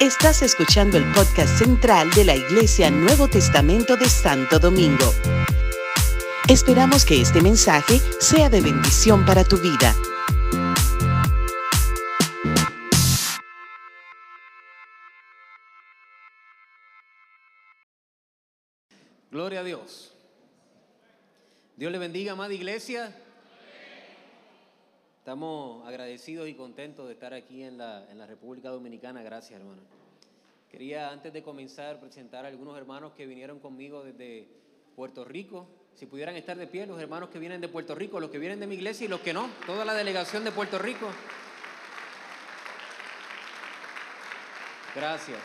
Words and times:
Estás 0.00 0.42
escuchando 0.42 0.98
el 0.98 1.04
podcast 1.12 1.58
central 1.58 2.10
de 2.10 2.24
la 2.24 2.36
Iglesia 2.36 2.90
Nuevo 2.90 3.28
Testamento 3.28 3.96
de 3.96 4.08
Santo 4.08 4.58
Domingo. 4.58 5.12
Esperamos 6.48 7.04
que 7.04 7.20
este 7.20 7.40
mensaje 7.40 8.00
sea 8.20 8.50
de 8.50 8.60
bendición 8.60 9.24
para 9.24 9.44
tu 9.44 9.56
vida. 9.56 9.94
Gloria 19.30 19.60
a 19.60 19.64
Dios. 19.64 20.12
Dios 21.76 21.90
le 21.90 21.98
bendiga, 21.98 22.32
amada 22.32 22.52
iglesia. 22.52 23.16
Estamos 25.24 25.88
agradecidos 25.88 26.46
y 26.50 26.52
contentos 26.52 27.06
de 27.06 27.14
estar 27.14 27.32
aquí 27.32 27.62
en 27.62 27.78
la, 27.78 28.26
República 28.26 28.68
Dominicana. 28.68 29.22
Gracias, 29.22 29.58
hermano. 29.58 29.80
Quería, 30.70 31.08
antes 31.08 31.32
de 31.32 31.42
comenzar, 31.42 31.98
presentar 31.98 32.44
a 32.44 32.48
algunos 32.48 32.76
hermanos 32.76 33.12
que 33.16 33.24
vinieron 33.24 33.58
conmigo 33.58 34.04
desde 34.04 34.46
Puerto 34.94 35.24
Rico. 35.24 35.66
Si 35.94 36.04
pudieran 36.04 36.36
estar 36.36 36.58
de 36.58 36.66
pie, 36.66 36.86
los 36.86 37.00
hermanos 37.00 37.30
que 37.30 37.38
vienen 37.38 37.62
de 37.62 37.68
Puerto 37.68 37.94
Rico, 37.94 38.20
los 38.20 38.28
que 38.28 38.38
vienen 38.38 38.60
de 38.60 38.66
mi 38.66 38.74
iglesia 38.74 39.06
y 39.06 39.08
los 39.08 39.20
que 39.20 39.32
no, 39.32 39.48
toda 39.64 39.86
la 39.86 39.94
delegación 39.94 40.44
de 40.44 40.52
Puerto 40.52 40.78
Rico. 40.78 41.08
Gracias. 44.94 45.40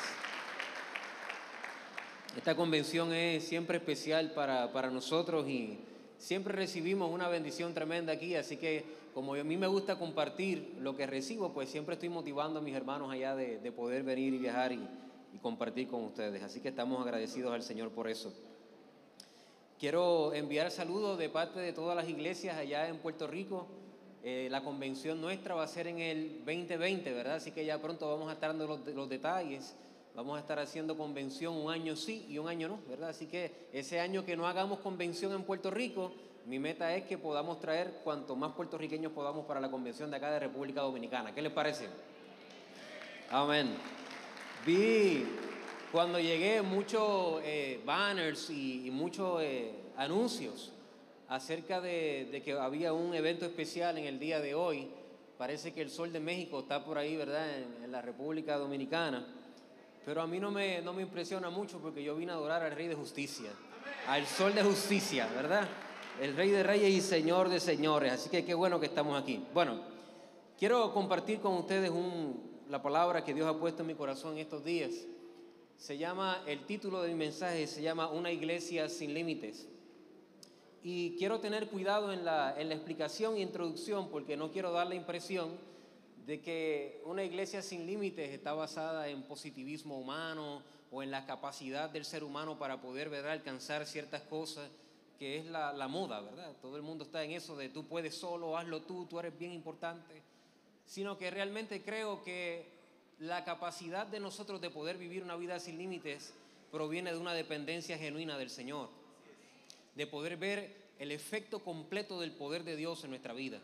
Esta 2.36 2.54
convención 2.54 3.14
es 3.14 3.48
siempre 3.48 3.78
especial 3.78 4.34
para, 4.34 4.74
para 4.74 4.92
nosotros 4.92 5.48
y 5.48 5.80
siempre 6.18 6.54
recibimos 6.54 7.10
una 7.10 7.30
bendición 7.30 7.74
tremenda 7.74 8.12
aquí, 8.12 8.36
así 8.36 8.58
que 8.58 8.99
como 9.14 9.34
a 9.34 9.44
mí 9.44 9.58
me 9.58 9.68
gusta 9.68 9.98
compartir 9.98 10.76
lo 10.80 10.96
que 10.96 11.08
recibo, 11.08 11.54
pues 11.54 11.70
siempre 11.70 11.94
estoy 11.94 12.10
motivando 12.10 12.60
a 12.60 12.62
mis 12.62 12.76
hermanos 12.76 13.12
allá 13.12 13.36
de, 13.36 13.60
de 13.60 13.72
poder 13.72 14.04
venir 14.04 14.34
y 14.34 14.38
viajar 14.38 14.72
y, 14.72 14.88
compartir 15.42 15.88
con 15.88 16.04
ustedes. 16.04 16.42
Así 16.42 16.60
que 16.60 16.70
estamos 16.70 17.00
agradecidos 17.02 17.54
al 17.54 17.62
Señor 17.62 17.92
por 17.92 18.10
eso. 18.10 18.34
Quiero 19.80 20.34
enviar 20.34 20.72
saludos 20.72 21.20
de 21.20 21.30
parte 21.30 21.60
de 21.60 21.72
todas 21.72 21.96
las 21.96 22.10
iglesias 22.10 22.58
allá 22.58 22.90
en 22.90 22.98
Puerto 22.98 23.28
Rico. 23.28 23.68
Eh, 24.24 24.48
la 24.52 24.64
convención 24.64 25.22
nuestra 25.22 25.56
va 25.56 25.64
a 25.64 25.68
ser 25.68 25.88
en 25.88 26.00
el 26.00 26.40
2020, 26.40 27.14
¿verdad? 27.14 27.36
Así 27.36 27.52
que 27.52 27.64
ya 27.64 27.80
pronto 27.80 28.10
vamos 28.10 28.30
a 28.30 28.34
estar 28.34 28.50
dando 28.50 28.68
los, 28.68 28.86
los 28.88 29.08
detalles. 29.08 29.76
Vamos 30.16 30.36
a 30.36 30.42
estar 30.42 30.60
haciendo 30.60 30.98
convención 30.98 31.56
un 31.56 31.72
año 31.72 31.96
sí 31.96 32.26
y 32.28 32.40
un 32.40 32.50
año 32.50 32.68
no, 32.68 32.80
¿verdad? 32.90 33.10
Así 33.10 33.28
que 33.28 33.70
ese 33.72 34.00
año 34.00 34.26
que 34.26 34.36
no 34.36 34.48
hagamos 34.48 34.80
convención 34.80 35.32
en 35.34 35.44
Puerto 35.44 35.72
Rico, 35.72 36.12
mi 36.50 36.58
meta 36.58 36.96
es 36.96 37.04
que 37.04 37.20
podamos 37.20 37.60
traer 37.60 38.02
cuanto 38.04 38.36
más 38.36 38.54
puertorriqueños 38.54 39.12
podamos 39.12 39.46
para 39.46 39.60
la 39.60 39.70
convención 39.70 40.10
de 40.10 40.18
acá 40.18 40.32
de 40.32 40.40
República 40.40 40.82
Dominicana. 40.82 41.32
¿Qué 41.32 41.44
les 41.44 41.52
parece? 41.52 41.88
Amén. 43.30 43.76
Vi 44.66 45.28
cuando 45.92 46.20
llegué 46.20 46.64
muchos 46.64 47.40
eh, 47.44 47.80
banners 47.86 48.50
y, 48.50 48.88
y 48.88 48.90
muchos 48.90 49.44
eh, 49.44 49.76
anuncios 49.96 50.74
acerca 51.28 51.82
de, 51.82 52.28
de, 52.32 52.42
que 52.42 52.54
había 52.54 52.94
un 52.94 53.14
evento 53.14 53.46
especial 53.46 54.00
en 54.00 54.06
el 54.06 54.18
día 54.18 54.40
de 54.40 54.56
hoy. 54.56 54.90
Parece 55.38 55.72
que 55.72 55.84
el 55.84 55.92
Sol 55.92 56.12
de 56.12 56.20
México 56.20 56.62
está 56.62 56.84
por 56.84 56.98
ahí, 56.98 57.16
¿verdad? 57.16 57.60
En, 57.60 57.84
en 57.84 57.92
la 57.92 58.02
República 58.02 58.58
Dominicana. 58.58 59.24
Pero 60.04 60.24
a 60.24 60.26
mí 60.26 60.40
no 60.40 60.50
me, 60.50 60.82
no 60.82 60.94
me 60.94 61.04
impresiona 61.04 61.52
mucho 61.52 61.78
porque 61.78 62.04
yo 62.04 62.16
vine 62.16 62.32
a 62.32 62.36
adorar 62.36 62.64
al 62.64 62.72
Rey 62.72 62.88
de 62.88 62.96
Justicia, 62.96 63.52
al 64.08 64.26
Sol 64.26 64.56
de 64.56 64.64
Justicia, 64.64 65.30
¿verdad? 65.36 65.70
El 66.20 66.36
Rey 66.36 66.50
de 66.50 66.64
Reyes 66.64 66.90
y 66.90 67.00
Señor 67.00 67.48
de 67.48 67.62
Señores. 67.62 68.12
Así 68.12 68.30
que 68.30 68.44
qué 68.44 68.54
bueno 68.54 68.78
que 68.78 68.88
estamos 68.88 69.18
aquí. 69.18 69.42
Bueno, 69.54 69.80
quiero 70.58 70.94
compartir 70.94 71.40
con 71.40 71.54
ustedes 71.54 71.90
la 72.68 72.82
palabra 72.82 73.24
que 73.24 73.34
Dios 73.34 73.48
ha 73.48 73.58
puesto 73.58 73.84
en 73.84 73.88
mi 73.88 73.96
corazón 73.96 74.38
estos 74.38 74.66
días. 74.66 74.92
Se 75.78 75.98
llama, 75.98 76.44
el 76.46 76.66
título 76.66 77.02
de 77.02 77.08
mi 77.08 77.16
mensaje 77.16 77.66
se 77.68 77.82
llama 77.82 78.10
Una 78.10 78.34
iglesia 78.34 78.90
sin 78.90 79.14
límites. 79.14 79.70
Y 80.84 81.16
quiero 81.16 81.40
tener 81.40 81.70
cuidado 81.70 82.12
en 82.12 82.26
la, 82.26 82.54
en 82.60 82.68
la 82.68 82.76
explicación 82.76 83.38
e 83.38 83.40
introducción 83.40 84.10
porque 84.10 84.36
no 84.36 84.52
quiero 84.52 84.74
dar 84.74 84.88
la 84.88 84.96
impresión 84.96 85.52
de 86.26 86.42
que 86.42 87.02
una 87.06 87.24
iglesia 87.24 87.62
sin 87.62 87.86
límites 87.88 88.32
está 88.32 88.52
basada 88.52 89.08
en 89.08 89.24
positivismo 89.24 89.98
humano 89.98 90.64
o 90.92 91.02
en 91.02 91.12
la 91.12 91.26
capacidad 91.26 91.90
del 91.90 92.04
ser 92.04 92.26
humano 92.26 92.60
para 92.60 92.82
poder 92.82 93.08
¿verdad? 93.08 93.32
alcanzar 93.32 93.86
ciertas 93.86 94.24
cosas, 94.24 94.70
que 95.20 95.38
es 95.38 95.46
la, 95.46 95.74
la, 95.74 95.88
moda, 95.90 96.22
¿verdad? 96.22 96.56
Todo 96.62 96.78
el 96.78 96.82
mundo 96.82 97.04
está 97.04 97.24
en 97.24 97.32
eso 97.32 97.58
de 97.58 97.70
tú 97.70 97.86
puedes 97.86 98.16
solo, 98.16 98.58
hazlo 98.58 98.82
tú, 98.82 99.06
tú 99.06 99.20
eres 99.20 99.38
bien 99.38 99.52
importante, 99.52 100.22
sino 100.86 101.18
que 101.18 101.30
realmente 101.30 101.84
creo 101.84 102.24
que 102.24 102.66
la 103.20 103.44
capacidad 103.44 104.08
de 104.08 104.22
nosotros 104.22 104.62
de 104.62 104.70
poder 104.70 104.98
vivir 104.98 105.22
una 105.22 105.36
vida 105.36 105.60
sin 105.60 105.78
límites 105.78 106.34
proviene 106.72 107.12
de 107.12 107.18
una 107.18 107.34
dependencia 107.34 107.98
genuina 107.98 108.38
del 108.38 108.50
Señor, 108.50 108.90
de 109.96 110.08
poder 110.08 110.38
ver 110.38 110.74
el 111.00 111.12
efecto 111.12 111.60
completo 111.60 112.20
del 112.20 112.32
poder 112.32 112.64
de 112.64 112.78
Dios 112.78 113.04
en 113.04 113.10
nuestra 113.10 113.34
vida. 113.34 113.60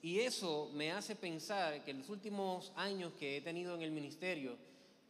Y 0.00 0.20
eso 0.20 0.70
me 0.74 0.90
hace 0.90 1.14
pensar 1.14 1.84
que 1.84 1.92
en 1.92 2.00
los 2.00 2.08
últimos 2.08 2.72
años 2.76 3.12
que 3.18 3.36
he 3.36 3.40
tenido 3.40 3.74
en 3.74 3.82
el 3.82 3.92
ministerio, 3.92 4.56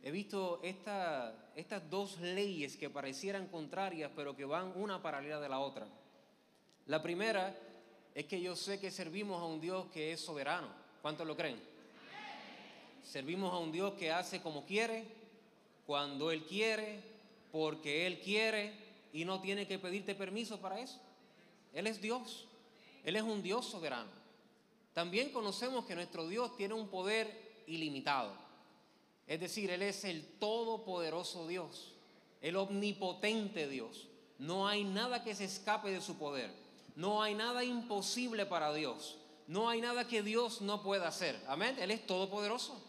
he 0.02 0.10
visto 0.10 0.60
esta, 0.62 1.50
estas 1.54 1.88
dos 1.88 2.18
leyes 2.20 2.76
que 2.76 2.90
parecieran 2.90 3.46
contrarias, 3.46 4.10
pero 4.16 4.36
que 4.36 4.44
van 4.44 4.72
una 4.76 5.00
paralela 5.00 5.40
de 5.40 5.48
la 5.48 5.60
otra. 5.60 5.86
La 6.86 7.02
primera 7.02 7.56
es 8.14 8.26
que 8.26 8.40
yo 8.40 8.56
sé 8.56 8.80
que 8.80 8.90
servimos 8.90 9.40
a 9.40 9.46
un 9.46 9.60
Dios 9.60 9.86
que 9.92 10.12
es 10.12 10.20
soberano. 10.20 10.68
¿Cuántos 11.00 11.26
lo 11.26 11.36
creen? 11.36 11.60
Servimos 13.02 13.52
a 13.52 13.58
un 13.58 13.72
Dios 13.72 13.94
que 13.94 14.10
hace 14.10 14.40
como 14.40 14.66
quiere, 14.66 15.04
cuando 15.86 16.30
Él 16.30 16.44
quiere, 16.44 17.00
porque 17.50 18.06
Él 18.06 18.20
quiere 18.20 18.72
y 19.12 19.24
no 19.24 19.40
tiene 19.40 19.66
que 19.66 19.78
pedirte 19.78 20.14
permiso 20.14 20.60
para 20.60 20.80
eso. 20.80 21.00
Él 21.72 21.86
es 21.86 22.00
Dios. 22.00 22.46
Él 23.04 23.16
es 23.16 23.22
un 23.22 23.42
Dios 23.42 23.66
soberano. 23.66 24.10
También 24.94 25.30
conocemos 25.30 25.84
que 25.84 25.94
nuestro 25.94 26.28
Dios 26.28 26.56
tiene 26.56 26.74
un 26.74 26.88
poder 26.88 27.64
ilimitado. 27.66 28.41
Es 29.26 29.40
decir, 29.40 29.70
Él 29.70 29.82
es 29.82 30.04
el 30.04 30.24
todopoderoso 30.38 31.46
Dios, 31.46 31.92
el 32.40 32.56
omnipotente 32.56 33.68
Dios. 33.68 34.08
No 34.38 34.66
hay 34.66 34.84
nada 34.84 35.22
que 35.22 35.34
se 35.34 35.44
escape 35.44 35.90
de 35.90 36.00
su 36.00 36.16
poder. 36.16 36.50
No 36.96 37.22
hay 37.22 37.34
nada 37.34 37.64
imposible 37.64 38.44
para 38.46 38.72
Dios. 38.74 39.18
No 39.46 39.68
hay 39.68 39.80
nada 39.80 40.06
que 40.06 40.22
Dios 40.22 40.60
no 40.60 40.82
pueda 40.82 41.08
hacer. 41.08 41.38
Amén. 41.46 41.76
Él 41.78 41.90
es 41.90 42.06
todopoderoso. 42.06 42.80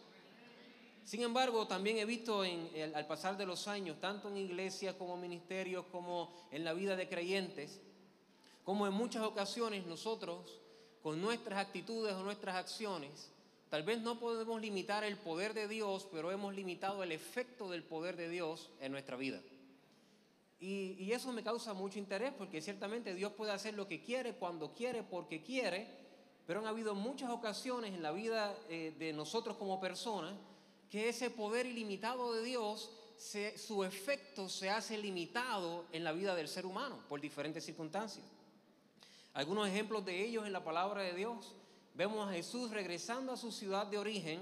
Sin 1.06 1.22
embargo, 1.22 1.68
también 1.68 1.98
he 1.98 2.06
visto 2.06 2.46
en, 2.46 2.70
el, 2.74 2.96
al 2.96 3.06
pasar 3.06 3.38
de 3.38 3.46
los 3.46 3.68
años, 3.68 4.00
tanto 4.00 4.30
en 4.30 4.38
iglesias 4.38 4.96
como 4.96 5.18
ministerios, 5.18 5.86
como 5.92 6.34
en 6.52 6.64
la 6.64 6.74
vida 6.74 6.96
de 6.96 7.10
creyentes, 7.10 7.82
como 8.64 8.88
en 8.88 8.94
muchas 8.94 9.24
ocasiones 9.24 9.86
nosotros 9.86 10.60
con 11.02 11.22
nuestras 11.22 11.60
actitudes 11.60 12.14
o 12.14 12.24
nuestras 12.24 12.56
acciones, 12.56 13.30
tal 13.74 13.82
vez 13.82 14.00
no 14.02 14.20
podemos 14.20 14.62
limitar 14.62 15.04
el 15.04 15.18
poder 15.18 15.56
de 15.56 15.68
Dios, 15.68 16.08
pero 16.12 16.30
hemos 16.32 16.54
limitado 16.54 17.02
el 17.02 17.12
efecto 17.12 17.72
del 17.72 17.82
poder 17.82 18.16
de 18.16 18.30
Dios 18.30 18.70
en 18.80 18.92
nuestra 18.92 19.18
vida. 19.18 19.42
Y, 20.60 21.12
eso 21.12 21.34
me 21.34 21.42
causa 21.42 21.74
mucho 21.74 21.98
interés 21.98 22.34
porque 22.38 22.62
ciertamente 22.62 23.16
Dios 23.16 23.34
puede 23.34 23.52
hacer 23.52 23.74
lo 23.74 23.88
que 23.88 24.04
quiere, 24.04 24.36
cuando 24.36 24.76
quiere, 24.76 25.02
porque 25.02 25.42
quiere, 25.42 25.88
pero 26.46 26.60
han 26.60 26.68
habido 26.68 26.94
muchas 26.94 27.32
ocasiones 27.32 27.96
en 27.96 28.04
la 28.04 28.12
vida 28.12 28.56
eh, 28.70 28.94
de 29.00 29.12
nosotros 29.12 29.58
como 29.58 29.82
personas 29.82 30.36
que 30.92 31.10
ese 31.10 31.32
poder 31.32 31.66
ilimitado 31.66 32.32
de 32.32 32.44
Dios, 32.44 32.92
su 33.18 33.84
efecto 33.84 34.50
se 34.50 34.70
hace 34.70 35.00
limitado 35.00 35.88
en 35.92 36.04
la 36.04 36.12
vida 36.12 36.36
del 36.36 36.48
ser 36.48 36.68
humano 36.68 37.00
por 37.10 37.20
diferentes 37.20 37.66
circunstancias. 37.66 38.24
Algunos 39.34 39.68
ejemplos 39.68 40.06
de 40.06 40.24
ellos 40.24 40.46
en 40.46 40.54
la 40.54 40.64
palabra 40.64 41.02
de 41.02 41.16
Dios. 41.16 41.56
Vemos 41.96 42.28
a 42.28 42.34
Jesús 42.34 42.72
regresando 42.72 43.34
a 43.34 43.38
su 43.38 43.52
ciudad 43.52 43.86
de 43.86 44.00
origen, 44.00 44.40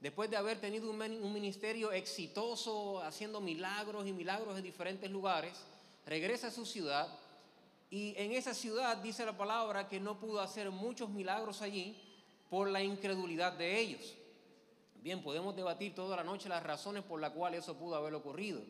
después 0.00 0.28
de 0.28 0.36
haber 0.36 0.60
tenido 0.60 0.90
un 0.90 1.32
ministerio 1.32 1.90
exitoso, 1.90 3.00
haciendo 3.02 3.40
milagros 3.40 4.06
y 4.06 4.12
milagros 4.12 4.58
en 4.58 4.62
diferentes 4.62 5.10
lugares, 5.10 5.58
regresa 6.04 6.48
a 6.48 6.50
su 6.50 6.66
ciudad 6.66 7.08
y 7.88 8.14
en 8.16 8.32
esa 8.32 8.54
ciudad 8.54 8.96
dice 8.98 9.24
la 9.24 9.36
palabra 9.36 9.88
que 9.88 10.00
no 10.00 10.18
pudo 10.18 10.40
hacer 10.40 10.70
muchos 10.70 11.08
milagros 11.08 11.62
allí 11.62 11.96
por 12.50 12.68
la 12.68 12.82
incredulidad 12.82 13.52
de 13.52 13.78
ellos. 13.80 14.14
Bien, 15.02 15.22
podemos 15.22 15.56
debatir 15.56 15.94
toda 15.94 16.16
la 16.16 16.24
noche 16.24 16.48
las 16.48 16.62
razones 16.62 17.02
por 17.04 17.20
las 17.20 17.32
cuales 17.32 17.64
eso 17.64 17.76
pudo 17.76 17.96
haber 17.96 18.14
ocurrido, 18.14 18.60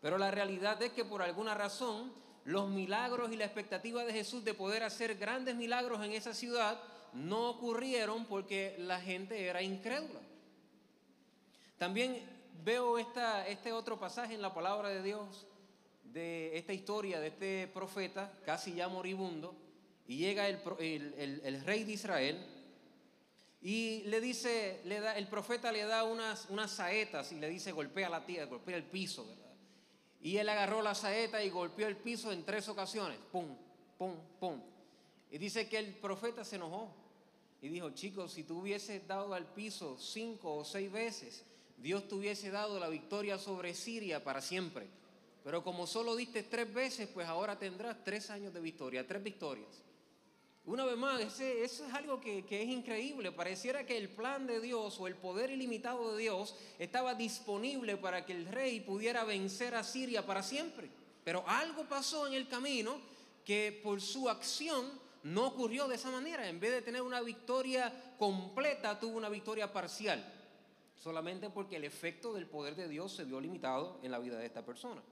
pero 0.00 0.18
la 0.18 0.30
realidad 0.30 0.82
es 0.82 0.92
que 0.92 1.04
por 1.04 1.22
alguna 1.22 1.54
razón 1.54 2.12
los 2.44 2.68
milagros 2.68 3.30
y 3.32 3.36
la 3.36 3.44
expectativa 3.44 4.04
de 4.04 4.12
Jesús 4.12 4.44
de 4.44 4.54
poder 4.54 4.82
hacer 4.82 5.16
grandes 5.16 5.54
milagros 5.54 6.04
en 6.04 6.12
esa 6.12 6.34
ciudad 6.34 6.80
no 7.14 7.50
ocurrieron 7.50 8.24
porque 8.26 8.76
la 8.78 9.00
gente 9.00 9.46
era 9.46 9.62
incrédula. 9.62 10.20
También 11.78 12.22
veo 12.64 12.98
este 12.98 13.72
otro 13.72 13.98
pasaje 13.98 14.34
en 14.34 14.42
la 14.42 14.52
palabra 14.52 14.90
de 14.90 15.02
Dios, 15.02 15.46
de 16.04 16.56
esta 16.58 16.72
historia 16.72 17.20
de 17.20 17.28
este 17.28 17.70
profeta, 17.72 18.32
casi 18.44 18.74
ya 18.74 18.88
moribundo, 18.88 19.54
y 20.06 20.18
llega 20.18 20.48
el, 20.48 21.62
rey 21.64 21.84
de 21.84 21.92
Israel, 21.92 22.44
Y 23.62 24.02
le 24.04 24.20
dice, 24.20 24.80
le 24.84 25.00
da, 25.00 25.16
el 25.16 25.28
profeta 25.28 25.70
le 25.70 25.84
da 25.84 26.04
unas, 26.04 26.46
unas 26.48 26.70
saetas 26.70 27.30
y 27.32 27.38
le 27.38 27.48
dice, 27.48 27.72
golpea 27.72 28.08
la 28.08 28.24
tierra, 28.24 28.46
golpea 28.46 28.76
el 28.76 28.84
piso. 28.84 29.26
Y 30.22 30.36
él 30.38 30.48
agarró 30.48 30.82
la 30.82 30.94
saeta 30.94 31.42
y 31.42 31.50
golpeó 31.50 31.86
el 31.86 31.96
piso 31.96 32.32
en 32.32 32.44
tres 32.44 32.68
ocasiones, 32.68 33.18
pum, 33.30 33.56
pum, 33.96 34.16
pum. 34.38 34.60
Y 35.30 35.38
dice 35.38 35.68
que 35.68 35.78
el 35.78 35.94
profeta 35.94 36.44
se 36.44 36.56
enojó 36.56 36.92
y 37.62 37.68
dijo, 37.68 37.90
chicos, 37.90 38.32
si 38.32 38.44
tú 38.44 38.60
hubieses 38.60 39.06
dado 39.06 39.34
al 39.34 39.46
piso 39.46 39.98
cinco 39.98 40.56
o 40.56 40.64
seis 40.64 40.90
veces, 40.90 41.44
Dios 41.76 42.08
te 42.08 42.14
hubiese 42.14 42.50
dado 42.50 42.78
la 42.78 42.88
victoria 42.88 43.38
sobre 43.38 43.74
Siria 43.74 44.24
para 44.24 44.40
siempre. 44.40 44.86
Pero 45.44 45.62
como 45.62 45.86
solo 45.86 46.16
diste 46.16 46.42
tres 46.42 46.72
veces, 46.72 47.08
pues 47.08 47.26
ahora 47.26 47.58
tendrás 47.58 48.02
tres 48.04 48.30
años 48.30 48.52
de 48.52 48.60
victoria, 48.60 49.06
tres 49.06 49.22
victorias. 49.22 49.82
Una 50.66 50.84
vez 50.84 50.96
más, 50.96 51.20
ese, 51.20 51.64
eso 51.64 51.86
es 51.86 51.94
algo 51.94 52.20
que, 52.20 52.44
que, 52.44 52.62
es 52.62 52.68
increíble. 52.68 53.32
Pareciera 53.32 53.86
que 53.86 53.96
el 53.96 54.10
plan 54.10 54.46
de 54.46 54.60
Dios 54.60 55.00
o 55.00 55.06
el 55.06 55.16
poder 55.16 55.50
ilimitado 55.50 56.12
de 56.12 56.22
Dios 56.22 56.54
estaba 56.78 57.14
disponible 57.14 57.96
para 57.96 58.26
que 58.26 58.32
el 58.32 58.46
rey 58.46 58.80
pudiera 58.80 59.24
vencer 59.24 59.74
a 59.74 59.82
Siria 59.82 60.26
para 60.26 60.42
siempre. 60.42 60.90
Pero 61.24 61.44
algo 61.46 61.88
pasó 61.88 62.26
en 62.26 62.34
el 62.34 62.46
camino 62.46 63.00
que 63.44 63.80
por 63.82 64.00
su 64.02 64.28
acción 64.28 64.86
no 65.22 65.46
ocurrió 65.46 65.88
de 65.88 65.96
esa 65.96 66.10
manera. 66.10 66.48
En 66.48 66.60
vez 66.60 66.72
de 66.72 66.82
tener 66.82 67.02
una 67.02 67.20
victoria 67.20 68.14
completa, 68.18 68.98
tuvo 68.98 69.16
una 69.16 69.28
victoria 69.28 69.72
parcial. 69.72 70.24
Solamente 70.96 71.50
porque 71.50 71.76
el 71.76 71.84
efecto 71.84 72.32
del 72.32 72.46
poder 72.46 72.76
de 72.76 72.88
Dios 72.88 73.12
se 73.12 73.24
vio 73.24 73.40
limitado 73.40 73.98
en 74.02 74.10
la 74.10 74.18
vida 74.18 74.38
de 74.38 74.46
esta 74.46 74.64
persona. 74.64 75.02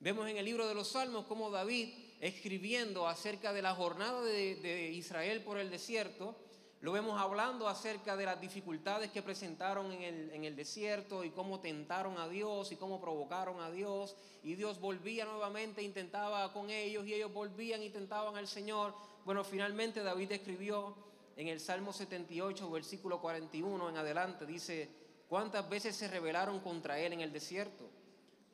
Vemos 0.00 0.28
en 0.28 0.38
el 0.38 0.44
libro 0.44 0.66
de 0.66 0.74
los 0.74 0.88
Salmos 0.88 1.26
cómo 1.26 1.50
David, 1.50 1.90
escribiendo 2.20 3.06
acerca 3.06 3.52
de 3.52 3.62
la 3.62 3.74
jornada 3.74 4.22
de, 4.22 4.90
Israel 4.92 5.42
por 5.42 5.58
el 5.58 5.70
desierto, 5.70 6.34
lo 6.80 6.92
vemos 6.92 7.20
hablando 7.20 7.68
acerca 7.68 8.16
de 8.16 8.24
las 8.24 8.40
dificultades 8.40 9.10
que 9.10 9.22
presentaron 9.22 9.92
en 9.92 10.44
el, 10.44 10.56
desierto 10.56 11.24
y 11.24 11.30
cómo 11.30 11.60
tentaron 11.60 12.16
a 12.18 12.28
Dios 12.28 12.72
y 12.72 12.76
cómo 12.76 13.00
provocaron 13.00 13.60
a 13.60 13.70
Dios. 13.70 14.16
Y 14.42 14.54
Dios 14.54 14.80
volvía 14.80 15.26
nuevamente, 15.26 15.82
intentaba 15.82 16.52
con 16.52 16.70
ellos 16.70 17.06
y 17.06 17.12
ellos 17.12 17.32
volvían, 17.32 17.82
intentaban 17.82 18.36
al 18.36 18.48
Señor. 18.48 18.94
Bueno, 19.26 19.44
finalmente 19.44 20.02
David 20.02 20.32
escribió 20.32 20.94
en 21.36 21.48
el 21.48 21.60
Salmo 21.60 21.92
78, 21.92 22.70
versículo 22.70 23.20
41 23.20 23.90
en 23.90 23.96
adelante, 23.98 24.46
dice, 24.46 24.88
¿cuántas 25.28 25.68
veces 25.68 25.94
se 25.94 26.08
rebelaron 26.08 26.60
contra 26.60 26.98
él 26.98 27.12
en 27.12 27.20
el 27.20 27.32
desierto? 27.32 27.90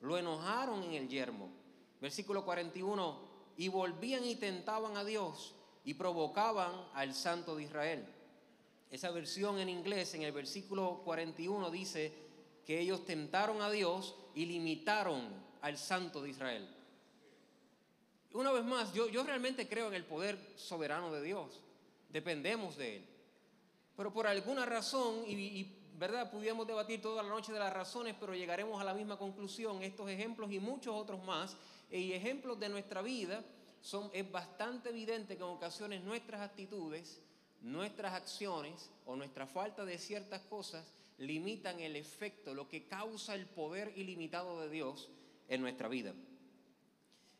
lo 0.06 0.17
enojaron 0.17 0.82
en 0.84 0.94
el 0.94 1.08
yermo. 1.08 1.50
Versículo 2.00 2.44
41, 2.44 3.19
y 3.56 3.69
volvían 3.69 4.25
y 4.25 4.37
tentaban 4.37 4.96
a 4.96 5.05
Dios 5.05 5.55
y 5.84 5.94
provocaban 5.94 6.72
al 6.94 7.14
Santo 7.14 7.56
de 7.56 7.64
Israel. 7.64 8.06
Esa 8.90 9.10
versión 9.10 9.58
en 9.58 9.68
inglés, 9.68 10.14
en 10.14 10.22
el 10.22 10.32
versículo 10.32 11.02
41, 11.04 11.70
dice 11.70 12.12
que 12.64 12.80
ellos 12.80 13.04
tentaron 13.04 13.62
a 13.62 13.70
Dios 13.70 14.14
y 14.34 14.46
limitaron 14.46 15.28
al 15.62 15.78
Santo 15.78 16.22
de 16.22 16.30
Israel. 16.30 16.68
Una 18.32 18.52
vez 18.52 18.64
más, 18.64 18.92
yo, 18.92 19.08
yo 19.08 19.24
realmente 19.24 19.68
creo 19.68 19.88
en 19.88 19.94
el 19.94 20.04
poder 20.04 20.38
soberano 20.56 21.10
de 21.12 21.22
Dios. 21.22 21.62
Dependemos 22.10 22.76
de 22.76 22.96
Él. 22.96 23.06
Pero 23.96 24.12
por 24.12 24.26
alguna 24.26 24.66
razón, 24.66 25.24
y, 25.26 25.64
¿verdad? 25.98 26.30
Pudiéramos 26.30 26.66
debatir 26.66 27.00
toda 27.00 27.22
la 27.22 27.28
noche 27.30 27.52
de 27.52 27.58
las 27.58 27.72
razones, 27.72 28.14
pero 28.20 28.34
llegaremos 28.34 28.80
a 28.80 28.84
la 28.84 28.92
misma 28.92 29.16
conclusión. 29.16 29.82
Estos 29.82 30.10
ejemplos 30.10 30.52
y 30.52 30.60
muchos 30.60 30.94
otros 30.94 31.24
más, 31.24 31.56
y 31.90 32.12
ejemplos 32.12 32.60
de 32.60 32.68
nuestra 32.68 33.00
vida, 33.00 33.42
son, 33.80 34.10
es 34.12 34.30
bastante 34.30 34.90
evidente 34.90 35.36
que 35.36 35.42
en 35.42 35.48
ocasiones 35.48 36.02
nuestras 36.02 36.42
actitudes, 36.42 37.22
nuestras 37.62 38.14
acciones 38.14 38.91
o 39.05 39.17
nuestra 39.17 39.47
falta 39.47 39.85
de 39.85 39.99
ciertas 39.99 40.43
cosas 40.43 40.85
limitan 41.19 41.81
el 41.81 41.97
efecto, 41.97 42.55
lo 42.55 42.69
que 42.69 42.87
causa 42.87 43.35
el 43.35 43.47
poder 43.47 43.93
ilimitado 43.97 44.61
de 44.61 44.69
Dios 44.69 45.08
en 45.49 45.61
nuestra 45.61 45.88
vida. 45.88 46.12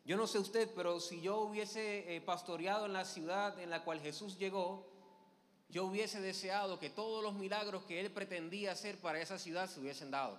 Yo 0.05 0.17
no 0.17 0.27
sé 0.27 0.39
usted, 0.39 0.71
pero 0.75 1.01
si 1.01 1.21
yo 1.21 1.41
hubiese 1.41 2.15
eh, 2.15 2.21
pastoreado 2.21 2.87
en 2.87 2.93
la 2.93 3.05
ciudad 3.05 3.59
en 3.59 3.71
la 3.71 3.83
cual 3.83 4.01
Jesús 4.01 4.39
llegó, 4.39 4.87
yo 5.69 5.85
hubiese 5.85 6.21
deseado 6.21 6.79
que 6.79 6.91
todos 6.91 7.23
los 7.25 7.35
milagros 7.35 7.85
que 7.85 8.01
él 8.01 8.13
pretendía 8.13 8.73
hacer 8.73 8.99
para 8.99 9.21
esa 9.21 9.39
ciudad 9.39 9.69
se 9.69 9.81
hubiesen 9.81 10.13
dado. 10.13 10.39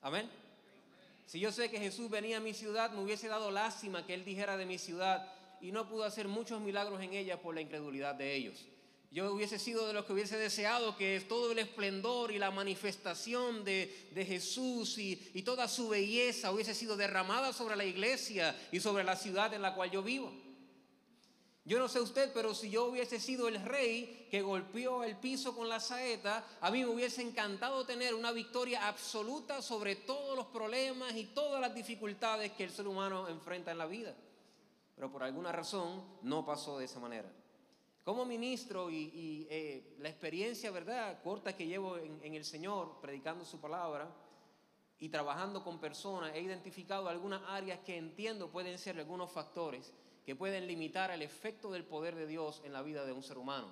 Amén. 0.00 0.30
Si 1.26 1.38
yo 1.38 1.52
sé 1.52 1.70
que 1.70 1.78
Jesús 1.78 2.08
venía 2.08 2.38
a 2.38 2.40
mi 2.40 2.54
ciudad, 2.54 2.90
me 2.92 3.02
hubiese 3.02 3.28
dado 3.28 3.50
lástima 3.50 4.06
que 4.06 4.14
él 4.14 4.24
dijera 4.24 4.56
de 4.56 4.64
mi 4.64 4.78
ciudad 4.78 5.30
y 5.60 5.72
no 5.72 5.88
pudo 5.88 6.04
hacer 6.04 6.28
muchos 6.28 6.60
milagros 6.60 7.00
en 7.02 7.12
ella 7.12 7.40
por 7.40 7.54
la 7.54 7.60
incredulidad 7.60 8.14
de 8.14 8.34
ellos. 8.34 8.66
Yo 9.10 9.32
hubiese 9.32 9.58
sido 9.58 9.86
de 9.86 9.92
los 9.92 10.04
que 10.04 10.12
hubiese 10.12 10.36
deseado 10.36 10.96
que 10.96 11.20
todo 11.20 11.52
el 11.52 11.58
esplendor 11.58 12.32
y 12.32 12.38
la 12.38 12.50
manifestación 12.50 13.64
de, 13.64 14.10
Jesús 14.14 14.98
y, 14.98 15.30
y 15.32 15.42
toda 15.42 15.68
su 15.68 15.88
belleza 15.88 16.52
hubiese 16.52 16.74
sido 16.74 16.96
derramada 16.96 17.52
sobre 17.52 17.76
la 17.76 17.84
iglesia 17.84 18.54
y 18.72 18.80
sobre 18.80 19.04
la 19.04 19.16
ciudad 19.16 19.54
en 19.54 19.62
la 19.62 19.74
cual 19.74 19.90
yo 19.90 20.02
vivo. 20.02 20.32
Yo 21.66 21.80
no 21.80 21.88
sé 21.88 22.00
usted, 22.00 22.30
pero 22.32 22.54
si 22.54 22.70
yo 22.70 22.84
hubiese 22.84 23.18
sido 23.18 23.48
el 23.48 23.60
rey 23.60 24.28
que 24.30 24.40
golpeó 24.40 25.02
el 25.02 25.16
piso 25.16 25.56
con 25.56 25.68
la 25.68 25.80
saeta, 25.80 26.46
a 26.60 26.70
mí 26.70 26.84
me 26.84 26.90
hubiese 26.90 27.22
encantado 27.22 27.84
tener 27.84 28.14
una 28.14 28.30
victoria 28.30 28.86
absoluta 28.86 29.60
sobre 29.60 29.96
todos 29.96 30.36
los 30.36 30.46
problemas 30.46 31.16
y 31.16 31.24
todas 31.24 31.60
las 31.60 31.74
dificultades 31.74 32.52
que 32.52 32.62
el 32.62 32.70
ser 32.70 32.86
humano 32.86 33.28
enfrenta 33.28 33.72
en 33.72 33.78
la 33.78 33.86
vida. 33.86 34.14
Pero 34.96 35.12
por 35.12 35.22
alguna 35.22 35.52
razón 35.52 36.02
no 36.22 36.44
pasó 36.44 36.78
de 36.78 36.86
esa 36.86 36.98
manera. 36.98 37.30
Como 38.02 38.24
ministro 38.24 38.90
y, 38.90 39.46
eh, 39.50 39.96
la 40.00 40.08
experiencia, 40.08 40.70
¿verdad?, 40.70 41.22
corta 41.22 41.56
que 41.56 41.66
llevo 41.66 41.98
en, 41.98 42.18
en 42.22 42.34
el 42.34 42.44
Señor, 42.44 42.98
predicando 43.00 43.44
su 43.44 43.60
palabra 43.60 44.08
y 44.98 45.08
trabajando 45.08 45.62
con 45.62 45.78
personas, 45.78 46.34
he 46.34 46.40
identificado 46.40 47.08
algunas 47.08 47.42
áreas 47.48 47.78
que 47.80 47.96
entiendo 47.96 48.50
pueden 48.50 48.78
ser 48.78 48.98
algunos 48.98 49.30
factores 49.30 49.92
que 50.26 50.34
pueden 50.34 50.66
limitar 50.66 51.12
el 51.12 51.22
efecto 51.22 51.70
del 51.70 51.84
poder 51.84 52.16
de 52.16 52.26
Dios 52.26 52.60
en 52.64 52.72
la 52.72 52.82
vida 52.82 53.04
de 53.04 53.12
un 53.12 53.22
ser 53.22 53.38
humano. 53.38 53.68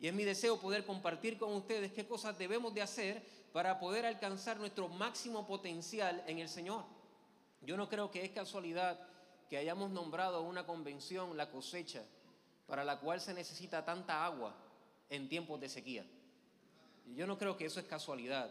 Y 0.00 0.08
es 0.08 0.14
mi 0.14 0.24
deseo 0.24 0.58
poder 0.58 0.84
compartir 0.84 1.38
con 1.38 1.52
ustedes 1.52 1.92
qué 1.92 2.08
cosas 2.08 2.36
debemos 2.36 2.74
de 2.74 2.82
hacer 2.82 3.24
para 3.52 3.78
poder 3.78 4.04
alcanzar 4.04 4.58
nuestro 4.58 4.88
máximo 4.88 5.46
potencial 5.46 6.24
en 6.26 6.40
el 6.40 6.48
Señor. 6.48 6.84
Yo 7.60 7.76
no 7.76 7.88
creo 7.88 8.10
que 8.10 8.24
es 8.24 8.30
casualidad 8.32 8.98
que 9.52 9.58
hayamos 9.58 9.90
nombrado 9.90 10.40
una 10.40 10.64
convención 10.64 11.36
la 11.36 11.50
cosecha 11.50 12.02
para 12.66 12.84
la 12.84 13.00
cual 13.00 13.20
se 13.20 13.34
necesita 13.34 13.84
tanta 13.84 14.24
agua 14.24 14.54
en 15.10 15.28
tiempos 15.28 15.60
de 15.60 15.68
sequía. 15.68 16.06
Yo 17.14 17.26
no 17.26 17.36
creo 17.36 17.54
que 17.58 17.66
eso 17.66 17.78
es 17.78 17.84
casualidad. 17.84 18.48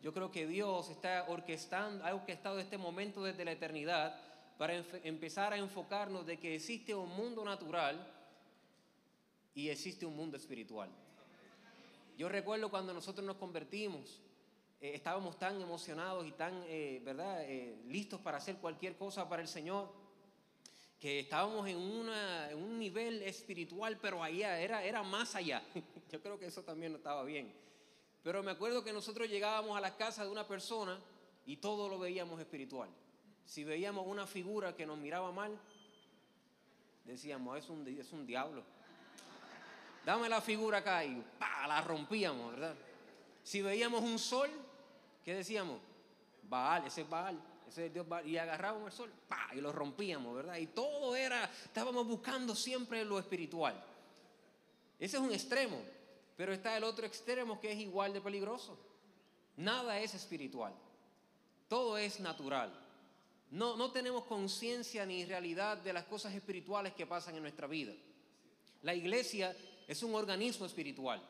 Yo 0.00 0.14
creo 0.14 0.30
que 0.30 0.46
Dios 0.46 0.88
está 0.88 1.24
orquestando, 1.26 2.06
ha 2.06 2.14
orquestado 2.14 2.60
este 2.60 2.78
momento 2.78 3.24
desde 3.24 3.44
la 3.44 3.50
eternidad 3.50 4.20
para 4.56 4.76
empezar 5.02 5.52
a 5.52 5.56
enfocarnos 5.56 6.24
de 6.24 6.38
que 6.38 6.54
existe 6.54 6.94
un 6.94 7.08
mundo 7.08 7.44
natural 7.44 8.06
y 9.52 9.68
existe 9.68 10.06
un 10.06 10.14
mundo 10.14 10.36
espiritual. 10.36 10.90
Yo 12.16 12.28
recuerdo 12.28 12.70
cuando 12.70 12.94
nosotros 12.94 13.26
nos 13.26 13.38
convertimos, 13.38 14.20
eh, 14.80 14.92
estábamos 14.94 15.40
tan 15.40 15.60
emocionados 15.60 16.24
y 16.24 16.30
tan, 16.30 16.62
eh, 16.68 17.02
¿verdad?, 17.04 17.42
eh, 17.42 17.82
listos 17.88 18.20
para 18.20 18.36
hacer 18.36 18.58
cualquier 18.58 18.96
cosa 18.96 19.28
para 19.28 19.42
el 19.42 19.48
Señor, 19.48 20.05
que 21.00 21.20
estábamos 21.20 21.68
en, 21.68 21.76
en 21.76 22.58
un 22.62 22.78
nivel 22.78 23.22
espiritual, 23.22 23.98
pero 24.00 24.22
allá, 24.22 24.60
era, 24.60 24.82
era 24.82 25.02
más 25.02 25.34
allá. 25.34 25.62
Yo 26.10 26.20
creo 26.20 26.38
que 26.38 26.46
eso 26.46 26.62
también 26.62 26.92
no 26.92 26.98
estaba 26.98 27.24
bien. 27.24 27.52
Pero 28.22 28.42
me 28.42 28.50
acuerdo 28.50 28.82
que 28.82 28.92
nosotros 28.92 29.28
llegábamos 29.28 29.76
a 29.76 29.80
la 29.80 29.96
casa 29.96 30.24
de 30.24 30.30
una 30.30 30.46
persona 30.46 31.00
y 31.44 31.56
todo 31.58 31.88
lo 31.88 31.98
veíamos 31.98 32.40
espiritual 32.40 32.90
si 33.46 33.62
veíamos 33.64 34.06
una 34.06 34.26
figura 34.26 34.74
que 34.74 34.84
nos 34.84 34.98
miraba 34.98 35.30
mal, 35.30 35.56
decíamos, 37.04 37.56
es 37.56 37.70
un, 37.70 37.86
es 37.86 38.12
un 38.12 38.26
diablo. 38.26 38.62
Dame 40.04 40.28
la 40.28 40.40
figura 40.40 40.78
acá 40.78 41.04
y 41.04 41.22
la 41.66 41.80
rompíamos, 41.80 42.52
¿verdad? 42.52 42.74
Si 43.42 43.62
veíamos 43.62 44.02
un 44.02 44.18
sol, 44.18 44.50
¿qué 45.24 45.34
decíamos? 45.34 45.80
Baal, 46.42 46.86
ese 46.86 47.02
es 47.02 47.08
Baal, 47.08 47.40
Y 48.24 48.36
agarrábamos 48.36 48.92
el 48.92 48.96
sol, 48.96 49.12
y 49.54 49.60
lo 49.60 49.72
rompíamos, 49.72 50.34
¿verdad? 50.34 50.56
Y 50.56 50.68
todo 50.68 51.14
era, 51.16 51.44
estábamos 51.64 52.06
buscando 52.06 52.54
siempre 52.54 53.04
lo 53.04 53.18
espiritual. 53.18 53.82
Ese 54.98 55.16
es 55.16 55.22
un 55.22 55.32
extremo, 55.32 55.78
pero 56.36 56.52
está 56.52 56.76
el 56.76 56.84
otro 56.84 57.06
extremo 57.06 57.60
que 57.60 57.72
es 57.72 57.78
igual 57.78 58.12
de 58.12 58.20
peligroso. 58.20 58.78
Nada 59.56 59.98
es 60.00 60.14
espiritual, 60.14 60.72
todo 61.68 61.98
es 61.98 62.20
natural. 62.20 62.72
No, 63.50 63.76
no 63.76 63.92
tenemos 63.92 64.24
conciencia 64.24 65.06
ni 65.06 65.24
realidad 65.24 65.78
de 65.78 65.92
las 65.92 66.04
cosas 66.04 66.34
espirituales 66.34 66.94
que 66.94 67.06
pasan 67.06 67.36
en 67.36 67.42
nuestra 67.42 67.66
vida. 67.66 67.92
La 68.82 68.94
iglesia 68.94 69.56
es 69.86 70.02
un 70.02 70.14
organismo 70.14 70.66
espiritual. 70.66 71.22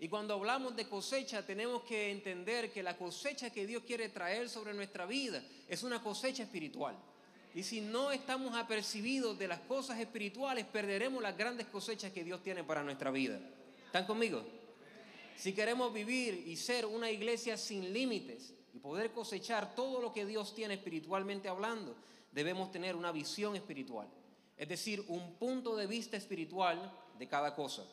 Y 0.00 0.08
cuando 0.08 0.32
hablamos 0.32 0.74
de 0.74 0.88
cosecha, 0.88 1.44
tenemos 1.44 1.82
que 1.82 2.10
entender 2.10 2.72
que 2.72 2.82
la 2.82 2.96
cosecha 2.96 3.50
que 3.50 3.66
Dios 3.66 3.82
quiere 3.86 4.08
traer 4.08 4.48
sobre 4.48 4.72
nuestra 4.72 5.04
vida 5.04 5.44
es 5.68 5.82
una 5.82 6.02
cosecha 6.02 6.42
espiritual. 6.42 6.96
Y 7.54 7.62
si 7.62 7.82
no 7.82 8.10
estamos 8.10 8.56
apercibidos 8.56 9.38
de 9.38 9.46
las 9.46 9.60
cosas 9.60 10.00
espirituales, 10.00 10.64
perderemos 10.64 11.22
las 11.22 11.36
grandes 11.36 11.66
cosechas 11.66 12.12
que 12.12 12.24
Dios 12.24 12.42
tiene 12.42 12.64
para 12.64 12.82
nuestra 12.82 13.10
vida. 13.10 13.38
¿Están 13.84 14.06
conmigo? 14.06 14.42
Si 15.36 15.52
queremos 15.52 15.92
vivir 15.92 16.44
y 16.46 16.56
ser 16.56 16.86
una 16.86 17.10
iglesia 17.10 17.58
sin 17.58 17.92
límites 17.92 18.54
y 18.72 18.78
poder 18.78 19.10
cosechar 19.10 19.74
todo 19.74 20.00
lo 20.00 20.14
que 20.14 20.24
Dios 20.24 20.54
tiene 20.54 20.74
espiritualmente 20.74 21.48
hablando, 21.48 21.94
debemos 22.32 22.70
tener 22.70 22.96
una 22.96 23.12
visión 23.12 23.54
espiritual. 23.54 24.08
Es 24.56 24.68
decir, 24.68 25.04
un 25.08 25.34
punto 25.34 25.76
de 25.76 25.86
vista 25.86 26.16
espiritual 26.16 26.90
de 27.18 27.28
cada 27.28 27.54
cosa. 27.54 27.84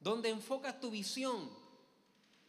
Donde 0.00 0.28
enfocas 0.28 0.80
tu 0.80 0.90
visión, 0.90 1.50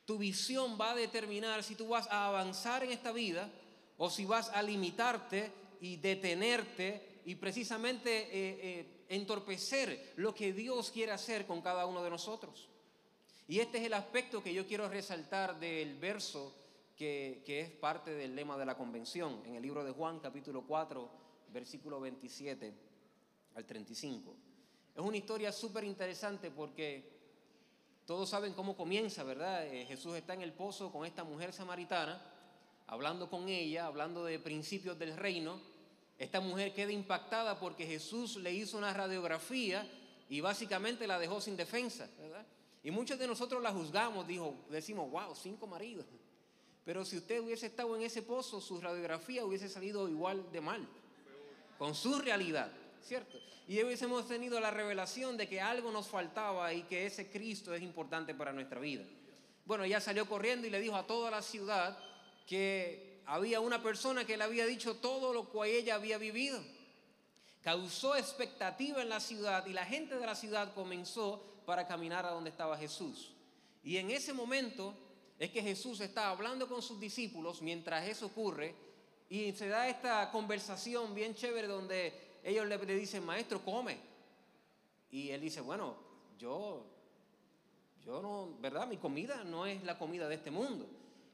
tu 0.06 0.18
visión 0.18 0.78
va 0.80 0.92
a 0.92 0.96
determinar 0.96 1.64
si 1.64 1.76
tú 1.76 1.90
vas 1.90 2.08
a 2.08 2.28
avanzar 2.28 2.84
en 2.84 2.92
esta 2.92 3.12
vida 3.12 3.52
o 3.98 4.10
si 4.10 4.26
vas 4.26 4.50
a 4.50 4.62
limitarte 4.62 5.52
y 5.82 5.98
detenerte 5.98 7.22
y 7.26 7.36
precisamente 7.36 8.10
eh, 8.10 8.30
eh, 8.32 9.06
entorpecer 9.10 10.14
lo 10.16 10.34
que 10.34 10.54
Dios 10.54 10.92
quiere 10.92 11.12
hacer 11.12 11.46
con 11.46 11.62
cada 11.62 11.86
uno 11.86 12.04
de 12.04 12.10
nosotros. 12.10 12.70
Y 13.48 13.60
este 13.60 13.80
es 13.80 13.86
el 13.86 13.94
aspecto 13.94 14.42
que 14.42 14.54
yo 14.54 14.66
quiero 14.66 14.88
resaltar 14.88 15.60
del 15.60 15.96
verso 15.96 16.56
que, 16.96 17.44
que 17.46 17.60
es 17.60 17.70
parte 17.70 18.12
del 18.12 18.36
lema 18.36 18.58
de 18.58 18.66
la 18.66 18.78
convención, 18.78 19.42
en 19.46 19.56
el 19.56 19.62
libro 19.62 19.84
de 19.84 19.92
Juan 19.92 20.20
capítulo 20.20 20.64
4, 20.66 21.10
versículo 21.52 22.00
27 22.00 22.74
al 23.56 23.66
35. 23.66 24.36
Es 24.96 25.02
una 25.02 25.18
historia 25.18 25.52
súper 25.52 25.84
interesante 25.84 26.50
porque 26.50 27.17
todos 28.08 28.30
saben 28.30 28.54
cómo 28.54 28.78
comienza, 28.78 29.26
¿verdad? 29.26 29.68
Eh, 29.68 29.86
Jesús 29.86 30.16
está 30.16 30.34
en 30.34 30.42
el 30.42 30.54
pozo 30.54 30.94
con 30.94 31.06
esta 31.06 31.26
mujer 31.26 31.52
samaritana, 31.52 32.22
hablando 32.88 33.30
con 33.30 33.50
ella, 33.50 33.86
hablando 33.86 34.24
de 34.24 34.40
principios 34.40 34.98
del 34.98 35.18
reino. 35.18 35.60
Esta 36.18 36.40
mujer 36.40 36.74
queda 36.74 36.94
impactada 36.94 37.60
porque 37.60 37.86
Jesús 37.86 38.38
le 38.38 38.54
hizo 38.54 38.78
una 38.78 38.94
radiografía 38.94 39.86
y 40.30 40.40
básicamente 40.40 41.06
la 41.06 41.20
dejó 41.20 41.42
sin 41.42 41.58
defensa, 41.58 42.10
¿verdad? 42.18 42.46
Y 42.82 42.92
muchos 42.92 43.20
de 43.20 43.28
nosotros 43.28 43.62
la 43.62 43.74
juzgamos, 43.74 44.26
dijo, 44.26 44.56
decimos, 44.70 45.12
wow, 45.12 45.36
cinco 45.36 45.68
maridos. 45.68 46.06
Pero 46.86 47.04
si 47.04 47.18
usted 47.18 47.42
hubiese 47.42 47.66
estado 47.66 47.94
en 47.98 48.04
ese 48.04 48.22
pozo, 48.22 48.62
su 48.62 48.80
radiografía 48.80 49.44
hubiese 49.44 49.68
salido 49.68 50.08
igual 50.08 50.50
de 50.54 50.62
mal, 50.62 50.88
con 51.78 51.94
su 51.94 52.18
realidad, 52.20 52.72
¿cierto? 53.08 53.40
Y 53.68 53.82
hubiésemos 53.82 54.28
tenido 54.28 54.60
la 54.60 54.72
revelación 54.72 55.38
de 55.38 55.48
que 55.48 55.62
algo 55.62 55.92
nos 55.92 56.08
faltaba 56.08 56.74
y 56.74 56.84
que 56.84 57.06
ese 57.06 57.30
Cristo 57.30 57.74
es 57.74 57.82
importante 57.82 58.34
para 58.36 58.54
nuestra 58.54 58.80
vida. 58.80 59.04
Bueno, 59.66 59.84
ella 59.84 60.00
salió 60.00 60.28
corriendo 60.28 60.68
y 60.68 60.70
le 60.70 60.80
dijo 60.80 60.96
a 60.96 61.08
toda 61.08 61.32
la 61.32 61.42
ciudad 61.42 61.98
que 62.46 63.22
había 63.26 63.60
una 63.60 63.82
persona 63.82 64.26
que 64.26 64.38
le 64.38 64.44
había 64.44 64.66
dicho 64.66 64.98
todo 64.98 65.34
lo 65.34 65.52
que 65.52 65.78
ella 65.78 65.96
había 65.96 66.18
vivido. 66.18 66.62
Causó 67.62 68.16
expectativa 68.16 69.02
en 69.02 69.10
la 69.10 69.20
ciudad 69.20 69.66
y 69.66 69.74
la 69.74 69.86
gente 69.86 70.18
de 70.18 70.26
la 70.26 70.36
ciudad 70.36 70.74
comenzó 70.74 71.44
para 71.66 71.86
caminar 71.86 72.26
a 72.26 72.32
donde 72.32 72.50
estaba 72.50 72.78
Jesús. 72.78 73.34
Y 73.84 73.98
en 73.98 74.12
ese 74.12 74.34
momento 74.34 74.96
es 75.38 75.52
que 75.52 75.62
Jesús 75.62 76.00
está 76.00 76.30
hablando 76.30 76.68
con 76.68 76.82
sus 76.82 77.00
discípulos 77.00 77.62
mientras 77.62 78.08
eso 78.08 78.28
ocurre 78.28 78.74
y 79.30 79.52
se 79.52 79.68
da 79.68 79.90
esta 79.90 80.32
conversación 80.32 81.14
bien 81.14 81.36
chévere 81.36 81.68
donde 81.68 82.27
ellos 82.50 82.66
le, 82.68 82.78
dicen, 82.96 83.26
maestro, 83.26 83.64
come. 83.64 83.98
Y 85.12 85.30
él 85.30 85.42
dice, 85.42 85.62
bueno, 85.62 85.96
yo, 86.38 86.86
yo 88.06 88.22
no, 88.22 88.58
¿verdad? 88.60 88.88
Mi 88.88 88.98
comida 88.98 89.44
no 89.44 89.66
es 89.66 89.84
la 89.84 89.98
comida 89.98 90.28
de 90.28 90.36
este 90.36 90.52
mundo. 90.52 90.88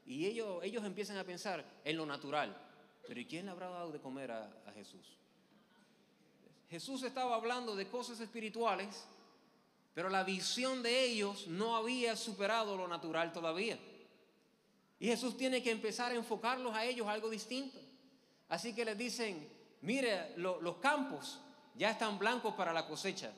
Y 0.06 0.26
ellos, 0.26 0.62
ellos 0.62 0.84
empiezan 0.84 1.16
a 1.16 1.24
pensar 1.24 1.64
en 1.84 1.96
lo 1.96 2.04
natural. 2.04 2.56
Pero 3.06 3.20
¿y 3.20 3.26
quién 3.26 3.46
le 3.46 3.52
habrá 3.52 3.68
dado 3.68 3.92
de 3.92 4.00
comer 4.00 4.32
a, 4.32 4.44
a 4.66 4.72
Jesús? 4.72 5.18
Jesús 6.68 7.02
estaba 7.02 7.36
hablando 7.36 7.76
de 7.76 7.88
cosas 7.88 8.20
espirituales 8.20 9.06
pero 9.94 10.08
la 10.10 10.24
visión 10.24 10.82
de 10.82 11.04
ellos 11.04 11.46
no 11.46 11.76
había 11.76 12.16
superado 12.16 12.76
lo 12.76 12.88
natural 12.88 13.32
todavía. 13.32 13.78
Y 14.98 15.06
Jesús 15.06 15.36
tiene 15.36 15.62
que 15.62 15.70
empezar 15.70 16.10
a 16.10 16.16
enfocarlos 16.16 16.74
a 16.74 16.84
ellos 16.84 17.06
algo 17.06 17.30
distinto. 17.30 17.78
Así 18.48 18.74
que 18.74 18.84
les 18.84 18.98
dicen, 18.98 19.48
mire, 19.84 20.34
los 20.36 20.76
campos 20.76 21.40
ya 21.76 21.90
están 21.90 22.18
blancos 22.18 22.54
para 22.54 22.72
la 22.72 22.86
cosecha. 22.86 23.32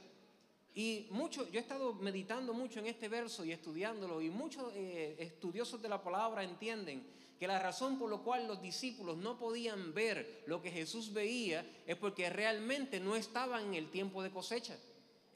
Y 0.74 1.08
mucho, 1.10 1.48
yo 1.50 1.58
he 1.58 1.62
estado 1.62 1.94
meditando 1.94 2.52
mucho 2.52 2.80
en 2.80 2.86
este 2.86 3.08
verso 3.08 3.44
y 3.44 3.52
estudiándolo, 3.52 4.20
y 4.20 4.28
muchos 4.28 4.72
eh, 4.74 5.16
estudiosos 5.18 5.80
de 5.80 5.88
la 5.88 6.02
palabra 6.02 6.44
entienden 6.44 7.06
que 7.38 7.46
la 7.46 7.58
razón 7.58 7.98
por 7.98 8.10
la 8.10 8.18
cual 8.18 8.46
los 8.46 8.60
discípulos 8.60 9.16
no 9.16 9.38
podían 9.38 9.94
ver 9.94 10.44
lo 10.46 10.60
que 10.60 10.70
Jesús 10.70 11.12
veía 11.12 11.66
es 11.86 11.96
porque 11.96 12.28
realmente 12.30 13.00
no 13.00 13.16
estaban 13.16 13.66
en 13.66 13.74
el 13.74 13.90
tiempo 13.90 14.22
de 14.22 14.30
cosecha 14.30 14.76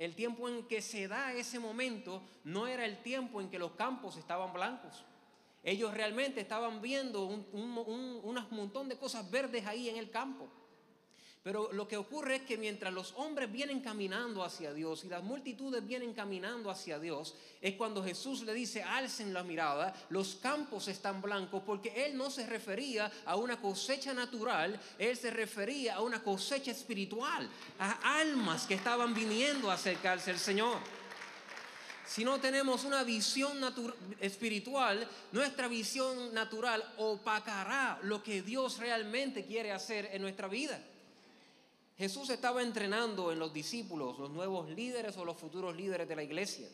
el 0.01 0.15
tiempo 0.15 0.49
en 0.49 0.67
que 0.67 0.81
se 0.81 1.09
da 1.09 1.35
ese 1.35 1.59
momento 1.59 2.23
no 2.45 2.67
era 2.67 2.87
el 2.87 3.03
tiempo 3.03 3.39
en 3.39 3.51
que 3.51 3.59
los 3.59 3.73
campos 3.73 4.17
estaban 4.17 4.51
blancos. 4.51 5.05
Ellos 5.63 5.93
realmente 5.93 6.41
estaban 6.41 6.81
viendo 6.81 7.27
un, 7.27 7.47
un, 7.53 8.47
montón 8.51 8.89
de 8.89 8.97
cosas 8.97 9.31
verdes 9.31 9.67
ahí 9.67 9.91
en 9.91 9.99
el 9.99 10.11
campo. 10.11 10.49
Pero 11.43 11.73
lo 11.73 11.89
que 11.89 11.97
ocurre 11.97 12.37
es 12.37 12.43
que 12.43 12.59
mientras 12.59 12.93
los 12.93 13.15
hombres 13.17 13.51
vienen 13.51 13.81
caminando 13.81 14.45
hacia 14.45 14.75
Dios 14.75 15.05
y 15.05 15.09
las 15.09 15.23
multitudes 15.23 15.87
vienen 15.87 16.13
caminando 16.13 16.71
hacia 16.71 16.99
Dios, 16.99 17.35
es 17.63 17.77
cuando 17.77 18.05
Jesús 18.05 18.43
le 18.43 18.53
dice, 18.53 18.83
alcen 18.83 19.33
la 19.33 19.43
mirada, 19.43 19.95
los 20.11 20.35
campos 20.35 20.87
están 20.89 21.23
blancos, 21.23 21.63
porque 21.65 22.05
Él 22.05 22.15
no 22.15 22.31
se 22.31 22.47
refería 22.47 23.11
a 23.25 23.37
una 23.37 23.59
cosecha 23.59 24.13
natural, 24.13 24.79
Él 24.99 25.17
se 25.17 25.31
refería 25.31 25.95
a 25.95 26.03
una 26.03 26.23
cosecha 26.23 26.73
espiritual, 26.73 27.49
a 27.79 28.21
almas 28.21 28.67
que 28.67 28.75
estaban 28.75 29.15
viniendo 29.15 29.71
a 29.71 29.75
acercarse 29.75 30.31
al 30.31 30.39
Señor. 30.39 30.77
Si 32.07 32.23
no 32.23 32.39
tenemos 32.39 32.85
una 32.85 33.03
visión 33.03 33.61
espiritual, 34.19 35.09
nuestra 35.33 35.69
visión 35.69 36.35
natural 36.35 36.85
opacará 36.99 37.99
lo 38.03 38.23
que 38.23 38.43
Dios 38.43 38.77
realmente 38.77 39.47
quiere 39.47 39.73
hacer 39.73 40.11
en 40.13 40.21
nuestra 40.21 40.47
vida. 40.47 40.83
Jesús 42.01 42.31
estaba 42.31 42.63
entrenando 42.63 43.31
en 43.31 43.39
los 43.39 43.53
discípulos, 43.53 44.19
los 44.19 44.31
nuevos 44.31 44.71
líderes 44.71 45.19
o 45.19 45.25
los 45.27 45.37
futuros 45.37 45.77
líderes 45.77 46.09
de 46.09 46.17
la 46.17 46.23
iglesia. 46.23 46.67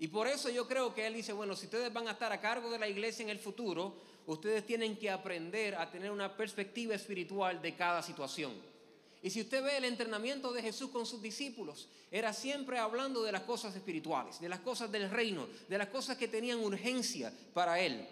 Y 0.00 0.08
por 0.08 0.26
eso 0.26 0.50
yo 0.50 0.66
creo 0.66 0.92
que 0.92 1.06
Él 1.06 1.14
dice, 1.14 1.32
bueno, 1.32 1.54
si 1.54 1.66
ustedes 1.66 1.92
van 1.92 2.08
a 2.08 2.10
estar 2.10 2.32
a 2.32 2.40
cargo 2.40 2.68
de 2.70 2.80
la 2.80 2.88
iglesia 2.88 3.22
en 3.22 3.28
el 3.28 3.38
futuro, 3.38 3.94
ustedes 4.26 4.66
tienen 4.66 4.96
que 4.96 5.10
aprender 5.10 5.76
a 5.76 5.88
tener 5.92 6.10
una 6.10 6.36
perspectiva 6.36 6.92
espiritual 6.92 7.62
de 7.62 7.76
cada 7.76 8.02
situación. 8.02 8.52
Y 9.22 9.30
si 9.30 9.42
usted 9.42 9.62
ve 9.62 9.76
el 9.76 9.84
entrenamiento 9.84 10.52
de 10.52 10.62
Jesús 10.62 10.90
con 10.90 11.06
sus 11.06 11.22
discípulos, 11.22 11.88
era 12.10 12.32
siempre 12.32 12.80
hablando 12.80 13.22
de 13.22 13.30
las 13.30 13.42
cosas 13.42 13.76
espirituales, 13.76 14.40
de 14.40 14.48
las 14.48 14.58
cosas 14.58 14.90
del 14.90 15.08
reino, 15.08 15.46
de 15.68 15.78
las 15.78 15.86
cosas 15.86 16.16
que 16.16 16.26
tenían 16.26 16.58
urgencia 16.58 17.32
para 17.54 17.78
Él. 17.78 18.08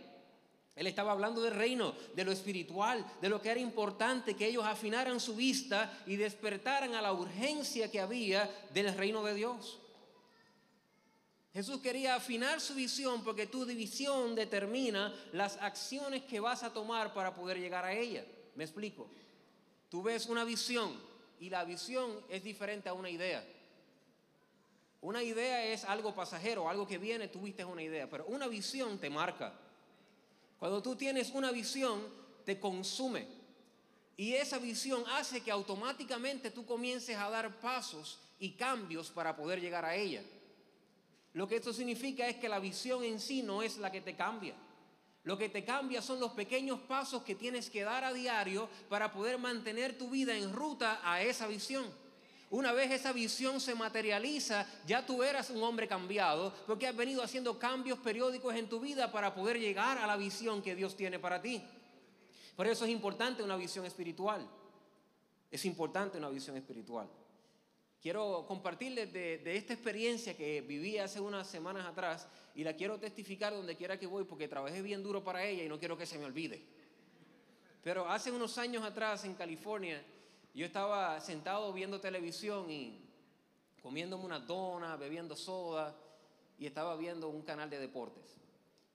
Él 0.78 0.86
estaba 0.86 1.10
hablando 1.10 1.42
del 1.42 1.54
reino, 1.54 1.92
de 2.14 2.24
lo 2.24 2.30
espiritual, 2.30 3.04
de 3.20 3.28
lo 3.28 3.42
que 3.42 3.50
era 3.50 3.58
importante 3.58 4.36
que 4.36 4.46
ellos 4.46 4.64
afinaran 4.64 5.18
su 5.18 5.34
vista 5.34 5.92
y 6.06 6.14
despertaran 6.14 6.94
a 6.94 7.02
la 7.02 7.12
urgencia 7.12 7.90
que 7.90 8.00
había 8.00 8.48
del 8.72 8.96
reino 8.96 9.24
de 9.24 9.34
Dios. 9.34 9.80
Jesús 11.52 11.80
quería 11.80 12.14
afinar 12.14 12.60
su 12.60 12.76
visión 12.76 13.24
porque 13.24 13.48
tu 13.48 13.66
visión 13.66 14.36
determina 14.36 15.12
las 15.32 15.56
acciones 15.56 16.22
que 16.22 16.38
vas 16.38 16.62
a 16.62 16.72
tomar 16.72 17.12
para 17.12 17.34
poder 17.34 17.58
llegar 17.58 17.84
a 17.84 17.92
ella. 17.92 18.24
Me 18.54 18.62
explico. 18.62 19.10
Tú 19.88 20.00
ves 20.00 20.26
una 20.26 20.44
visión 20.44 20.96
y 21.40 21.50
la 21.50 21.64
visión 21.64 22.20
es 22.28 22.44
diferente 22.44 22.88
a 22.88 22.92
una 22.92 23.10
idea. 23.10 23.44
Una 25.00 25.24
idea 25.24 25.64
es 25.64 25.82
algo 25.82 26.14
pasajero, 26.14 26.68
algo 26.68 26.86
que 26.86 26.98
viene, 26.98 27.26
tú 27.26 27.40
viste 27.40 27.64
una 27.64 27.82
idea, 27.82 28.08
pero 28.08 28.26
una 28.26 28.46
visión 28.46 29.00
te 29.00 29.10
marca. 29.10 29.58
Cuando 30.58 30.82
tú 30.82 30.96
tienes 30.96 31.30
una 31.30 31.52
visión, 31.52 32.02
te 32.44 32.58
consume. 32.58 33.26
Y 34.16 34.34
esa 34.34 34.58
visión 34.58 35.04
hace 35.12 35.40
que 35.42 35.50
automáticamente 35.50 36.50
tú 36.50 36.66
comiences 36.66 37.16
a 37.16 37.30
dar 37.30 37.60
pasos 37.60 38.18
y 38.40 38.52
cambios 38.52 39.10
para 39.10 39.36
poder 39.36 39.60
llegar 39.60 39.84
a 39.84 39.94
ella. 39.94 40.22
Lo 41.34 41.46
que 41.46 41.56
esto 41.56 41.72
significa 41.72 42.26
es 42.26 42.36
que 42.36 42.48
la 42.48 42.58
visión 42.58 43.04
en 43.04 43.20
sí 43.20 43.42
no 43.42 43.62
es 43.62 43.78
la 43.78 43.92
que 43.92 44.00
te 44.00 44.16
cambia. 44.16 44.54
Lo 45.22 45.38
que 45.38 45.48
te 45.48 45.64
cambia 45.64 46.02
son 46.02 46.18
los 46.18 46.32
pequeños 46.32 46.80
pasos 46.80 47.22
que 47.22 47.34
tienes 47.34 47.70
que 47.70 47.84
dar 47.84 48.02
a 48.02 48.12
diario 48.12 48.68
para 48.88 49.12
poder 49.12 49.38
mantener 49.38 49.96
tu 49.96 50.10
vida 50.10 50.36
en 50.36 50.52
ruta 50.52 51.00
a 51.04 51.22
esa 51.22 51.46
visión. 51.46 51.84
Una 52.50 52.72
vez 52.72 52.90
esa 52.90 53.12
visión 53.12 53.60
se 53.60 53.74
materializa, 53.74 54.66
ya 54.86 55.04
tú 55.04 55.22
eras 55.22 55.50
un 55.50 55.62
hombre 55.62 55.86
cambiado 55.86 56.54
porque 56.66 56.86
has 56.86 56.96
venido 56.96 57.22
haciendo 57.22 57.58
cambios 57.58 57.98
periódicos 57.98 58.54
en 58.54 58.68
tu 58.68 58.80
vida 58.80 59.12
para 59.12 59.34
poder 59.34 59.58
llegar 59.58 59.98
a 59.98 60.06
la 60.06 60.16
visión 60.16 60.62
que 60.62 60.74
Dios 60.74 60.96
tiene 60.96 61.18
para 61.18 61.42
ti. 61.42 61.62
Por 62.56 62.66
eso 62.66 62.86
es 62.86 62.90
importante 62.90 63.42
una 63.42 63.56
visión 63.56 63.84
espiritual. 63.84 64.48
Es 65.50 65.64
importante 65.66 66.16
una 66.16 66.30
visión 66.30 66.56
espiritual. 66.56 67.08
Quiero 68.00 68.46
compartirles 68.46 69.12
de, 69.12 69.38
de, 69.38 69.56
esta 69.56 69.74
experiencia 69.74 70.36
que 70.36 70.62
viví 70.62 70.98
hace 70.98 71.20
unas 71.20 71.46
semanas 71.48 71.84
atrás 71.84 72.28
y 72.54 72.64
la 72.64 72.74
quiero 72.74 72.98
testificar 72.98 73.52
donde 73.52 73.76
quiera 73.76 73.98
que 73.98 74.06
voy 74.06 74.24
porque 74.24 74.48
trabajé 74.48 74.80
bien 74.82 75.02
duro 75.02 75.22
para 75.22 75.44
ella 75.44 75.64
y 75.64 75.68
no 75.68 75.78
quiero 75.78 75.98
que 75.98 76.06
se 76.06 76.18
me 76.18 76.24
olvide. 76.24 76.62
Pero 77.82 78.08
hace 78.08 78.30
unos 78.30 78.56
años 78.56 78.84
atrás 78.84 79.24
en 79.24 79.34
California, 79.34 80.02
yo 80.54 80.66
estaba 80.66 81.20
sentado 81.20 81.72
viendo 81.72 82.00
televisión 82.00 82.70
y 82.70 83.00
comiéndome 83.82 84.24
una 84.24 84.40
dona, 84.40 84.96
bebiendo 84.96 85.36
soda, 85.36 85.96
y 86.58 86.66
estaba 86.66 86.96
viendo 86.96 87.28
un 87.28 87.42
canal 87.42 87.70
de 87.70 87.78
deportes. 87.78 88.36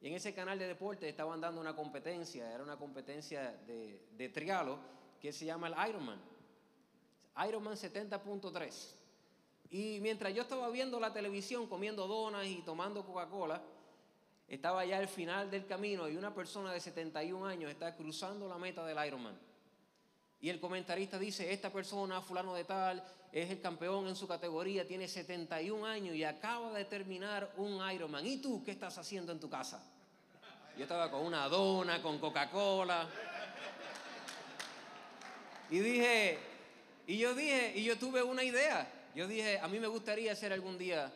Y 0.01 0.07
en 0.07 0.15
ese 0.15 0.33
canal 0.33 0.59
de 0.59 0.67
deportes 0.67 1.09
estaban 1.09 1.39
dando 1.39 1.61
una 1.61 1.75
competencia, 1.75 2.53
era 2.53 2.63
una 2.63 2.77
competencia 2.77 3.51
de, 3.65 4.05
de 4.17 4.29
trialo 4.29 4.77
que 5.21 5.31
se 5.31 5.45
llama 5.45 5.67
el 5.67 5.89
Ironman. 5.89 6.19
Ironman 7.47 7.75
70.3. 7.75 8.95
Y 9.69 9.99
mientras 10.01 10.33
yo 10.33 10.41
estaba 10.41 10.69
viendo 10.69 10.99
la 10.99 11.13
televisión, 11.13 11.67
comiendo 11.67 12.05
donas 12.05 12.45
y 12.45 12.61
tomando 12.61 13.05
Coca-Cola, 13.05 13.61
estaba 14.47 14.85
ya 14.85 14.97
al 14.97 15.07
final 15.07 15.49
del 15.49 15.65
camino 15.65 16.09
y 16.09 16.17
una 16.17 16.35
persona 16.35 16.71
de 16.71 16.79
71 16.79 17.45
años 17.45 17.71
está 17.71 17.95
cruzando 17.95 18.47
la 18.47 18.57
meta 18.57 18.85
del 18.85 19.03
Ironman. 19.07 19.39
Y 20.43 20.49
el 20.49 20.59
comentarista 20.59 21.17
dice, 21.17 21.53
esta 21.53 21.71
persona, 21.71 22.21
fulano 22.21 22.53
de 22.53 22.65
tal, 22.65 23.01
es 23.31 23.49
el 23.49 23.61
campeón 23.61 24.09
en 24.09 24.15
su 24.17 24.27
categoría, 24.27 24.85
tiene 24.85 25.07
71 25.07 25.85
años 25.85 26.17
y 26.17 26.25
acaba 26.25 26.73
de 26.73 26.83
terminar 26.83 27.53
un 27.55 27.79
Ironman. 27.89 28.27
¿Y 28.27 28.41
tú 28.41 28.61
qué 28.61 28.71
estás 28.71 28.97
haciendo 28.97 29.31
en 29.31 29.39
tu 29.39 29.49
casa? 29.49 29.81
Yo 30.75 30.83
estaba 30.83 31.09
con 31.09 31.21
una 31.21 31.47
dona, 31.47 32.01
con 32.01 32.19
Coca-Cola. 32.19 33.07
Y 35.69 35.79
dije, 35.79 36.37
y 37.07 37.19
yo 37.19 37.33
dije, 37.33 37.71
y 37.77 37.85
yo 37.85 37.97
tuve 37.97 38.21
una 38.21 38.43
idea. 38.43 38.91
Yo 39.15 39.29
dije, 39.29 39.59
a 39.59 39.69
mí 39.69 39.79
me 39.79 39.87
gustaría 39.87 40.33
hacer 40.33 40.51
algún 40.51 40.77
día 40.77 41.09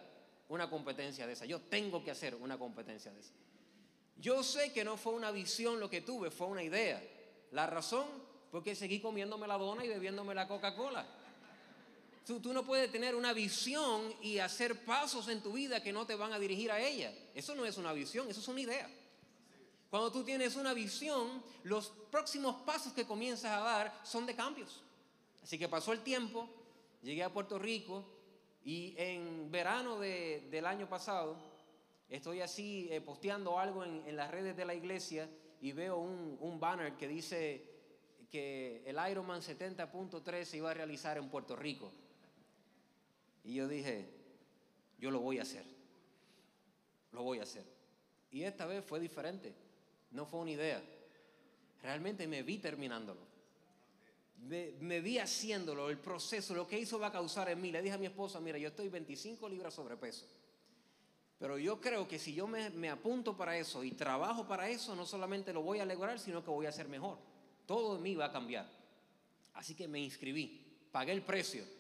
una 0.48 0.69
competencia 0.69 1.27
de 1.27 1.34
esa. 1.34 1.43
Yo 1.43 1.60
tengo 1.60 2.01
que 2.01 2.12
hacer 2.12 2.34
una 2.34 2.57
competencia 2.57 3.12
de 3.12 3.19
esa. 3.19 3.34
Yo 4.15 4.41
sé 4.41 4.72
que 4.72 4.86
no 4.86 4.96
fue 4.96 5.12
una 5.12 5.31
visión 5.31 5.81
lo 5.81 5.89
que 5.89 6.00
tuve, 6.00 6.31
fue 6.31 6.48
una 6.48 6.63
idea. 6.63 7.03
La 7.51 7.67
razón, 7.67 8.05
porque 8.51 8.75
seguí 8.75 8.99
comiéndome 8.99 9.47
la 9.47 9.57
dona 9.57 9.85
y 9.85 9.87
bebiéndome 9.87 10.33
la 10.33 10.47
Coca-Cola. 10.47 11.05
Tú, 12.25 12.39
tú, 12.41 12.51
no 12.51 12.63
puedes 12.63 12.91
tener 12.91 13.15
una 13.15 13.31
visión 13.31 14.13
y 14.21 14.39
hacer 14.39 14.83
pasos 14.83 15.29
en 15.29 15.41
tu 15.41 15.53
vida 15.53 15.81
que 15.81 15.93
no 15.93 16.05
te 16.05 16.15
van 16.15 16.33
a 16.33 16.39
dirigir 16.39 16.71
a 16.71 16.79
ella. 16.79 17.13
Eso 17.33 17.55
no 17.55 17.65
es 17.65 17.77
una 17.77 17.93
visión, 17.93 18.29
eso 18.29 18.41
es 18.41 18.47
una 18.49 18.61
idea. 18.61 18.89
Cuando 19.89 20.11
tú 20.11 20.23
tienes 20.23 20.55
una 20.57 20.73
visión, 20.73 21.41
los 21.63 21.89
próximos 22.11 22.57
pasos 22.65 22.91
que 22.91 23.05
comienzas 23.05 23.51
a 23.51 23.59
dar 23.59 24.01
son 24.03 24.25
de 24.25 24.35
cambios. 24.35 24.81
Así 25.41 25.57
que 25.57 25.69
pasó 25.69 25.93
el 25.93 26.01
tiempo, 26.01 26.49
llegué 27.01 27.23
a 27.23 27.31
Puerto 27.31 27.57
Rico 27.57 28.03
y 28.65 28.93
en 28.97 29.49
verano 29.49 29.97
del 29.97 30.65
año 30.65 30.89
pasado 30.89 31.37
estoy 32.09 32.41
así 32.41 32.89
eh, 32.91 32.99
posteando 32.99 33.57
algo 33.57 33.85
en, 33.85 34.15
las 34.15 34.29
redes 34.29 34.57
de 34.57 34.65
la 34.65 34.75
iglesia 34.75 35.29
y 35.61 35.71
veo 35.71 35.97
un, 35.97 36.37
un 36.41 36.59
banner 36.59 36.97
que 36.97 37.07
dice 37.07 37.76
que 38.31 38.84
el 38.86 38.98
Ironman 39.10 39.41
70.3 39.41 40.43
se 40.43 40.57
iba 40.57 40.72
a 40.72 40.74
realizar 40.74 41.17
en 41.17 41.29
Puerto 41.29 41.55
Rico. 41.55 41.91
Y 43.43 43.55
yo 43.55 43.67
dije, 43.67 44.05
yo 45.00 45.12
lo 45.12 45.19
voy 45.19 45.39
a 45.39 45.43
hacer, 45.43 45.63
lo 47.12 47.24
voy 47.24 47.39
a 47.39 47.43
hacer. 47.43 47.63
Y 48.31 48.43
esta 48.43 48.65
vez 48.65 48.84
fue 48.84 49.00
diferente 49.00 49.67
no 50.12 50.25
fue 50.25 50.39
una 50.41 50.51
idea. 50.51 50.81
Realmente 51.81 52.27
me 52.27 52.43
vi 52.43 52.57
terminándolo. 52.57 53.25
Me, 54.39 55.01
vi 55.01 55.17
haciéndolo, 55.17 55.89
el 55.89 55.98
proceso, 55.98 56.53
lo 56.53 56.67
que 56.67 56.79
hizo 56.79 57.00
va 57.00 57.07
a 57.07 57.12
causar 57.12 57.50
en 57.50 57.60
mí. 57.60 57.72
Le 57.72 57.81
dije 57.81 57.96
a 57.96 57.98
mi 57.98 58.05
esposa, 58.05 58.39
mira, 58.39 58.57
yo 58.57 58.69
estoy 58.69 58.89
25 58.89 59.50
libras 59.50 59.74
sobrepeso. 59.74 60.25
Pero 61.39 61.57
yo 61.57 61.79
creo 61.81 62.07
que 62.07 62.17
si 62.17 62.34
yo 62.34 62.48
me, 62.48 62.69
me 62.69 62.89
apunto 62.89 63.36
para 63.36 63.57
eso 63.57 63.84
y 63.84 63.91
trabajo 63.91 64.48
para 64.48 64.69
eso, 64.69 64.96
no 64.96 65.05
solamente 65.05 65.53
lo 65.53 65.62
voy 65.62 65.79
a 65.79 65.86
lograr, 65.86 66.19
sino 66.19 66.43
que 66.43 66.50
voy 66.50 66.65
a 66.65 66.72
ser 66.72 66.88
mejor. 66.88 67.17
Todo 67.67 67.97
en 67.97 68.01
mí 68.01 68.15
va 68.15 68.25
a 68.25 68.31
cambiar. 68.31 68.67
Así 69.53 69.75
que 69.75 69.88
me 69.88 70.00
inscribí, 70.00 70.89
pagué 70.91 71.12
el 71.12 71.21
precio 71.21 71.77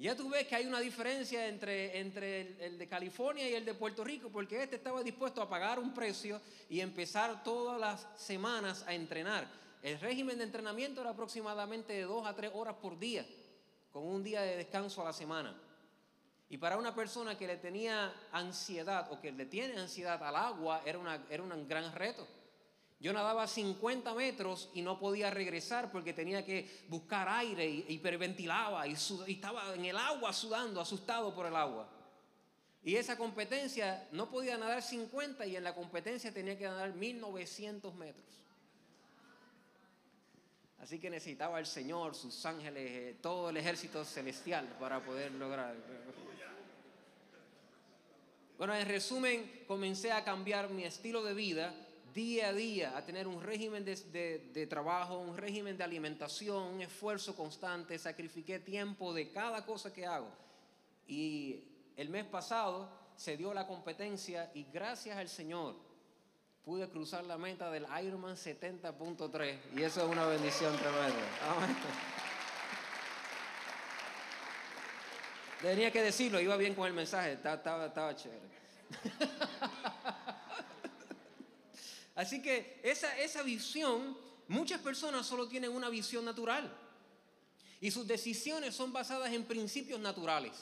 ya 0.00 0.16
tú 0.16 0.30
ves 0.30 0.46
que 0.46 0.56
hay 0.56 0.66
una 0.66 0.80
diferencia 0.80 1.46
entre, 1.46 2.00
entre 2.00 2.64
el, 2.64 2.78
de 2.78 2.88
California 2.88 3.46
y 3.46 3.52
el 3.52 3.66
de 3.66 3.74
Puerto 3.74 4.02
Rico, 4.02 4.30
porque 4.30 4.62
este 4.62 4.76
estaba 4.76 5.02
dispuesto 5.02 5.42
a 5.42 5.48
pagar 5.48 5.78
un 5.78 5.92
precio 5.92 6.40
y 6.70 6.80
empezar 6.80 7.44
todas 7.44 7.78
las 7.78 8.06
semanas 8.16 8.82
a 8.86 8.94
entrenar. 8.94 9.46
El 9.82 10.00
régimen 10.00 10.38
de 10.38 10.44
entrenamiento 10.44 11.02
era 11.02 11.10
aproximadamente 11.10 11.92
de 11.92 12.04
dos 12.04 12.26
a 12.26 12.34
tres 12.34 12.50
horas 12.54 12.76
por 12.80 12.98
día, 12.98 13.26
con 13.92 14.04
un 14.04 14.24
día 14.24 14.40
de 14.40 14.56
descanso 14.56 15.02
a 15.02 15.04
la 15.04 15.12
semana. 15.12 15.54
Y 16.48 16.56
para 16.56 16.78
una 16.78 16.94
persona 16.94 17.36
que 17.36 17.46
le 17.46 17.58
tenía 17.58 18.10
ansiedad 18.32 19.12
o 19.12 19.20
que 19.20 19.32
le 19.32 19.44
tiene 19.44 19.78
ansiedad 19.78 20.22
al 20.22 20.34
agua, 20.34 20.80
era, 20.86 20.98
una, 20.98 21.26
era 21.28 21.42
un 21.42 21.68
gran 21.68 21.94
reto. 21.94 22.26
Yo 23.00 23.14
nadaba 23.14 23.46
50 23.46 24.12
metros 24.14 24.68
y 24.74 24.82
no 24.82 24.98
podía 24.98 25.30
regresar 25.30 25.90
porque 25.90 26.12
tenía 26.12 26.44
que 26.44 26.84
buscar 26.88 27.26
aire 27.30 27.66
y 27.66 27.86
hiperventilaba 27.88 28.86
y, 28.86 28.92
estaba 28.92 29.74
en 29.74 29.86
el 29.86 29.96
agua 29.96 30.34
sudando, 30.34 30.82
asustado 30.82 31.34
por 31.34 31.46
el 31.46 31.56
agua. 31.56 31.88
Y 32.84 32.96
esa 32.96 33.16
competencia 33.16 34.06
no 34.12 34.30
podía 34.30 34.58
nadar 34.58 34.82
50 34.82 35.46
y 35.46 35.56
en 35.56 35.64
la 35.64 35.74
competencia 35.74 36.32
tenía 36.32 36.58
que 36.58 36.64
nadar 36.64 36.92
1900 36.92 37.94
metros. 37.94 38.26
Así 40.78 40.98
que 40.98 41.08
necesitaba 41.08 41.58
el 41.58 41.66
Señor, 41.66 42.14
sus 42.14 42.44
ángeles, 42.44 42.90
eh, 42.90 43.16
todo 43.22 43.48
el 43.48 43.56
ejército 43.56 44.04
celestial 44.04 44.76
para 44.78 45.02
poder 45.02 45.32
lograr. 45.32 45.74
Bueno, 48.58 48.74
en 48.74 48.86
resumen, 48.86 49.64
comencé 49.66 50.12
a 50.12 50.22
cambiar 50.22 50.68
mi 50.68 50.84
estilo 50.84 51.22
de 51.22 51.32
vida 51.32 51.74
día 52.12 52.48
a 52.48 52.52
día 52.52 52.96
a 52.96 53.04
tener 53.04 53.26
un 53.26 53.42
régimen 53.42 53.84
de, 53.84 54.66
trabajo, 54.68 55.18
un 55.18 55.36
régimen 55.36 55.76
de 55.76 55.84
alimentación, 55.84 56.62
un 56.62 56.80
esfuerzo 56.80 57.34
constante, 57.34 57.98
sacrifiqué 57.98 58.58
tiempo 58.58 59.12
de 59.14 59.30
cada 59.30 59.64
cosa 59.64 59.92
que 59.92 60.06
hago. 60.06 60.28
Y 61.06 61.64
el 61.96 62.08
mes 62.08 62.24
pasado 62.24 62.88
se 63.16 63.36
dio 63.36 63.52
la 63.52 63.66
competencia 63.66 64.50
y 64.54 64.64
gracias 64.72 65.16
al 65.16 65.28
Señor 65.28 65.76
pude 66.64 66.88
cruzar 66.88 67.24
la 67.24 67.38
meta 67.38 67.70
del 67.70 67.86
Ironman 68.04 68.36
70.3 68.36 69.58
y 69.76 69.82
eso 69.82 70.04
es 70.04 70.08
una 70.10 70.26
bendición 70.26 70.76
tremenda. 70.76 71.14
Tenía 75.60 75.90
que 75.90 76.02
decirlo, 76.02 76.40
iba 76.40 76.56
bien 76.56 76.74
con 76.74 76.86
el 76.86 76.94
mensaje, 76.94 77.32
estaba, 77.32 77.86
estaba 77.86 78.16
chévere. 78.16 78.40
Así 82.20 82.42
que 82.42 82.78
esa, 82.82 83.18
esa 83.18 83.42
visión, 83.42 84.14
muchas 84.46 84.78
personas 84.82 85.24
solo 85.24 85.48
tienen 85.48 85.70
una 85.70 85.88
visión 85.88 86.22
natural. 86.22 86.70
Y 87.80 87.90
sus 87.90 88.06
decisiones 88.06 88.74
son 88.74 88.92
basadas 88.92 89.32
en 89.32 89.46
principios 89.46 89.98
naturales. 89.98 90.52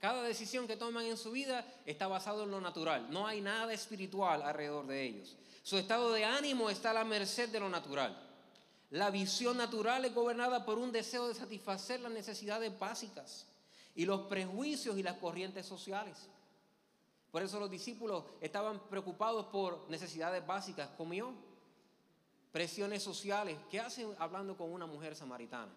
Cada 0.00 0.22
decisión 0.22 0.66
que 0.66 0.76
toman 0.76 1.06
en 1.06 1.16
su 1.16 1.30
vida 1.30 1.64
está 1.86 2.08
basado 2.08 2.44
en 2.44 2.50
lo 2.50 2.60
natural. 2.60 3.10
No 3.10 3.26
hay 3.26 3.40
nada 3.40 3.72
espiritual 3.72 4.42
alrededor 4.42 4.86
de 4.86 5.02
ellos. 5.02 5.34
Su 5.62 5.78
estado 5.78 6.12
de 6.12 6.26
ánimo 6.26 6.68
está 6.68 6.90
a 6.90 7.00
la 7.00 7.04
merced 7.04 7.48
de 7.48 7.60
lo 7.60 7.70
natural. 7.70 8.14
La 8.90 9.10
visión 9.10 9.56
natural 9.56 10.04
es 10.04 10.14
gobernada 10.14 10.66
por 10.66 10.76
un 10.76 10.92
deseo 10.92 11.26
de 11.26 11.34
satisfacer 11.34 12.00
las 12.00 12.12
necesidades 12.12 12.78
básicas 12.78 13.46
y 13.94 14.04
los 14.04 14.28
prejuicios 14.28 14.98
y 14.98 15.02
las 15.02 15.16
corrientes 15.16 15.64
sociales. 15.64 16.28
Por 17.30 17.42
eso 17.42 17.60
los 17.60 17.70
discípulos 17.70 18.24
estaban 18.40 18.80
preocupados 18.88 19.46
por 19.46 19.88
necesidades 19.90 20.46
básicas, 20.46 20.88
comió, 20.96 21.34
presiones 22.52 23.02
sociales. 23.02 23.58
¿Qué 23.70 23.80
hacen 23.80 24.14
hablando 24.18 24.56
con 24.56 24.72
una 24.72 24.86
mujer 24.86 25.14
samaritana? 25.14 25.72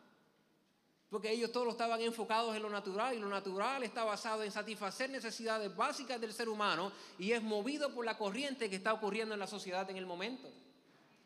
Porque 1.09 1.29
ellos 1.29 1.51
todos 1.51 1.67
estaban 1.67 1.99
enfocados 1.99 2.55
en 2.55 2.61
lo 2.61 2.69
natural 2.69 3.13
y 3.13 3.19
lo 3.19 3.27
natural 3.27 3.83
está 3.83 4.05
basado 4.05 4.43
en 4.43 4.51
satisfacer 4.51 5.09
necesidades 5.09 5.75
básicas 5.75 6.21
del 6.21 6.31
ser 6.31 6.47
humano 6.47 6.93
y 7.19 7.33
es 7.33 7.43
movido 7.43 7.93
por 7.93 8.05
la 8.05 8.17
corriente 8.17 8.69
que 8.69 8.77
está 8.77 8.93
ocurriendo 8.93 9.33
en 9.33 9.39
la 9.41 9.47
sociedad 9.47 9.89
en 9.89 9.97
el 9.97 10.05
momento. 10.05 10.47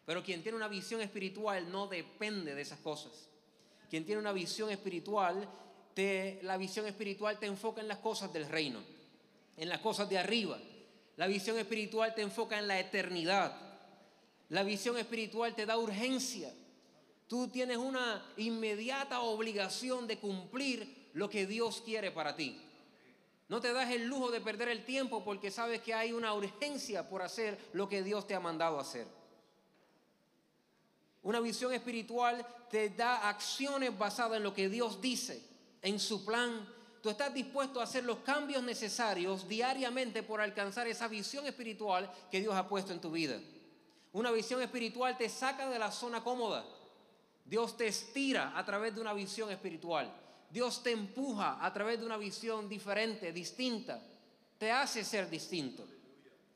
Pero 0.08 0.24
quien 0.24 0.42
tiene 0.42 0.56
una 0.56 0.68
visión 0.68 1.02
espiritual 1.02 1.72
no 1.72 1.86
depende 1.86 2.56
de 2.56 2.62
esas 2.64 2.80
cosas. 2.80 3.30
Quien 3.88 4.04
tiene 4.06 4.20
una 4.20 4.34
visión 4.34 4.72
espiritual, 4.72 5.48
la 5.96 6.58
visión 6.58 6.88
espiritual 6.88 7.38
te 7.38 7.46
enfoca 7.46 7.80
en 7.80 7.88
las 7.88 8.00
cosas 8.00 8.34
del 8.34 8.48
reino 8.50 8.95
en 9.58 9.70
las 9.70 9.80
cosas 9.80 10.10
de 10.10 10.18
arriba. 10.18 10.60
La 11.18 11.28
visión 11.28 11.58
espiritual 11.58 12.14
te 12.14 12.22
enfoca 12.22 12.60
en 12.60 12.68
la 12.68 12.80
eternidad. 12.80 13.56
La 14.50 14.64
visión 14.64 14.98
espiritual 14.98 15.56
te 15.56 15.66
da 15.66 15.78
urgencia. 15.78 16.54
Tú 17.28 17.48
tienes 17.48 17.78
una 17.78 18.24
inmediata 18.38 19.22
obligación 19.22 20.08
de 20.08 20.20
cumplir 20.20 21.10
lo 21.14 21.30
que 21.30 21.48
Dios 21.48 21.82
quiere 21.84 22.12
para 22.12 22.36
ti. 22.36 22.62
No 23.48 23.62
te 23.62 23.74
das 23.74 23.92
el 23.92 24.06
lujo 24.06 24.32
de 24.32 24.42
perder 24.42 24.70
el 24.70 24.86
tiempo 24.86 25.24
porque 25.24 25.52
sabes 25.52 25.82
que 25.82 25.94
hay 25.94 26.12
una 26.12 26.34
urgencia 26.34 27.08
por 27.08 27.22
hacer 27.22 27.58
lo 27.74 27.88
que 27.88 28.04
Dios 28.04 28.28
te 28.28 28.36
ha 28.36 28.40
mandado 28.40 28.80
hacer. 28.80 29.08
Una 31.22 31.40
visión 31.40 31.74
espiritual 31.74 32.46
te 32.70 32.90
da 32.90 33.30
acciones 33.30 33.98
basadas 33.98 34.38
en 34.38 34.44
lo 34.44 34.54
que 34.54 34.70
Dios 34.70 35.02
dice, 35.02 35.44
en 35.82 36.00
su 36.00 36.26
plan, 36.26 36.68
tú 37.06 37.12
estás 37.12 37.32
dispuesto 37.32 37.80
a 37.80 37.84
hacer 37.84 38.04
los 38.04 38.18
cambios 38.22 38.64
necesarios 38.64 39.48
diariamente 39.48 40.24
por 40.24 40.42
alcanzar 40.42 40.88
esa 40.88 41.08
visión 41.08 41.46
espiritual 41.46 42.12
que 42.32 42.40
Dios 42.40 42.56
ha 42.56 42.68
puesto 42.68 42.94
en 42.94 43.00
tu 43.00 43.12
vida. 43.12 43.40
Una 44.12 44.32
visión 44.32 44.60
espiritual 44.64 45.16
te 45.16 45.30
saca 45.30 45.70
de 45.70 45.78
la 45.78 45.92
zona 45.92 46.24
cómoda. 46.24 46.66
Dios 47.46 47.78
te 47.78 47.86
estira 47.86 48.58
a 48.58 48.66
través 48.66 48.96
de 48.96 49.02
una 49.02 49.14
visión 49.14 49.52
espiritual. 49.52 50.12
Dios 50.50 50.82
te 50.82 50.94
empuja 50.94 51.64
a 51.64 51.72
través 51.72 52.00
de 52.00 52.08
una 52.08 52.18
visión 52.18 52.68
diferente, 52.68 53.32
distinta. 53.32 54.02
Te 54.58 54.72
hace 54.72 55.04
ser 55.04 55.30
distinto. 55.30 55.86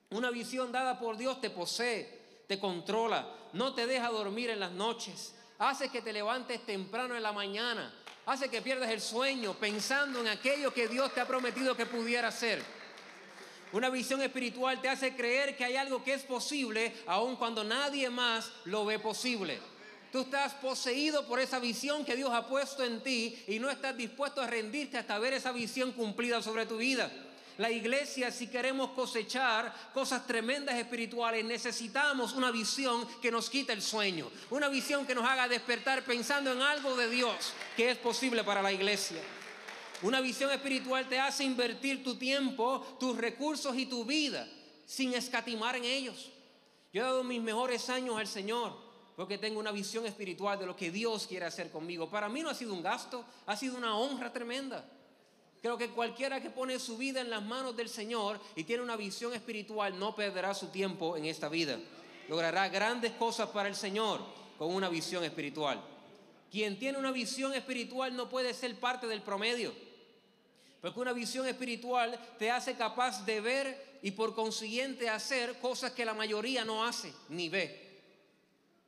Una 0.09 0.31
visión 0.31 0.71
dada 0.71 0.97
por 0.97 1.15
Dios 1.15 1.39
te 1.39 1.51
posee, 1.51 2.45
te 2.47 2.59
controla, 2.59 3.31
no 3.53 3.75
te 3.75 3.85
deja 3.85 4.09
dormir 4.09 4.49
en 4.49 4.61
las 4.61 4.71
noches, 4.71 5.35
hace 5.59 5.89
que 5.89 6.01
te 6.01 6.11
levantes 6.11 6.65
temprano 6.65 7.15
en 7.15 7.21
la 7.21 7.33
mañana, 7.33 7.93
hace 8.29 8.47
que 8.47 8.61
pierdas 8.61 8.91
el 8.91 9.01
sueño 9.01 9.55
pensando 9.55 10.19
en 10.19 10.27
aquello 10.27 10.71
que 10.71 10.87
Dios 10.87 11.11
te 11.13 11.19
ha 11.19 11.27
prometido 11.27 11.75
que 11.75 11.87
pudiera 11.87 12.31
ser. 12.31 12.61
Una 13.71 13.89
visión 13.89 14.21
espiritual 14.21 14.79
te 14.81 14.87
hace 14.87 15.15
creer 15.15 15.57
que 15.57 15.65
hay 15.65 15.75
algo 15.75 16.03
que 16.03 16.13
es 16.13 16.21
posible 16.23 16.93
aun 17.07 17.35
cuando 17.35 17.63
nadie 17.63 18.09
más 18.11 18.51
lo 18.65 18.85
ve 18.85 18.99
posible. 18.99 19.59
Tú 20.11 20.21
estás 20.21 20.53
poseído 20.53 21.27
por 21.27 21.39
esa 21.39 21.59
visión 21.59 22.05
que 22.05 22.15
Dios 22.15 22.31
ha 22.31 22.47
puesto 22.47 22.83
en 22.83 23.01
ti 23.01 23.43
y 23.47 23.57
no 23.57 23.69
estás 23.69 23.97
dispuesto 23.97 24.41
a 24.41 24.47
rendirte 24.47 24.99
hasta 24.99 25.17
ver 25.17 25.33
esa 25.33 25.51
visión 25.51 25.91
cumplida 25.91 26.41
sobre 26.41 26.67
tu 26.67 26.77
vida. 26.77 27.11
La 27.59 27.69
iglesia, 27.69 28.31
si 28.31 28.47
queremos 28.47 28.91
cosechar 28.91 29.75
cosas 29.93 30.25
tremendas 30.25 30.75
espirituales, 30.75 31.43
necesitamos 31.43 32.31
una 32.31 32.51
visión 32.51 33.05
que 33.21 33.29
nos 33.29 33.49
quite 33.49 33.73
el 33.73 33.81
sueño, 33.81 34.31
una 34.49 34.69
visión 34.69 35.05
que 35.05 35.13
nos 35.13 35.25
haga 35.25 35.45
despertar 35.49 36.05
pensando 36.05 36.53
en 36.53 36.61
algo 36.61 36.95
de 36.95 37.09
Dios 37.09 37.35
que 37.75 37.91
es 37.91 37.97
posible 37.97 38.45
para 38.45 38.61
la 38.61 38.71
iglesia. 38.71 39.21
Una 40.03 40.21
visión 40.21 40.49
espiritual 40.51 41.09
te 41.09 41.19
hace 41.19 41.43
invertir 41.43 42.01
tu 42.01 42.15
tiempo, 42.17 42.79
tus 42.97 43.17
recursos 43.17 43.75
y 43.75 43.87
tu 43.87 44.05
vida 44.05 44.47
sin 44.85 45.13
escatimar 45.13 45.75
en 45.75 45.83
ellos. 45.83 46.31
Yo 46.93 47.01
he 47.01 47.03
dado 47.05 47.25
mis 47.25 47.41
mejores 47.41 47.89
años 47.89 48.17
al 48.17 48.27
Señor 48.27 48.73
porque 49.17 49.37
tengo 49.37 49.59
una 49.59 49.73
visión 49.73 50.05
espiritual 50.05 50.57
de 50.57 50.65
lo 50.65 50.77
que 50.77 50.91
Dios 50.91 51.27
quiere 51.27 51.45
hacer 51.45 51.69
conmigo. 51.71 52.09
Para 52.09 52.29
mí 52.29 52.41
no 52.41 52.49
ha 52.49 52.55
sido 52.55 52.73
un 52.73 52.81
gasto, 52.81 53.25
ha 53.45 53.57
sido 53.57 53.75
una 53.75 53.97
honra 53.97 54.31
tremenda. 54.31 54.89
Creo 55.61 55.77
que 55.77 55.89
cualquiera 55.89 56.41
que 56.41 56.49
pone 56.49 56.79
su 56.79 56.97
vida 56.97 57.19
en 57.19 57.29
las 57.29 57.43
manos 57.43 57.75
del 57.75 57.89
Señor 57.89 58.39
y 58.55 58.63
tiene 58.63 58.81
una 58.81 58.95
visión 58.95 59.33
espiritual 59.33 59.99
no 59.99 60.15
perderá 60.15 60.53
su 60.53 60.67
tiempo 60.67 61.17
en 61.17 61.25
esta 61.25 61.49
vida. 61.49 61.77
Logrará 62.29 62.69
grandes 62.69 63.11
cosas 63.13 63.49
para 63.49 63.67
el 63.67 63.75
Señor 63.75 64.21
con 64.57 64.73
una 64.73 64.87
visión 64.87 65.23
espiritual. 65.23 65.81
Quien 66.49 66.79
tiene 66.79 66.97
una 66.97 67.11
visión 67.11 67.53
espiritual 67.53 68.15
no 68.15 68.29
puede 68.29 68.53
ser 68.53 68.79
parte 68.79 69.07
del 69.07 69.21
promedio. 69.21 69.73
Porque 70.81 70.99
una 70.99 71.11
visión 71.11 71.45
espiritual 71.45 72.17
te 72.37 72.49
hace 72.49 72.75
capaz 72.75 73.25
de 73.25 73.41
ver 73.41 73.99
y 74.01 74.11
por 74.11 74.33
consiguiente 74.33 75.09
hacer 75.09 75.59
cosas 75.59 75.91
que 75.91 76.05
la 76.05 76.13
mayoría 76.13 76.63
no 76.63 76.85
hace 76.85 77.13
ni 77.27 77.49
ve. 77.49 77.87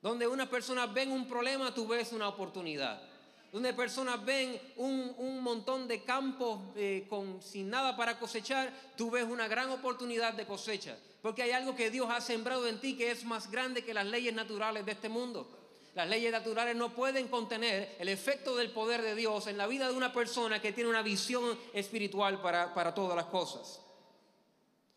Donde 0.02 0.26
una 0.26 0.50
persona 0.50 0.86
ven 0.86 1.12
un 1.12 1.28
problema, 1.28 1.74
tú 1.74 1.86
ves 1.88 2.14
una 2.14 2.30
oportunidad. 2.30 3.11
Donde 3.52 3.74
personas 3.74 4.24
ven 4.24 4.60
un, 4.78 5.42
montón 5.42 5.88
de 5.88 6.04
campos 6.04 6.60
eh, 6.76 7.06
con, 7.10 7.42
sin 7.42 7.70
nada 7.70 7.98
para 7.98 8.18
cosechar, 8.18 8.72
tú 8.96 9.12
ves 9.12 9.26
una 9.26 9.48
gran 9.48 9.70
oportunidad 9.70 10.34
de 10.34 10.46
cosecha. 10.46 10.98
Porque 11.22 11.44
hay 11.44 11.52
algo 11.52 11.76
que 11.76 11.92
Dios 11.92 12.10
ha 12.10 12.22
sembrado 12.22 12.66
en 12.68 12.80
ti 12.80 12.98
que 12.98 13.12
es 13.12 13.26
más 13.26 13.52
grande 13.52 13.84
que 13.84 13.94
las 13.94 14.06
leyes 14.06 14.34
naturales 14.34 14.86
de 14.86 14.94
este 14.94 15.10
mundo. 15.10 15.48
Las 15.94 16.08
leyes 16.08 16.32
naturales 16.32 16.76
no 16.78 16.94
pueden 16.94 17.28
contener 17.28 17.96
el 18.00 18.08
efecto 18.08 18.56
del 18.56 18.72
poder 18.72 19.02
de 19.02 19.16
Dios 19.16 19.48
en 19.48 19.58
la 19.58 19.68
vida 19.68 19.90
de 19.90 19.96
una 19.96 20.14
persona 20.14 20.62
que 20.62 20.72
tiene 20.72 20.90
una 20.90 21.02
visión 21.02 21.60
espiritual 21.74 22.42
para, 22.42 22.74
para 22.74 22.94
todas 22.94 23.18
las 23.18 23.26
cosas. 23.26 23.82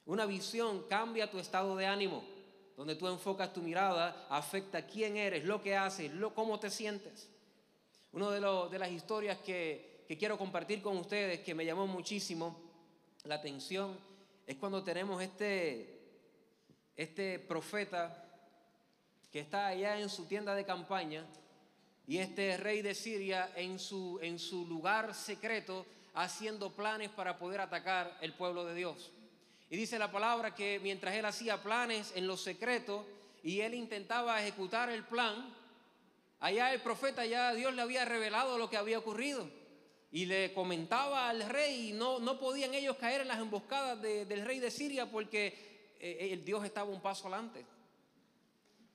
Una 0.07 0.27
visión 0.27 0.85
cambia 0.89 1.31
tu 1.31 1.41
estado 1.41 1.75
de 1.77 1.87
ánimo, 1.87 2.23
donde 2.77 2.95
tú 2.95 3.09
enfocas 3.09 3.53
tu 3.53 3.61
mirada, 3.61 4.27
afecta 4.31 4.87
quién 4.87 5.17
eres, 5.17 5.45
lo 5.45 5.61
que 5.61 5.77
haces, 5.77 6.13
lo, 6.13 6.33
cómo 6.33 6.61
te 6.61 6.71
sientes. 6.71 7.29
Una 8.15 8.31
de, 8.31 8.41
de 8.71 8.79
las 8.79 8.93
historias 8.93 9.39
que, 9.39 10.05
que 10.07 10.17
quiero 10.17 10.39
compartir 10.39 10.81
con 10.81 10.97
ustedes, 10.99 11.41
que 11.41 11.53
me 11.53 11.67
llamó 11.67 11.89
muchísimo 11.89 12.57
la 13.25 13.35
atención, 13.35 13.99
es 14.47 14.57
cuando 14.57 14.85
tenemos 14.85 15.21
este, 15.21 15.99
este 16.97 17.41
profeta 17.41 18.25
que 19.33 19.41
está 19.41 19.67
allá 19.67 19.99
en 19.99 20.09
su 20.09 20.27
tienda 20.27 20.55
de 20.55 20.65
campaña 20.65 21.27
y 22.07 22.19
este 22.19 22.57
rey 22.57 22.83
de 22.83 22.95
Siria 22.95 23.51
en 23.57 23.81
su, 23.81 24.21
en 24.23 24.39
su 24.39 24.65
lugar 24.69 25.13
secreto 25.13 25.85
haciendo 26.15 26.71
planes 26.71 27.11
para 27.11 27.37
poder 27.37 27.61
atacar 27.61 28.17
el 28.21 28.33
pueblo 28.35 28.65
de 28.65 28.77
Dios. 28.77 29.11
Y 29.71 29.77
dice 29.77 29.99
la 29.99 30.13
palabra 30.13 30.55
que 30.55 30.79
mientras 30.81 31.17
él 31.17 31.25
hacía 31.25 31.61
planes 31.61 32.13
en 32.15 32.29
lo 32.29 32.37
secreto 32.37 33.05
y 33.43 33.59
él 33.59 33.75
intentaba 33.75 34.41
ejecutar 34.41 34.89
el 34.89 35.03
plan, 35.03 35.53
allá 36.45 36.75
el 36.75 36.83
profeta 36.83 37.25
ya 37.25 37.55
Dios 37.55 37.75
le 37.75 37.81
había 37.81 38.05
revelado 38.05 38.59
lo 38.59 38.69
que 38.69 38.77
había 38.77 38.99
ocurrido. 38.99 39.49
Y 40.13 40.27
le 40.27 40.53
comentaba 40.53 41.31
al 41.31 41.49
rey 41.49 41.89
y 41.89 41.93
no, 41.93 42.21
no 42.21 42.39
podían 42.39 42.75
ellos 42.75 42.97
caer 42.99 43.23
en 43.23 43.29
las 43.29 43.39
emboscadas 43.41 44.01
del 44.01 44.45
rey 44.45 44.61
de 44.61 44.71
Siria 44.71 45.11
porque 45.11 45.95
eh, 45.99 46.29
el 46.33 46.45
Dios 46.45 46.63
estaba 46.65 46.91
un 46.91 47.01
paso 47.01 47.29
adelante. 47.29 47.65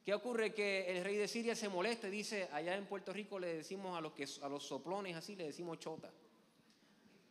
¿Qué 0.05 0.13
ocurre? 0.13 0.53
Que 0.53 0.95
el 0.95 1.03
rey 1.03 1.17
de 1.17 1.27
Siria 1.27 1.55
se 1.55 1.67
molesta 1.67 2.07
y 2.07 2.11
dice, 2.11 2.47
allá 2.53 2.75
en 2.75 2.85
Puerto 2.85 3.11
Rico 3.11 3.39
le 3.39 3.55
decimos 3.55 3.97
a 3.97 4.01
los, 4.01 4.13
que, 4.13 4.27
a 4.43 4.47
los 4.47 4.63
soplones 4.63 5.15
así, 5.15 5.35
le 5.35 5.45
decimos 5.45 5.79
chota. 5.79 6.11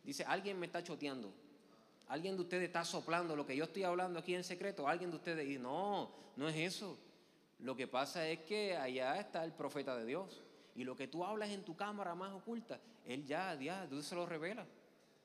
Dice, 0.03 0.25
alguien 0.25 0.59
me 0.59 0.65
está 0.65 0.83
choteando. 0.83 1.31
Alguien 2.09 2.35
de 2.35 2.41
ustedes 2.41 2.67
está 2.67 2.83
soplando 2.83 3.37
lo 3.37 3.45
que 3.45 3.55
yo 3.55 3.63
estoy 3.63 3.83
hablando 3.83 4.19
aquí 4.19 4.35
en 4.35 4.43
secreto. 4.43 4.85
Alguien 4.85 5.11
de 5.11 5.15
ustedes 5.15 5.47
dice, 5.47 5.59
no, 5.59 6.11
no 6.35 6.49
es 6.49 6.57
eso. 6.57 6.97
Lo 7.59 7.75
que 7.75 7.87
pasa 7.87 8.27
es 8.27 8.39
que 8.39 8.75
allá 8.75 9.19
está 9.19 9.43
el 9.43 9.53
profeta 9.53 9.95
de 9.97 10.05
Dios. 10.05 10.41
Y 10.75 10.83
lo 10.83 10.95
que 10.95 11.07
tú 11.07 11.25
hablas 11.25 11.49
en 11.49 11.63
tu 11.63 11.75
cámara 11.75 12.15
más 12.15 12.31
oculta, 12.33 12.79
él 13.05 13.25
ya, 13.25 13.53
ya, 13.55 13.85
Dios 13.87 14.05
se 14.05 14.15
lo 14.15 14.25
revela. 14.25 14.65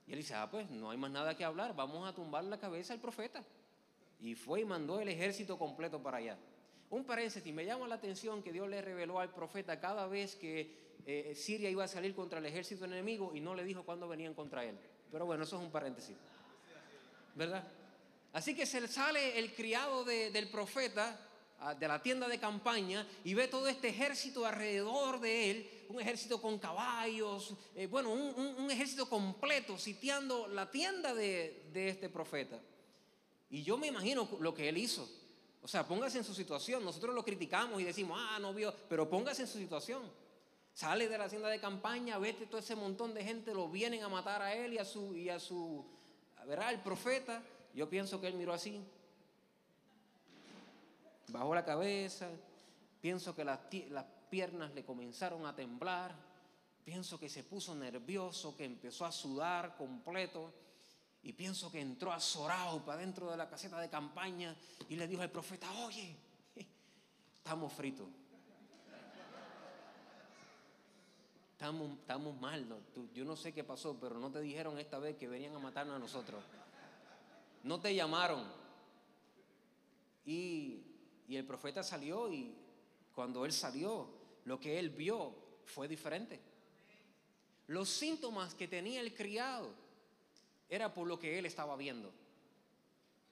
Y 0.07 0.12
él 0.12 0.18
dice, 0.18 0.35
ah, 0.35 0.51
pues 0.51 0.68
no 0.70 0.90
hay 0.90 0.99
más 0.99 1.11
nada 1.11 1.37
que 1.37 1.44
hablar, 1.44 1.75
vamos 1.75 2.09
a 2.09 2.14
tumbar 2.14 2.44
la 2.44 2.59
cabeza 2.59 2.92
al 2.92 3.01
profeta. 3.01 3.44
Y 4.20 4.35
fue 4.35 4.62
y 4.62 4.64
mandó 4.64 5.01
el 5.01 5.09
ejército 5.09 5.59
completo 5.59 6.03
para 6.03 6.18
allá. 6.18 6.38
Un 6.90 7.05
paréntesis, 7.05 7.53
me 7.53 7.64
llama 7.64 7.87
la 7.88 7.97
atención 7.97 8.42
que 8.42 8.53
Dios 8.53 8.68
le 8.68 8.83
reveló 8.83 9.20
al 9.20 9.33
profeta 9.33 9.81
cada 9.81 10.07
vez 10.07 10.35
que 10.37 10.97
eh, 11.07 11.35
Siria 11.35 11.70
iba 11.70 11.85
a 11.85 11.88
salir 11.88 12.14
contra 12.14 12.38
el 12.38 12.47
ejército 12.47 12.85
enemigo 12.85 13.33
y 13.35 13.40
no 13.40 13.55
le 13.55 13.64
dijo 13.64 13.85
cuándo 13.85 14.09
venían 14.09 14.35
contra 14.35 14.64
él. 14.64 14.77
Pero 15.11 15.27
bueno, 15.27 15.44
eso 15.44 15.57
es 15.57 15.62
un 15.62 15.70
paréntesis. 15.70 16.16
¿Verdad? 17.35 17.64
Así 18.33 18.55
que 18.55 18.66
se 18.66 18.87
sale 18.88 19.38
el 19.38 19.55
criado 19.55 20.05
del 20.05 20.49
profeta 20.51 21.18
de 21.79 21.88
la 21.88 22.03
tienda 22.03 22.29
de 22.29 22.38
campaña 22.38 23.07
y 23.25 23.35
ve 23.35 23.49
todo 23.49 23.69
este 23.69 23.88
ejército 23.88 24.45
alrededor 24.45 25.21
de 25.21 25.51
él, 25.51 25.71
un 25.88 26.01
ejército 26.01 26.40
con 26.40 26.59
caballos, 26.59 27.55
eh, 27.75 27.87
bueno, 27.87 28.12
un, 28.12 28.71
ejército 28.71 29.09
completo 29.09 29.79
sitiando 29.79 30.49
la 30.49 30.71
tienda 30.71 31.14
de, 31.14 31.69
de 31.73 31.88
este 31.88 32.09
profeta. 32.09 32.61
Y 33.51 33.62
yo 33.62 33.79
me 33.79 33.87
imagino 33.87 34.29
lo 34.40 34.55
que 34.55 34.69
él 34.69 34.79
hizo. 34.79 35.09
O 35.62 35.69
sea, 35.69 35.87
póngase 35.87 36.19
en 36.19 36.25
su 36.25 36.35
situación. 36.35 36.85
Nosotros 36.85 37.14
lo 37.14 37.25
criticamos 37.25 37.81
y 37.81 37.85
decimos, 37.85 38.19
ah, 38.21 38.38
no 38.38 38.53
vio, 38.53 38.75
pero 38.88 39.09
póngase 39.09 39.43
en 39.43 39.49
su 39.49 39.59
situación. 39.59 40.03
Sale 40.75 41.09
de 41.09 41.17
la 41.17 41.25
hacienda 41.25 41.49
de 41.49 41.61
campaña, 41.61 42.19
vete 42.19 42.47
todo 42.47 42.59
ese 42.59 42.75
montón 42.75 43.14
de 43.14 43.25
gente, 43.25 43.55
lo 43.55 43.69
vienen 43.69 44.03
a 44.03 44.09
matar 44.09 44.43
a 44.43 44.55
él 44.55 44.75
y 44.75 44.79
a 44.79 44.85
su, 44.85 45.17
y 45.17 45.29
a 45.29 45.38
su, 45.38 45.87
verá, 46.47 46.71
el 46.71 46.81
profeta. 46.81 47.43
Yo 47.73 47.88
pienso 47.88 48.21
que 48.21 48.27
él 48.27 48.35
miró 48.35 48.53
así, 48.53 48.85
bajó 51.29 51.55
la 51.55 51.65
cabeza, 51.65 52.29
pienso 53.01 53.35
que 53.35 53.45
las, 53.45 53.61
las 53.91 54.05
piernas 54.31 54.75
le 54.75 54.85
comenzaron 54.85 55.47
a 55.47 55.55
temblar, 55.55 56.15
pienso 56.85 57.19
que 57.19 57.29
se 57.29 57.45
puso 57.45 57.75
nervioso, 57.75 58.57
que 58.57 58.65
empezó 58.65 59.05
a 59.05 59.13
sudar 59.13 59.77
completo. 59.77 60.53
Y 61.23 61.33
pienso 61.33 61.73
que 61.73 61.81
entró 61.81 62.13
azorado 62.13 62.85
para 62.85 62.99
dentro 62.99 63.31
de 63.31 63.37
la 63.39 63.49
caseta 63.49 63.81
de 63.81 63.89
campaña 63.89 64.55
y 64.91 64.97
le 64.97 65.09
dijo 65.09 65.23
al 65.23 65.31
profeta, 65.31 65.67
oye, 65.87 66.15
estamos 67.35 67.73
fritos. 67.73 68.09
Estamos, 71.53 71.99
estamos 71.99 72.39
mal. 72.41 72.67
yo 73.15 73.25
no 73.25 73.37
sé 73.37 73.55
qué 73.55 73.65
pasó, 73.65 73.99
pero 73.99 74.19
no 74.19 74.31
te 74.31 74.41
dijeron 74.41 74.79
esta 74.79 74.99
vez 74.99 75.17
que 75.17 75.27
venían 75.27 75.55
a 75.55 75.59
matarnos 75.59 75.97
a 75.97 75.99
nosotros. 75.99 76.45
No 77.63 77.81
te 77.81 77.95
llamaron. 77.95 78.45
Y, 80.27 80.93
y 81.29 81.37
el 81.37 81.45
profeta 81.45 81.83
salió 81.83 82.33
y 82.33 82.55
cuando 83.15 83.45
él 83.45 83.53
salió, 83.53 84.09
lo 84.45 84.61
que 84.61 84.79
él 84.79 84.91
vio 84.91 85.35
fue 85.65 85.89
diferente. 85.89 86.41
Los 87.69 87.89
síntomas 87.89 88.55
que 88.55 88.69
tenía 88.69 89.01
el 89.01 89.15
criado 89.15 89.71
era 90.69 90.93
por 90.93 91.07
lo 91.07 91.19
que 91.19 91.39
él 91.39 91.47
estaba 91.47 91.77
viendo. 91.77 92.13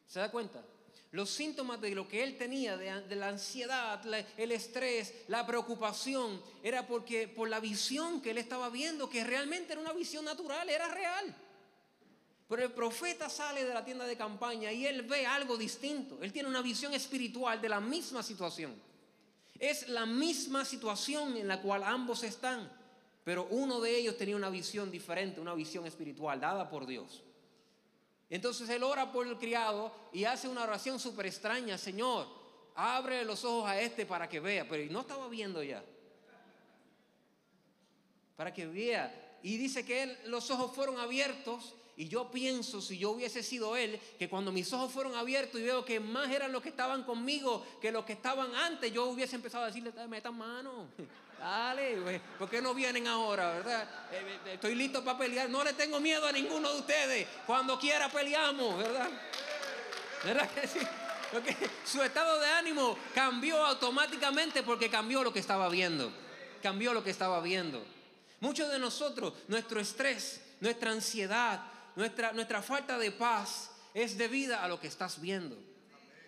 ¿Se 0.07 0.21
da 0.21 0.31
cuenta? 0.31 0.65
Los 1.11 1.29
síntomas 1.29 1.81
de 1.81 1.95
lo 1.95 2.09
que 2.09 2.23
él 2.23 2.39
tenía, 2.39 2.79
de, 2.79 3.17
la 3.17 3.29
ansiedad, 3.29 4.03
el 4.39 4.53
estrés, 4.53 5.15
la 5.29 5.47
preocupación, 5.47 6.43
era 6.63 6.87
porque 6.87 7.29
por 7.29 7.51
la 7.51 7.61
visión 7.61 8.23
que 8.23 8.31
él 8.31 8.39
estaba 8.39 8.71
viendo, 8.71 9.11
que 9.11 9.23
realmente 9.23 9.73
era 9.73 9.83
una 9.83 9.93
visión 9.93 10.25
natural, 10.25 10.71
era 10.71 10.89
real. 10.89 11.37
Pero 12.53 12.65
el 12.65 12.73
profeta 12.73 13.31
sale 13.31 13.65
de 13.65 13.73
la 13.73 13.83
tienda 13.83 14.05
de 14.05 14.15
campaña 14.15 14.71
y 14.71 14.85
él 14.85 15.05
ve 15.05 15.25
algo 15.25 15.57
distinto. 15.57 16.19
Él 16.21 16.35
tiene 16.35 16.51
una 16.51 16.61
visión 16.61 16.93
espiritual 16.93 17.63
de 17.63 17.69
la 17.71 17.81
misma 17.81 18.23
situación. 18.23 18.75
Es 19.59 19.89
la 19.89 20.05
misma 20.05 20.63
situación 20.67 21.35
en 21.39 21.49
la 21.49 21.63
cual 21.63 21.83
ambos 21.83 22.23
están, 22.25 22.71
pero 23.25 23.47
uno 23.49 23.81
de 23.81 23.97
ellos 23.97 24.19
tenía 24.19 24.37
una 24.37 24.51
visión 24.51 24.91
diferente, 24.91 25.41
una 25.41 25.55
visión 25.55 25.87
espiritual 25.87 26.39
dada 26.39 26.69
por 26.69 26.85
Dios. 26.85 27.23
Entonces 28.29 28.69
él 28.69 28.83
ora 28.83 29.11
por 29.11 29.27
el 29.27 29.39
criado 29.39 29.91
y 30.13 30.25
hace 30.25 30.47
una 30.47 30.65
oración 30.65 31.01
súper 31.01 31.25
extraña, 31.25 31.79
Señor, 31.79 32.29
abre 32.75 33.25
los 33.25 33.47
ojos 33.47 33.67
a 33.67 33.81
este 33.81 34.05
para 34.05 34.29
que 34.29 34.41
vea, 34.41 34.69
pero 34.69 34.93
no 34.93 35.01
estaba 35.01 35.27
viendo 35.29 35.63
ya. 35.63 35.83
Para 38.37 38.53
que 38.53 38.67
vea. 38.67 39.39
Y 39.43 39.57
dice 39.57 39.87
que 39.87 40.03
él, 40.03 40.19
los 40.27 40.51
ojos 40.51 40.73
fueron 40.75 40.99
abiertos 40.99 41.77
y 41.97 42.09
yo 42.09 42.31
pienso, 42.31 42.81
si 42.81 42.97
yo 42.99 43.11
hubiese 43.11 43.43
sido 43.43 43.77
él, 43.77 44.01
que 44.19 44.29
cuando 44.29 44.51
mis 44.51 44.73
ojos 44.73 44.91
fueron 44.91 45.15
abiertos 45.15 45.61
y 45.61 45.65
veo 45.65 45.85
que 45.85 46.01
más 46.01 46.31
eran 46.31 46.51
los 46.51 46.63
que 46.63 46.71
estaban 46.71 47.03
conmigo 47.05 47.65
que 47.81 47.93
los 47.93 48.05
que 48.05 48.15
estaban 48.15 48.55
antes, 48.55 48.93
yo 48.93 49.05
hubiese 49.07 49.37
empezado 49.37 49.65
a 49.65 49.67
decirle, 49.67 49.93
metan 50.09 50.37
mano, 50.37 50.89
dale, 51.39 52.21
¿por 52.39 52.49
qué 52.49 52.63
no 52.63 52.73
vienen 52.73 53.07
ahora, 53.07 53.53
verdad? 53.53 53.83
Eh, 54.11 54.39
eh, 54.47 54.55
estoy 54.55 54.75
listo 54.75 55.05
para 55.05 55.19
pelear, 55.19 55.51
no 55.51 55.63
le 55.63 55.75
tengo 55.75 56.01
miedo 56.01 56.27
a 56.27 56.33
ninguno 56.33 56.73
de 56.73 56.79
ustedes, 56.79 57.29
cuando 57.47 57.79
quiera 57.79 58.09
peleamos, 58.09 58.79
¿verdad? 58.79 59.11
¿Verdad 60.25 60.51
que 60.51 60.67
sí? 60.67 60.79
Porque 61.31 61.57
su 61.85 62.03
estado 62.03 62.39
de 62.41 62.47
ánimo 62.47 62.97
cambió 63.15 63.65
automáticamente 63.65 64.63
porque 64.63 64.89
cambió 64.89 65.23
lo 65.25 65.33
que 65.33 65.41
estaba 65.41 65.69
viendo, 65.69 66.13
cambió 66.63 66.95
lo 66.95 67.03
que 67.03 67.11
estaba 67.11 67.41
viendo. 67.41 67.85
Muchos 68.41 68.71
de 68.71 68.79
nosotros, 68.79 69.35
nuestro 69.49 69.81
estrés, 69.81 70.43
nuestra 70.61 70.91
ansiedad, 70.91 71.63
nuestra, 71.97 72.33
nuestra 72.33 72.63
falta 72.63 72.99
de 72.99 73.11
paz 73.11 73.71
es 73.95 74.17
debida 74.17 74.63
a 74.63 74.69
lo 74.69 74.81
que 74.81 74.87
estás 74.87 75.21
viendo. 75.21 75.57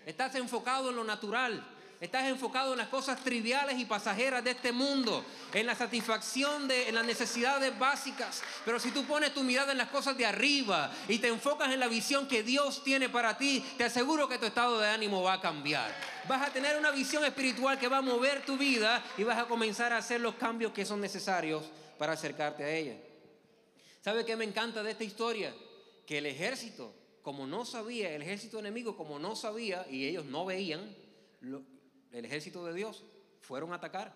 Estás 0.06 0.34
enfocado 0.34 0.90
en 0.90 0.96
lo 0.96 1.04
natural. 1.04 1.64
Estás 2.00 2.24
enfocado 2.24 2.72
en 2.72 2.78
las 2.78 2.88
cosas 2.88 3.18
triviales 3.20 3.78
y 3.78 3.86
pasajeras 3.86 4.44
de 4.44 4.50
este 4.50 4.72
mundo, 4.72 5.24
en 5.54 5.64
la 5.64 5.74
satisfacción 5.74 6.68
de 6.68 6.88
en 6.88 6.96
las 6.96 7.06
necesidades 7.06 7.78
básicas. 7.78 8.42
Pero 8.64 8.78
si 8.78 8.90
tú 8.90 9.04
pones 9.04 9.32
tu 9.32 9.42
mirada 9.42 9.72
en 9.72 9.78
las 9.78 9.88
cosas 9.88 10.14
de 10.18 10.26
arriba 10.26 10.92
y 11.08 11.18
te 11.18 11.28
enfocas 11.28 11.72
en 11.72 11.80
la 11.80 11.88
visión 11.88 12.28
que 12.28 12.42
Dios 12.42 12.84
tiene 12.84 13.08
para 13.08 13.38
ti, 13.38 13.64
te 13.78 13.84
aseguro 13.84 14.28
que 14.28 14.38
tu 14.38 14.44
estado 14.44 14.78
de 14.80 14.90
ánimo 14.90 15.22
va 15.22 15.34
a 15.34 15.40
cambiar. 15.40 15.90
Vas 16.28 16.46
a 16.46 16.52
tener 16.52 16.76
una 16.76 16.90
visión 16.90 17.24
espiritual 17.24 17.78
que 17.78 17.88
va 17.88 17.98
a 17.98 18.02
mover 18.02 18.44
tu 18.44 18.58
vida 18.58 19.02
y 19.16 19.22
vas 19.22 19.38
a 19.38 19.46
comenzar 19.46 19.92
a 19.94 19.98
hacer 19.98 20.20
los 20.20 20.34
cambios 20.34 20.72
que 20.72 20.84
son 20.84 21.00
necesarios 21.00 21.64
para 21.96 22.12
acercarte 22.12 22.64
a 22.64 22.70
ella. 22.70 22.96
¿Sabe 24.04 24.26
qué 24.26 24.36
me 24.36 24.44
encanta 24.44 24.82
de 24.82 24.90
esta 24.90 25.04
historia? 25.04 25.54
que 26.06 26.18
el 26.18 26.26
ejército, 26.26 26.92
como 27.22 27.46
no 27.46 27.64
sabía, 27.64 28.14
el 28.14 28.22
ejército 28.22 28.58
enemigo, 28.58 28.96
como 28.96 29.18
no 29.18 29.34
sabía 29.34 29.86
y 29.88 30.06
ellos 30.06 30.24
no 30.26 30.44
veían, 30.44 30.94
el 31.40 32.24
ejército 32.24 32.64
de 32.64 32.74
Dios 32.74 33.04
fueron 33.40 33.72
a 33.72 33.76
atacar. 33.76 34.14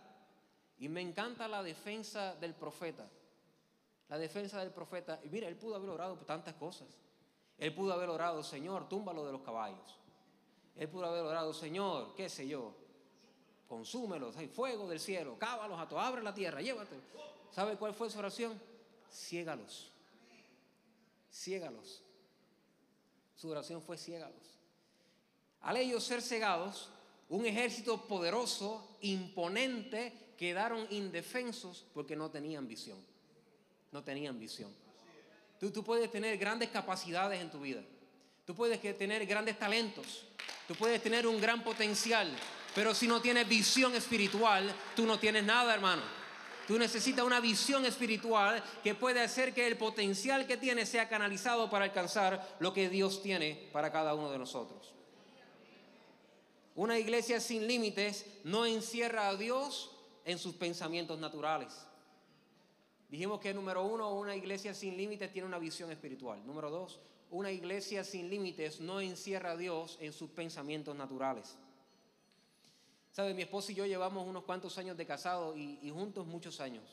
Y 0.79 0.89
me 0.89 1.01
encanta 1.01 1.49
la 1.49 1.63
defensa 1.63 2.35
del 2.37 2.55
profeta. 2.55 3.09
La 4.09 4.19
defensa 4.19 4.61
del 4.61 4.71
profeta. 4.71 5.21
Y 5.25 5.29
mira, 5.29 5.49
él 5.49 5.57
pudo 5.57 5.75
haber 5.75 5.91
orado 5.91 6.17
tantas 6.19 6.55
cosas. 6.55 6.89
Él 7.59 7.75
pudo 7.75 7.93
haber 7.93 8.09
orado, 8.09 8.43
Señor, 8.45 8.89
túmbalo 8.89 9.27
de 9.27 9.33
los 9.33 9.43
caballos. 9.43 9.99
Él 10.77 10.89
pudo 10.89 11.07
haber 11.07 11.23
orado, 11.23 11.53
Señor, 11.53 12.15
qué 12.15 12.29
sé 12.29 12.47
yo, 12.47 12.73
consúmelos, 13.67 14.37
hay 14.37 14.47
fuego 14.47 14.89
del 14.89 15.01
cielo, 15.01 15.37
cábalos 15.39 15.81
a 15.81 15.89
todos, 15.89 16.03
abre 16.03 16.23
la 16.23 16.33
tierra, 16.33 16.63
llévate. 16.63 16.95
¿Sabe 17.51 17.77
cuál 17.77 17.95
fue 17.95 18.09
su 18.09 18.19
oración? 18.21 18.61
Ciégalos 19.11 19.93
ciégalos. 21.39 22.03
Su 23.37 23.49
oración 23.51 23.81
fue 23.81 23.97
ciégalos. 23.97 24.59
Al 25.61 25.77
ellos 25.77 26.03
ser 26.03 26.21
cegados, 26.21 26.91
un 27.29 27.47
ejército 27.47 28.07
poderoso, 28.07 28.97
imponente, 29.03 30.13
quedaron 30.37 30.87
indefensos 30.91 31.87
porque 31.95 32.17
no 32.17 32.31
tenían 32.31 32.67
visión. 32.67 32.99
No 33.93 34.03
tenían 34.03 34.39
visión. 34.39 34.73
Tú, 35.59 35.71
tú 35.71 35.85
puedes 35.85 36.11
tener 36.11 36.37
grandes 36.39 36.71
capacidades 36.71 37.41
en 37.41 37.51
tu 37.51 37.61
vida. 37.61 37.83
Tú 38.45 38.55
puedes 38.55 38.81
tener 38.97 39.25
grandes 39.27 39.59
talentos. 39.59 40.27
Tú 40.67 40.75
puedes 40.75 41.03
tener 41.03 41.27
un 41.27 41.41
gran 41.41 41.63
potencial. 41.63 42.31
Pero 42.75 42.95
si 42.95 43.07
no 43.07 43.21
tienes 43.21 43.49
visión 43.49 43.95
espiritual, 43.95 44.73
tú 44.95 45.05
no 45.07 45.19
tienes 45.19 45.45
nada, 45.45 45.75
hermano. 45.75 46.18
Tú 46.69 46.79
necesitas 46.79 47.25
una 47.25 47.41
visión 47.41 47.87
espiritual 47.87 48.63
que 48.85 48.95
puede 48.95 49.23
hacer 49.23 49.55
que 49.55 49.67
el 49.67 49.79
potencial 49.79 50.47
que 50.47 50.59
tienes 50.59 50.91
sea 50.91 51.09
canalizado 51.09 51.71
para 51.71 51.87
alcanzar 51.87 52.57
lo 52.61 52.75
que 52.75 52.91
Dios 52.91 53.23
tiene 53.23 53.71
para 53.73 53.91
cada 53.91 54.15
uno 54.15 54.31
de 54.31 54.37
nosotros. 54.37 54.93
Una 56.75 56.99
iglesia 56.99 57.41
sin 57.41 57.67
límites 57.67 58.27
no 58.45 58.67
encierra 58.67 59.31
a 59.31 59.37
Dios 59.37 59.93
en 60.27 60.39
sus 60.39 60.57
pensamientos 60.57 61.19
naturales. 61.19 61.87
Dijimos 63.09 63.41
que 63.41 63.55
número 63.55 63.87
uno, 63.87 64.13
una 64.13 64.37
iglesia 64.37 64.75
sin 64.75 64.95
límites 64.99 65.33
tiene 65.33 65.49
una 65.49 65.59
visión 65.59 65.91
espiritual. 65.91 66.47
Número 66.47 66.71
dos, 66.71 67.01
una 67.31 67.51
iglesia 67.51 68.05
sin 68.05 68.29
límites 68.29 68.79
no 68.79 69.01
encierra 69.01 69.53
a 69.53 69.57
Dios 69.57 69.97
en 70.03 70.13
sus 70.13 70.29
pensamientos 70.29 70.95
naturales. 70.95 71.57
¿Sabe? 73.19 73.35
Mi 73.35 73.43
esposo 73.43 73.73
y 73.73 73.75
yo 73.75 73.85
llevamos 73.85 74.25
unos 74.29 74.45
cuantos 74.45 74.79
años 74.79 74.97
de 74.97 75.05
casado 75.05 75.57
y, 75.57 75.91
juntos 75.91 76.25
muchos 76.25 76.61
años. 76.61 76.85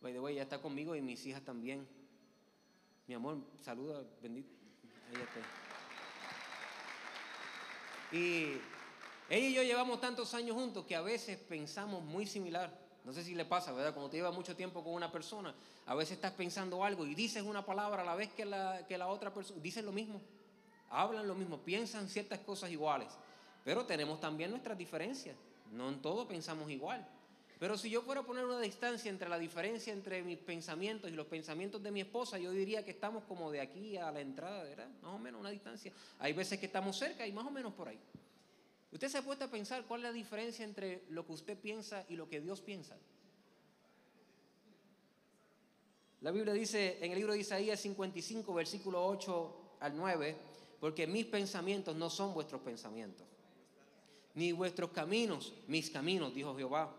By 0.00 0.14
the 0.14 0.18
way, 0.18 0.32
ella 0.32 0.44
está 0.44 0.62
conmigo 0.62 0.96
y 0.96 1.02
mis 1.02 1.26
hijas 1.26 1.42
también. 1.42 1.86
Mi 3.06 3.12
amor, 3.12 3.36
saluda, 3.60 4.02
bendito. 4.22 4.48
Y 8.12 8.52
ella 9.28 9.48
y 9.48 9.52
yo 9.52 9.62
llevamos 9.62 10.00
tantos 10.00 10.32
años 10.32 10.56
juntos 10.56 10.86
que 10.86 10.96
a 10.96 11.02
veces 11.02 11.36
pensamos 11.36 12.02
muy 12.02 12.24
similar. 12.24 12.74
No 13.04 13.12
sé 13.12 13.22
si 13.22 13.34
le 13.34 13.44
pasa, 13.44 13.72
¿verdad? 13.72 13.92
Cuando 13.92 14.08
te 14.08 14.16
llevas 14.16 14.34
mucho 14.34 14.56
tiempo 14.56 14.82
con 14.82 14.94
una 14.94 15.12
persona, 15.12 15.54
a 15.84 15.94
veces 15.96 16.12
estás 16.12 16.32
pensando 16.32 16.82
algo 16.82 17.06
y 17.06 17.14
dices 17.14 17.42
una 17.42 17.66
palabra 17.66 18.00
a 18.00 18.06
la 18.06 18.14
vez 18.14 18.32
que 18.32 18.46
la, 18.46 18.86
que 18.88 18.96
la 18.96 19.08
otra 19.08 19.34
persona. 19.34 19.60
Dicen 19.60 19.84
lo 19.84 19.92
mismo, 19.92 20.18
hablan 20.88 21.28
lo 21.28 21.34
mismo, 21.34 21.58
piensan 21.58 22.08
ciertas 22.08 22.38
cosas 22.38 22.70
iguales. 22.70 23.12
Pero 23.68 23.84
tenemos 23.84 24.18
también 24.18 24.50
nuestras 24.50 24.78
diferencias. 24.78 25.36
No 25.72 25.90
en 25.90 26.00
todo 26.00 26.26
pensamos 26.26 26.70
igual. 26.70 27.06
Pero 27.58 27.76
si 27.76 27.90
yo 27.90 28.00
fuera 28.00 28.22
a 28.22 28.24
poner 28.24 28.46
una 28.46 28.60
distancia 28.60 29.10
entre 29.10 29.28
la 29.28 29.38
diferencia 29.38 29.92
entre 29.92 30.22
mis 30.22 30.38
pensamientos 30.38 31.10
y 31.10 31.12
los 31.12 31.26
pensamientos 31.26 31.82
de 31.82 31.90
mi 31.90 32.00
esposa, 32.00 32.38
yo 32.38 32.50
diría 32.50 32.82
que 32.82 32.92
estamos 32.92 33.24
como 33.24 33.50
de 33.50 33.60
aquí 33.60 33.98
a 33.98 34.10
la 34.10 34.22
entrada, 34.22 34.62
¿verdad? 34.62 34.88
Más 35.02 35.12
o 35.12 35.18
menos 35.18 35.38
una 35.38 35.50
distancia. 35.50 35.92
Hay 36.18 36.32
veces 36.32 36.58
que 36.58 36.64
estamos 36.64 36.96
cerca 36.96 37.26
y 37.26 37.32
más 37.32 37.44
o 37.44 37.50
menos 37.50 37.74
por 37.74 37.88
ahí. 37.88 37.98
Usted 38.90 39.06
se 39.06 39.18
ha 39.18 39.22
puesto 39.22 39.44
a 39.44 39.48
pensar 39.48 39.84
cuál 39.84 40.00
es 40.00 40.04
la 40.04 40.12
diferencia 40.12 40.64
entre 40.64 41.04
lo 41.10 41.26
que 41.26 41.32
usted 41.32 41.58
piensa 41.58 42.06
y 42.08 42.16
lo 42.16 42.26
que 42.26 42.40
Dios 42.40 42.62
piensa. 42.62 42.96
La 46.22 46.30
Biblia 46.30 46.54
dice 46.54 47.04
en 47.04 47.12
el 47.12 47.18
libro 47.18 47.34
de 47.34 47.40
Isaías 47.40 47.78
55, 47.80 48.54
versículo 48.54 49.06
8 49.06 49.76
al 49.80 49.94
9, 49.94 50.36
porque 50.80 51.06
mis 51.06 51.26
pensamientos 51.26 51.94
no 51.94 52.08
son 52.08 52.32
vuestros 52.32 52.62
pensamientos 52.62 53.28
ni 54.34 54.52
vuestros 54.52 54.90
caminos, 54.90 55.52
mis 55.66 55.90
caminos, 55.90 56.34
dijo 56.34 56.56
Jehová. 56.56 56.94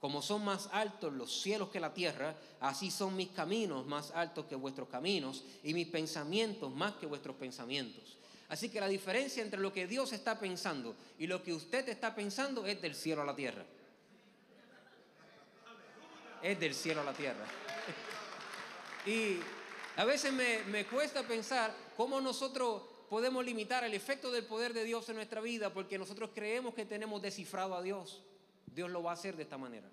Como 0.00 0.22
son 0.22 0.44
más 0.44 0.68
altos 0.72 1.12
los 1.12 1.42
cielos 1.42 1.70
que 1.70 1.80
la 1.80 1.92
tierra, 1.92 2.36
así 2.60 2.90
son 2.90 3.16
mis 3.16 3.30
caminos 3.30 3.84
más 3.86 4.12
altos 4.12 4.46
que 4.46 4.54
vuestros 4.54 4.88
caminos 4.88 5.44
y 5.64 5.74
mis 5.74 5.88
pensamientos 5.88 6.72
más 6.72 6.94
que 6.94 7.06
vuestros 7.06 7.34
pensamientos. 7.36 8.16
Así 8.48 8.70
que 8.70 8.80
la 8.80 8.88
diferencia 8.88 9.42
entre 9.42 9.60
lo 9.60 9.72
que 9.72 9.86
Dios 9.86 10.12
está 10.12 10.38
pensando 10.38 10.94
y 11.18 11.26
lo 11.26 11.42
que 11.42 11.52
usted 11.52 11.88
está 11.88 12.14
pensando 12.14 12.64
es 12.64 12.80
del 12.80 12.94
cielo 12.94 13.22
a 13.22 13.24
la 13.24 13.36
tierra. 13.36 13.64
Es 16.42 16.58
del 16.58 16.74
cielo 16.74 17.00
a 17.02 17.04
la 17.04 17.12
tierra. 17.12 17.44
Y 19.04 19.40
a 19.96 20.04
veces 20.04 20.32
me, 20.32 20.86
cuesta 20.86 21.22
pensar 21.24 21.74
cómo 21.96 22.20
nosotros 22.20 22.82
podemos 23.08 23.44
limitar 23.44 23.84
el 23.84 23.94
efecto 23.94 24.30
del 24.30 24.44
poder 24.44 24.72
de 24.72 24.84
Dios 24.84 25.08
en 25.08 25.16
nuestra 25.16 25.40
vida 25.40 25.72
porque 25.72 25.98
nosotros 25.98 26.30
creemos 26.34 26.74
que 26.74 26.84
tenemos 26.84 27.22
descifrado 27.22 27.74
a 27.74 27.82
Dios. 27.82 28.22
Dios 28.66 28.90
lo 28.90 29.02
va 29.02 29.10
a 29.10 29.14
hacer 29.14 29.36
de 29.36 29.42
esta 29.42 29.58
manera. 29.58 29.88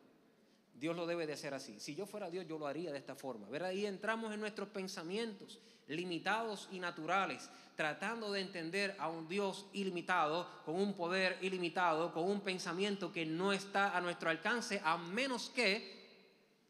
Dios 0.75 0.95
lo 0.95 1.06
debe 1.06 1.25
de 1.25 1.34
hacer 1.34 1.54
así. 1.54 1.80
Si 1.80 1.95
yo 1.95 2.06
fuera 2.06 2.30
Dios, 2.30 2.45
yo 2.47 2.60
lo 2.60 2.67
haría 2.67 2.91
de 2.91 2.97
esta 2.97 3.15
forma. 3.15 3.47
¿verdad? 3.49 3.69
Ahí 3.69 3.86
entramos 3.86 4.34
en 4.34 4.39
nuestros 4.41 4.69
pensamientos 4.69 5.60
limitados 5.88 6.67
y 6.71 6.80
naturales, 6.80 7.49
tratando 7.75 8.32
de 8.32 8.41
entender 8.41 8.95
a 8.99 9.10
un 9.10 9.28
Dios 9.28 9.67
ilimitado, 9.73 10.47
con 10.65 10.75
un 10.75 10.93
poder 10.95 11.38
ilimitado, 11.41 12.13
con 12.13 12.23
un 12.23 12.41
pensamiento 12.41 13.12
que 13.12 13.25
no 13.25 13.54
está 13.54 13.95
a 13.95 14.01
nuestro 14.01 14.30
alcance, 14.30 14.82
a 14.84 14.97
menos 14.97 15.49
que 15.49 15.95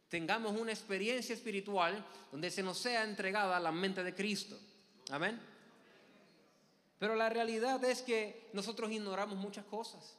tengamos 0.10 0.56
una 0.60 0.72
experiencia 0.72 1.34
espiritual 1.34 2.06
donde 2.32 2.52
se 2.52 2.62
nos 2.62 2.78
sea 2.78 3.04
entregada 3.04 3.60
la 3.60 3.72
mente 3.72 4.04
de 4.04 4.14
Cristo. 4.14 4.60
Amén. 5.12 5.55
Pero 6.98 7.16
la 7.16 7.30
realidad 7.30 7.84
es 7.84 8.02
que 8.02 8.50
nosotros 8.54 8.92
ignoramos 8.92 9.38
muchas 9.38 9.66
cosas. 9.66 10.18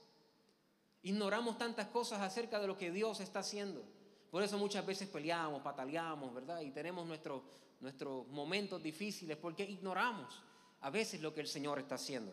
Ignoramos 1.02 1.56
tantas 1.56 1.86
cosas 1.88 2.20
acerca 2.20 2.58
de 2.58 2.66
lo 2.66 2.76
que 2.76 2.90
Dios 2.90 3.20
está 3.20 3.38
haciendo. 3.38 3.82
Por 4.30 4.42
eso 4.42 4.58
muchas 4.58 4.84
veces 4.84 5.08
peleamos, 5.08 5.62
pataleamos, 5.62 6.34
¿verdad? 6.34 6.60
Y 6.60 6.70
tenemos 6.70 7.06
nuestros, 7.06 8.28
momentos 8.28 8.82
difíciles 8.82 9.36
porque 9.36 9.64
ignoramos 9.64 10.42
a 10.80 10.90
veces 10.90 11.20
lo 11.22 11.32
que 11.32 11.40
el 11.40 11.46
Señor 11.46 11.78
está 11.78 11.94
haciendo. 11.94 12.32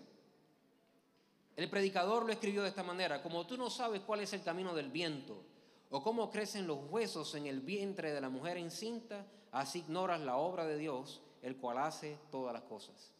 El 1.55 1.69
predicador 1.69 2.25
lo 2.25 2.33
escribió 2.33 2.63
de 2.63 2.69
esta 2.69 2.83
manera, 2.83 3.21
como 3.21 3.45
tú 3.45 3.57
no 3.57 3.69
sabes 3.69 4.01
cuál 4.01 4.21
es 4.21 4.33
el 4.33 4.41
camino 4.41 4.73
del 4.73 4.89
viento 4.89 5.45
o 5.91 6.03
cómo 6.03 6.31
crecen 6.31 6.65
los 6.65 6.79
huesos 6.89 7.35
en 7.35 7.45
el 7.45 7.61
vientre 7.61 8.11
de 8.11 8.19
la 8.19 8.29
mujer 8.29 8.57
encinta, 8.57 9.25
así 9.51 9.79
ignoras 9.79 10.19
la 10.21 10.37
obra 10.37 10.65
de 10.65 10.77
Dios 10.77 11.21
el 11.43 11.57
cual 11.57 11.77
hace 11.77 12.17
todas 12.31 12.53
las 12.53 12.63
cosas. 12.63 13.12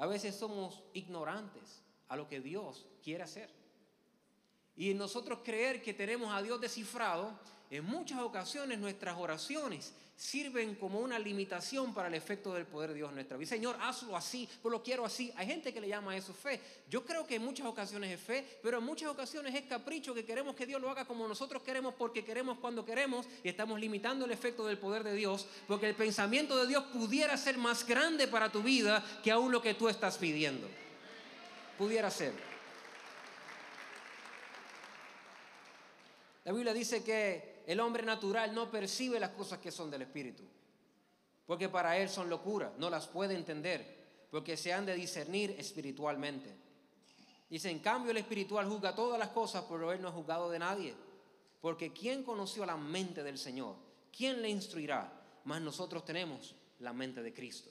A 0.00 0.06
veces 0.06 0.34
somos 0.34 0.82
ignorantes 0.94 1.82
a 2.08 2.16
lo 2.16 2.26
que 2.26 2.40
Dios 2.40 2.86
quiere 3.04 3.22
hacer. 3.22 3.50
Y 4.74 4.94
nosotros 4.94 5.40
creer 5.44 5.82
que 5.82 5.92
tenemos 5.92 6.32
a 6.32 6.40
Dios 6.40 6.58
descifrado, 6.58 7.38
en 7.70 7.84
muchas 7.84 8.20
ocasiones 8.20 8.78
nuestras 8.78 9.16
oraciones 9.16 9.92
sirven 10.20 10.74
como 10.74 11.00
una 11.00 11.18
limitación 11.18 11.94
para 11.94 12.08
el 12.08 12.14
efecto 12.14 12.52
del 12.52 12.66
poder 12.66 12.90
de 12.90 12.96
Dios 12.96 13.08
en 13.08 13.14
nuestra 13.14 13.38
vida. 13.38 13.48
Señor, 13.48 13.78
hazlo 13.80 14.14
así, 14.14 14.46
pero 14.62 14.72
lo 14.72 14.82
quiero 14.82 15.06
así. 15.06 15.32
Hay 15.34 15.46
gente 15.46 15.72
que 15.72 15.80
le 15.80 15.88
llama 15.88 16.12
a 16.12 16.16
eso 16.16 16.34
fe. 16.34 16.60
Yo 16.90 17.06
creo 17.06 17.26
que 17.26 17.36
en 17.36 17.42
muchas 17.42 17.66
ocasiones 17.66 18.10
es 18.10 18.20
fe, 18.20 18.58
pero 18.62 18.78
en 18.78 18.84
muchas 18.84 19.08
ocasiones 19.08 19.54
es 19.54 19.62
capricho 19.62 20.12
que 20.12 20.26
queremos 20.26 20.54
que 20.54 20.66
Dios 20.66 20.78
lo 20.78 20.90
haga 20.90 21.06
como 21.06 21.26
nosotros 21.26 21.62
queremos, 21.62 21.94
porque 21.94 22.22
queremos 22.22 22.58
cuando 22.58 22.84
queremos 22.84 23.24
y 23.42 23.48
estamos 23.48 23.80
limitando 23.80 24.26
el 24.26 24.32
efecto 24.32 24.66
del 24.66 24.76
poder 24.76 25.04
de 25.04 25.14
Dios, 25.14 25.46
porque 25.66 25.88
el 25.88 25.94
pensamiento 25.94 26.58
de 26.58 26.66
Dios 26.66 26.84
pudiera 26.92 27.34
ser 27.38 27.56
más 27.56 27.86
grande 27.86 28.28
para 28.28 28.52
tu 28.52 28.62
vida 28.62 29.02
que 29.24 29.30
aún 29.30 29.50
lo 29.50 29.62
que 29.62 29.72
tú 29.72 29.88
estás 29.88 30.18
pidiendo. 30.18 30.68
Pudiera 31.78 32.10
ser. 32.10 32.34
La 36.44 36.52
Biblia 36.52 36.74
dice 36.74 37.02
que 37.02 37.49
el 37.66 37.80
hombre 37.80 38.02
natural 38.02 38.54
no 38.54 38.70
percibe 38.70 39.20
las 39.20 39.30
cosas 39.30 39.58
que 39.58 39.70
son 39.70 39.90
del 39.90 40.02
Espíritu, 40.02 40.42
porque 41.46 41.68
para 41.68 41.96
él 41.96 42.08
son 42.08 42.28
locura, 42.28 42.72
no 42.78 42.90
las 42.90 43.06
puede 43.06 43.34
entender, 43.34 44.00
porque 44.30 44.56
se 44.56 44.72
han 44.72 44.86
de 44.86 44.94
discernir 44.94 45.54
espiritualmente. 45.58 46.54
Dice, 47.48 47.70
en 47.70 47.80
cambio 47.80 48.12
el 48.12 48.16
espiritual 48.16 48.68
juzga 48.68 48.94
todas 48.94 49.18
las 49.18 49.30
cosas, 49.30 49.64
pero 49.68 49.92
él 49.92 50.00
no 50.00 50.08
ha 50.08 50.12
juzgado 50.12 50.50
de 50.50 50.58
nadie, 50.58 50.94
porque 51.60 51.92
¿quién 51.92 52.22
conoció 52.22 52.64
la 52.64 52.76
mente 52.76 53.22
del 53.22 53.38
Señor? 53.38 53.74
¿Quién 54.16 54.40
le 54.40 54.48
instruirá? 54.48 55.12
Mas 55.44 55.60
nosotros 55.60 56.04
tenemos 56.04 56.54
la 56.78 56.92
mente 56.92 57.22
de 57.22 57.32
Cristo. 57.32 57.70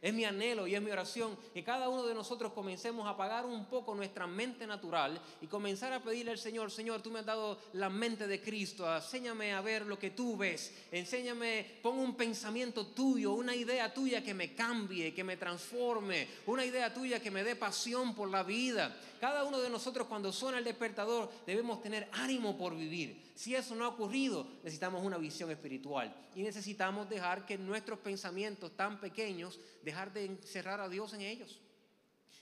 Es 0.00 0.14
mi 0.14 0.24
anhelo 0.24 0.68
y 0.68 0.76
es 0.76 0.82
mi 0.82 0.92
oración 0.92 1.36
que 1.52 1.64
cada 1.64 1.88
uno 1.88 2.06
de 2.06 2.14
nosotros 2.14 2.52
comencemos 2.52 3.06
a 3.06 3.10
apagar 3.10 3.44
un 3.44 3.64
poco 3.64 3.96
nuestra 3.96 4.28
mente 4.28 4.64
natural 4.64 5.20
y 5.40 5.48
comenzar 5.48 5.92
a 5.92 6.00
pedirle 6.00 6.30
al 6.30 6.38
Señor, 6.38 6.70
Señor, 6.70 7.02
tú 7.02 7.10
me 7.10 7.18
has 7.18 7.26
dado 7.26 7.58
la 7.72 7.88
mente 7.88 8.28
de 8.28 8.40
Cristo, 8.40 8.92
enséñame 8.94 9.52
a 9.52 9.60
ver 9.60 9.86
lo 9.86 9.98
que 9.98 10.10
tú 10.10 10.36
ves, 10.36 10.72
enséñame, 10.92 11.78
pon 11.82 11.98
un 11.98 12.14
pensamiento 12.14 12.86
tuyo, 12.86 13.32
una 13.32 13.56
idea 13.56 13.92
tuya 13.92 14.22
que 14.22 14.34
me 14.34 14.54
cambie, 14.54 15.12
que 15.12 15.24
me 15.24 15.36
transforme, 15.36 16.28
una 16.46 16.64
idea 16.64 16.94
tuya 16.94 17.20
que 17.20 17.32
me 17.32 17.42
dé 17.42 17.56
pasión 17.56 18.14
por 18.14 18.30
la 18.30 18.44
vida. 18.44 18.96
Cada 19.20 19.44
uno 19.44 19.58
de 19.60 19.70
nosotros 19.70 20.06
cuando 20.06 20.32
suena 20.32 20.58
el 20.58 20.64
despertador 20.64 21.30
debemos 21.46 21.82
tener 21.82 22.08
ánimo 22.12 22.56
por 22.56 22.76
vivir. 22.76 23.32
Si 23.34 23.54
eso 23.54 23.74
no 23.74 23.84
ha 23.84 23.88
ocurrido, 23.88 24.46
necesitamos 24.62 25.04
una 25.04 25.18
visión 25.18 25.50
espiritual 25.50 26.14
y 26.34 26.42
necesitamos 26.42 27.08
dejar 27.08 27.44
que 27.44 27.58
nuestros 27.58 27.98
pensamientos 27.98 28.76
tan 28.76 29.00
pequeños, 29.00 29.58
dejar 29.82 30.12
de 30.12 30.26
encerrar 30.26 30.80
a 30.80 30.88
Dios 30.88 31.12
en 31.14 31.22
ellos. 31.22 31.60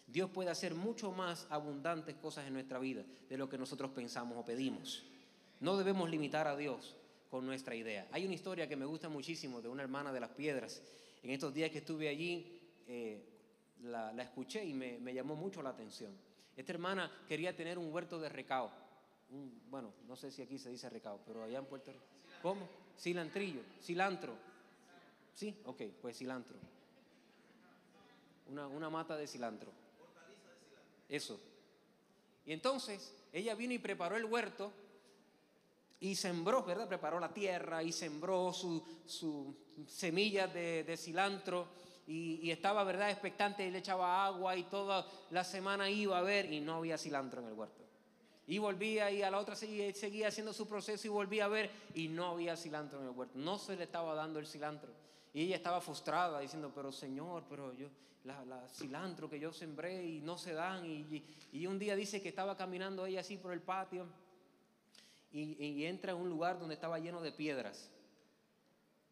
Dios 0.07 0.31
puede 0.31 0.51
hacer 0.51 0.75
mucho 0.75 1.11
más 1.13 1.47
abundantes 1.51 2.15
cosas 2.17 2.47
en 2.47 2.53
nuestra 2.53 2.79
vida 2.79 3.05
de 3.29 3.37
lo 3.37 3.49
que 3.49 3.59
nosotros 3.59 3.91
pensamos 3.91 4.39
o 4.39 4.45
pedimos. 4.45 5.05
No 5.61 5.77
debemos 5.77 6.09
limitar 6.11 6.47
a 6.47 6.57
Dios 6.57 6.95
con 7.31 7.45
nuestra 7.45 7.75
idea. 7.75 8.07
Hay 8.13 8.25
una 8.25 8.35
historia 8.35 8.69
que 8.69 8.77
me 8.77 8.85
gusta 8.85 9.09
muchísimo 9.09 9.61
de 9.61 9.69
una 9.69 9.83
hermana 9.83 10.13
de 10.13 10.21
las 10.21 10.31
piedras. 10.31 10.83
En 11.23 11.31
estos 11.31 11.53
días 11.53 11.71
que 11.71 11.79
estuve 11.79 12.09
allí, 12.09 12.61
eh, 12.87 13.21
la, 13.83 14.13
escuché 14.23 14.65
y 14.65 14.73
me, 14.73 14.99
me 14.99 15.13
llamó 15.13 15.35
mucho 15.35 15.63
la 15.63 15.71
atención. 15.71 16.13
Esta 16.57 16.73
hermana 16.73 17.11
quería 17.29 17.55
tener 17.55 17.79
un 17.79 17.93
huerto 17.93 18.19
de 18.19 18.29
recao. 18.29 18.71
bueno, 19.69 19.93
no 20.07 20.17
sé 20.17 20.31
si 20.31 20.43
aquí 20.43 20.59
se 20.59 20.71
dice 20.71 20.89
recao, 20.89 21.21
pero 21.27 21.45
allá 21.45 21.59
en 21.59 21.67
Puerto 21.67 21.93
Rico. 21.93 22.05
¿Cómo? 22.43 22.69
Cilantrillo, 22.99 23.61
cilantro. 23.83 24.35
Sí, 25.35 25.55
ok, 25.65 25.83
pues 26.01 26.17
cilantro. 26.17 26.57
Una, 28.49 28.67
una 28.69 28.89
mata 28.89 29.17
de 29.17 29.27
cilantro. 29.27 29.71
Eso. 31.09 31.39
Y 32.47 32.53
entonces 32.53 33.15
ella 33.33 33.55
vino 33.55 33.75
y 33.75 33.79
preparó 33.79 34.17
el 34.17 34.25
huerto 34.25 34.73
y 36.01 36.15
sembró, 36.15 36.63
¿verdad? 36.65 36.89
Preparó 36.89 37.21
la 37.21 37.35
tierra 37.35 37.83
y 37.83 37.93
sembró 37.93 38.53
sus 38.53 38.83
su 39.07 39.55
semillas 39.87 40.53
de, 40.55 40.85
de 40.85 40.97
cilantro 40.97 41.69
y, 42.07 42.51
estaba, 42.51 42.85
¿verdad?, 42.85 43.11
expectante 43.11 43.67
y 43.67 43.71
le 43.71 43.79
echaba 43.79 44.25
agua 44.25 44.57
y 44.57 44.63
toda 44.65 45.07
la 45.31 45.43
semana 45.43 45.91
iba 45.91 46.19
a 46.19 46.23
ver 46.23 46.53
y 46.53 46.61
no 46.61 46.77
había 46.77 46.97
cilantro 46.97 47.41
en 47.41 47.49
el 47.49 47.55
huerto. 47.55 47.83
Y 48.47 48.59
volvía 48.59 49.11
y 49.11 49.23
a 49.23 49.31
la 49.31 49.39
otra 49.39 49.57
seguía, 49.57 49.93
seguía 49.93 50.29
haciendo 50.29 50.53
su 50.53 50.69
proceso 50.69 51.09
y 51.09 51.11
volvía 51.11 51.47
a 51.47 51.49
ver 51.49 51.69
y 51.95 52.07
no 52.07 52.27
había 52.29 52.57
cilantro 52.57 53.01
en 53.01 53.07
el 53.07 53.11
huerto. 53.11 53.37
No 53.37 53.59
se 53.59 53.75
le 53.75 53.85
estaba 53.85 54.15
dando 54.15 54.39
el 54.39 54.47
cilantro. 54.47 54.93
Y 55.35 55.43
ella 55.43 55.57
estaba 55.57 55.81
frustrada 55.81 56.39
diciendo, 56.39 56.71
pero 56.73 56.93
Señor, 56.93 57.43
pero 57.51 57.75
yo, 57.75 57.89
la, 58.25 58.69
cilantro 58.69 59.29
que 59.29 59.41
yo 59.41 59.53
sembré 59.53 60.07
y 60.07 60.21
no 60.21 60.39
se 60.39 60.53
dan. 60.53 60.87
Y, 60.87 61.25
y, 61.53 61.67
un 61.67 61.77
día 61.77 61.97
dice 61.97 62.23
que 62.23 62.29
estaba 62.29 62.57
caminando 62.57 63.05
ella 63.05 63.21
así 63.21 63.37
por 63.37 63.53
el 63.53 63.61
patio 63.61 64.07
y, 65.33 65.61
y 65.61 65.85
entra 65.85 66.13
en 66.13 66.19
un 66.19 66.29
lugar 66.29 66.61
donde 66.61 66.75
estaba 66.75 67.01
lleno 67.01 67.21
de 67.21 67.33
piedras 67.33 67.91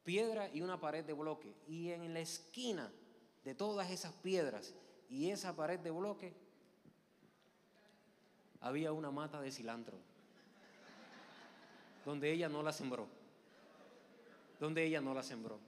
piedra 0.05 0.49
y 0.53 0.61
una 0.61 0.79
pared 0.79 1.05
de 1.05 1.13
bloque. 1.13 1.55
Y 1.67 1.91
en 1.91 2.13
la 2.15 2.21
esquina 2.21 2.93
de 3.45 3.55
todas 3.55 3.91
esas 3.91 4.13
piedras 4.13 4.75
y 5.09 5.31
esa 5.31 5.55
pared 5.55 5.79
de 5.81 5.91
bloque 5.91 6.35
había 8.61 8.93
una 8.93 9.11
mata 9.11 9.41
de 9.41 9.51
cilantro, 9.51 9.99
donde 12.05 12.33
ella 12.33 12.49
no 12.49 12.63
la 12.63 12.73
sembró, 12.73 13.07
donde 14.59 14.85
ella 14.85 15.01
no 15.01 15.13
la 15.13 15.23
sembró. 15.23 15.59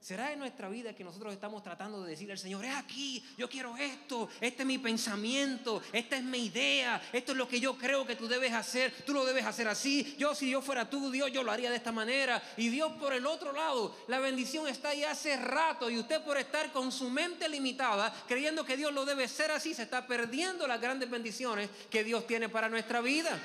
¿Será 0.00 0.32
en 0.32 0.38
nuestra 0.38 0.68
vida 0.68 0.94
que 0.94 1.02
nosotros 1.02 1.34
estamos 1.34 1.62
tratando 1.62 2.02
de 2.02 2.10
decirle 2.10 2.32
al 2.32 2.38
Señor, 2.38 2.64
es 2.64 2.74
aquí, 2.74 3.22
yo 3.36 3.48
quiero 3.48 3.76
esto, 3.76 4.28
este 4.40 4.62
es 4.62 4.66
mi 4.66 4.78
pensamiento, 4.78 5.82
esta 5.92 6.16
es 6.16 6.22
mi 6.22 6.46
idea, 6.46 7.02
esto 7.12 7.32
es 7.32 7.38
lo 7.38 7.48
que 7.48 7.58
yo 7.58 7.76
creo 7.76 8.06
que 8.06 8.14
tú 8.14 8.28
debes 8.28 8.52
hacer, 8.52 8.94
tú 9.04 9.12
lo 9.12 9.24
debes 9.24 9.44
hacer 9.44 9.66
así, 9.66 10.14
yo 10.16 10.36
si 10.36 10.48
yo 10.50 10.62
fuera 10.62 10.88
tú, 10.88 11.10
Dios, 11.10 11.32
yo 11.32 11.42
lo 11.42 11.50
haría 11.50 11.68
de 11.68 11.76
esta 11.76 11.90
manera. 11.90 12.40
Y 12.56 12.68
Dios 12.68 12.92
por 12.92 13.12
el 13.12 13.26
otro 13.26 13.52
lado, 13.52 13.94
la 14.06 14.20
bendición 14.20 14.68
está 14.68 14.90
ahí 14.90 15.02
hace 15.02 15.36
rato 15.36 15.90
y 15.90 15.98
usted 15.98 16.22
por 16.22 16.38
estar 16.38 16.70
con 16.72 16.92
su 16.92 17.10
mente 17.10 17.48
limitada, 17.48 18.14
creyendo 18.28 18.64
que 18.64 18.76
Dios 18.76 18.92
lo 18.92 19.04
debe 19.04 19.26
ser 19.26 19.50
así, 19.50 19.74
se 19.74 19.82
está 19.82 20.06
perdiendo 20.06 20.66
las 20.68 20.80
grandes 20.80 21.10
bendiciones 21.10 21.68
que 21.90 22.04
Dios 22.04 22.24
tiene 22.26 22.48
para 22.48 22.68
nuestra 22.68 23.00
vida 23.00 23.38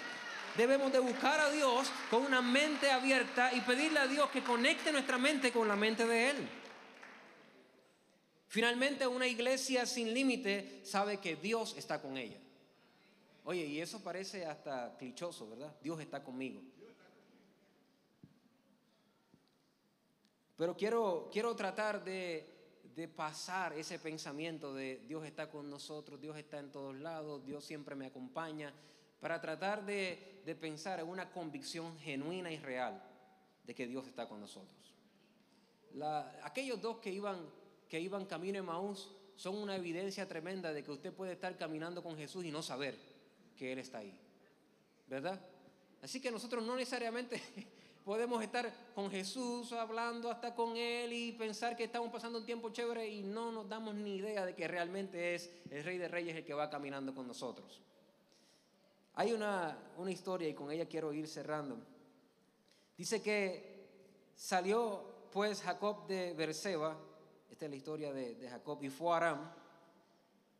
debemos 0.57 0.91
de 0.91 0.99
buscar 0.99 1.39
a 1.39 1.49
Dios 1.51 1.89
con 2.09 2.25
una 2.25 2.41
mente 2.41 2.91
abierta 2.91 3.53
y 3.53 3.61
pedirle 3.61 3.99
a 3.99 4.07
Dios 4.07 4.29
que 4.29 4.43
conecte 4.43 4.91
nuestra 4.91 5.17
mente 5.17 5.51
con 5.51 5.67
la 5.67 5.75
mente 5.75 6.05
de 6.05 6.29
Él. 6.29 6.49
Finalmente, 8.47 9.07
una 9.07 9.25
iglesia 9.25 9.85
sin 9.85 10.13
límite 10.13 10.81
sabe 10.85 11.17
que 11.17 11.35
Dios 11.35 11.75
está 11.75 12.01
con 12.01 12.17
ella. 12.17 12.37
Oye, 13.45 13.65
y 13.65 13.81
eso 13.81 14.03
parece 14.03 14.45
hasta 14.45 14.95
clichoso, 14.97 15.49
¿verdad? 15.49 15.75
Dios 15.81 15.99
está 15.99 16.23
conmigo. 16.23 16.61
Pero 20.55 20.77
quiero, 20.77 21.29
quiero 21.33 21.55
tratar 21.55 22.03
de, 22.03 22.47
de 22.95 23.07
pasar 23.07 23.73
ese 23.73 23.97
pensamiento 23.97 24.73
de 24.73 25.01
Dios 25.07 25.25
está 25.25 25.49
con 25.49 25.69
nosotros, 25.69 26.21
Dios 26.21 26.37
está 26.37 26.59
en 26.59 26.71
todos 26.71 26.95
lados, 26.95 27.43
Dios 27.43 27.65
siempre 27.65 27.95
me 27.95 28.05
acompaña, 28.05 28.71
para 29.23 29.39
tratar 29.39 29.85
de, 29.85 30.43
pensar 30.59 30.99
en 30.99 31.07
una 31.07 31.31
convicción 31.31 31.97
genuina 31.99 32.51
y 32.51 32.57
real 32.57 33.01
de 33.63 33.73
que 33.73 33.87
Dios 33.87 34.05
está 34.05 34.27
con 34.27 34.41
nosotros. 34.41 34.93
aquellos 36.43 36.81
dos 36.81 36.97
que 36.97 37.09
iban, 37.09 37.37
que 37.87 38.01
iban 38.01 38.25
camino 38.25 38.59
en 38.59 38.65
Maús 38.65 39.09
son 39.37 39.55
una 39.55 39.77
evidencia 39.77 40.27
tremenda 40.27 40.73
de 40.73 40.83
que 40.83 40.91
usted 40.91 41.13
puede 41.13 41.31
estar 41.31 41.57
caminando 41.57 42.03
con 42.03 42.17
Jesús 42.17 42.43
y 42.43 42.51
no 42.51 42.61
saber 42.61 42.97
que 43.55 43.71
Él 43.71 43.79
está 43.79 43.99
ahí. 43.99 44.13
¿Verdad? 45.07 45.39
Así 46.01 46.19
que 46.19 46.29
nosotros 46.29 46.61
no 46.61 46.75
necesariamente 46.75 47.41
podemos 48.03 48.43
estar 48.43 48.69
con 48.93 49.09
Jesús 49.09 49.71
hablando 49.71 50.29
hasta 50.29 50.53
con 50.53 50.75
Él 50.75 51.13
y 51.13 51.31
pensar 51.31 51.77
que 51.77 51.85
estamos 51.85 52.11
pasando 52.11 52.39
un 52.39 52.45
tiempo 52.45 52.71
chévere 52.71 53.07
y 53.07 53.23
no 53.23 53.53
nos 53.53 53.69
damos 53.69 53.95
ni 53.95 54.17
idea 54.17 54.45
de 54.45 54.53
que 54.53 54.67
realmente 54.67 55.33
es 55.33 55.49
el 55.71 55.81
Rey 55.85 55.97
de 55.97 56.09
Reyes 56.09 56.35
el 56.35 56.43
que 56.43 56.53
va 56.53 56.69
caminando 56.69 57.15
con 57.15 57.25
nosotros. 57.25 57.81
Hay 59.15 59.31
una, 59.31 59.77
historia 60.07 60.49
y 60.49 60.53
con 60.53 60.71
ella 60.71 60.87
quiero 60.87 61.13
ir 61.13 61.27
cerrando. 61.27 61.77
Dice 62.97 63.21
que 63.21 64.31
salió 64.35 65.29
pues 65.31 65.61
Jacob 65.61 66.07
de 66.07 66.33
Berseba, 66.33 66.97
esta 67.49 67.65
es 67.65 67.71
la 67.71 67.77
historia 67.77 68.13
de, 68.13 68.35
de 68.35 68.49
Jacob, 68.49 68.83
y 68.83 68.89
fue 68.89 69.13
a 69.13 69.17
Aram. 69.17 69.51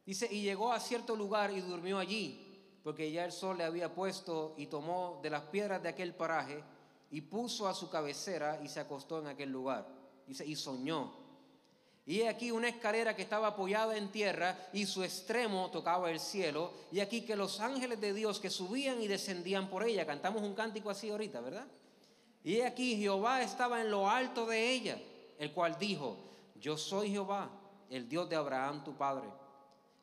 Dice, 0.06 0.28
y 0.32 0.42
llegó 0.42 0.72
a 0.72 0.80
cierto 0.80 1.16
lugar 1.16 1.52
y 1.52 1.62
durmió 1.62 1.98
allí, 1.98 2.80
porque 2.84 3.12
ya 3.12 3.26
el 3.26 3.32
sol 3.32 3.58
le 3.58 3.64
había 3.64 3.94
puesto 3.94 4.54
y 4.58 4.68
tomó 4.68 5.20
de 5.24 5.30
las 5.30 5.44
piedras 5.44 5.82
de 5.82 5.90
aquel 5.90 6.14
paraje 6.14 6.64
y 7.10 7.22
puso 7.22 7.68
a 7.68 7.74
su 7.74 7.90
cabecera 7.90 8.60
y 8.64 8.68
se 8.68 8.80
acostó 8.80 9.20
en 9.20 9.28
aquel 9.28 9.52
lugar. 9.52 9.88
Dice, 10.28 10.46
y 10.46 10.56
soñó 10.56 11.23
y 12.06 12.24
aquí 12.24 12.52
una 12.52 12.68
escalera 12.68 13.16
que 13.16 13.22
estaba 13.22 13.48
apoyada 13.48 13.96
en 13.96 14.12
tierra 14.12 14.58
y 14.74 14.86
su 14.86 15.04
extremo 15.04 15.72
tocaba 15.72 16.12
el 16.12 16.20
cielo. 16.20 16.74
Y 16.92 17.00
aquí 17.00 17.22
que 17.22 17.38
los 17.38 17.62
ángeles 17.62 18.02
de 18.02 18.14
Dios 18.14 18.42
que 18.42 18.50
subían 18.50 19.02
y 19.02 19.08
descendían 19.08 19.70
por 19.70 19.84
ella. 19.84 20.06
Cantamos 20.06 20.42
un 20.42 20.54
cántico 20.54 20.90
así 20.90 21.10
ahorita, 21.10 21.40
¿verdad? 21.40 21.66
Y 22.44 22.60
aquí 22.60 22.98
Jehová 22.98 23.42
estaba 23.42 23.80
en 23.80 23.90
lo 23.90 24.10
alto 24.10 24.46
de 24.46 24.72
ella, 24.72 25.00
el 25.40 25.54
cual 25.54 25.78
dijo, 25.80 26.18
yo 26.60 26.76
soy 26.76 27.12
Jehová, 27.12 27.50
el 27.90 28.10
Dios 28.10 28.30
de 28.30 28.36
Abraham 28.36 28.84
tu 28.84 28.98
padre 28.98 29.30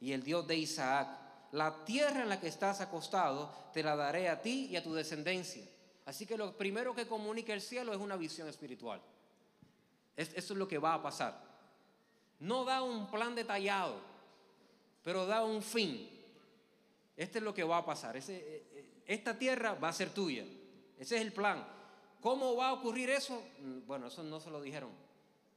y 0.01 0.13
el 0.13 0.23
Dios 0.23 0.47
de 0.47 0.57
Isaac. 0.57 1.19
La 1.53 1.85
tierra 1.85 2.23
en 2.23 2.31
la 2.31 2.41
que 2.41 2.49
estás 2.49 2.81
acostado 2.81 3.53
te 3.75 3.83
la 3.83 3.95
daré 3.95 4.31
a 4.31 4.41
ti 4.41 4.69
y 4.71 4.77
a 4.77 4.83
tu 4.83 4.95
descendencia. 4.95 5.69
Así 6.07 6.25
que 6.25 6.39
lo 6.39 6.57
primero 6.57 6.95
que 6.95 7.07
comunica 7.07 7.53
el 7.53 7.61
cielo 7.61 7.93
es 7.93 7.99
una 7.99 8.17
visión 8.17 8.49
espiritual. 8.49 9.03
Eso 10.17 10.33
es 10.35 10.51
lo 10.51 10.67
que 10.67 10.79
va 10.79 10.95
a 10.95 11.03
pasar. 11.03 11.50
No 12.41 12.65
da 12.65 12.83
un 12.83 13.11
plan 13.11 13.35
detallado, 13.35 14.01
pero 15.03 15.27
da 15.27 15.45
un 15.45 15.63
fin. 15.63 16.09
Este 17.17 17.39
es 17.39 17.45
lo 17.45 17.53
que 17.53 17.65
va 17.65 17.79
a 17.79 17.85
pasar. 17.85 18.17
Eh, 18.17 18.23
eh, 18.29 19.03
esta 19.07 19.39
tierra 19.39 19.75
va 19.75 19.89
a 19.89 19.93
ser 19.93 20.11
tuya. 20.11 20.45
Ese 20.99 21.17
es 21.17 21.23
el 21.23 21.33
plan. 21.33 21.67
¿Cómo 22.21 22.57
va 22.57 22.69
a 22.69 22.73
ocurrir 22.73 23.11
eso? 23.11 23.43
Mm, 23.61 23.87
bueno, 23.87 24.07
eso 24.07 24.23
no 24.23 24.41
se 24.41 24.51
lo 24.51 24.61
dijeron. 24.61 24.91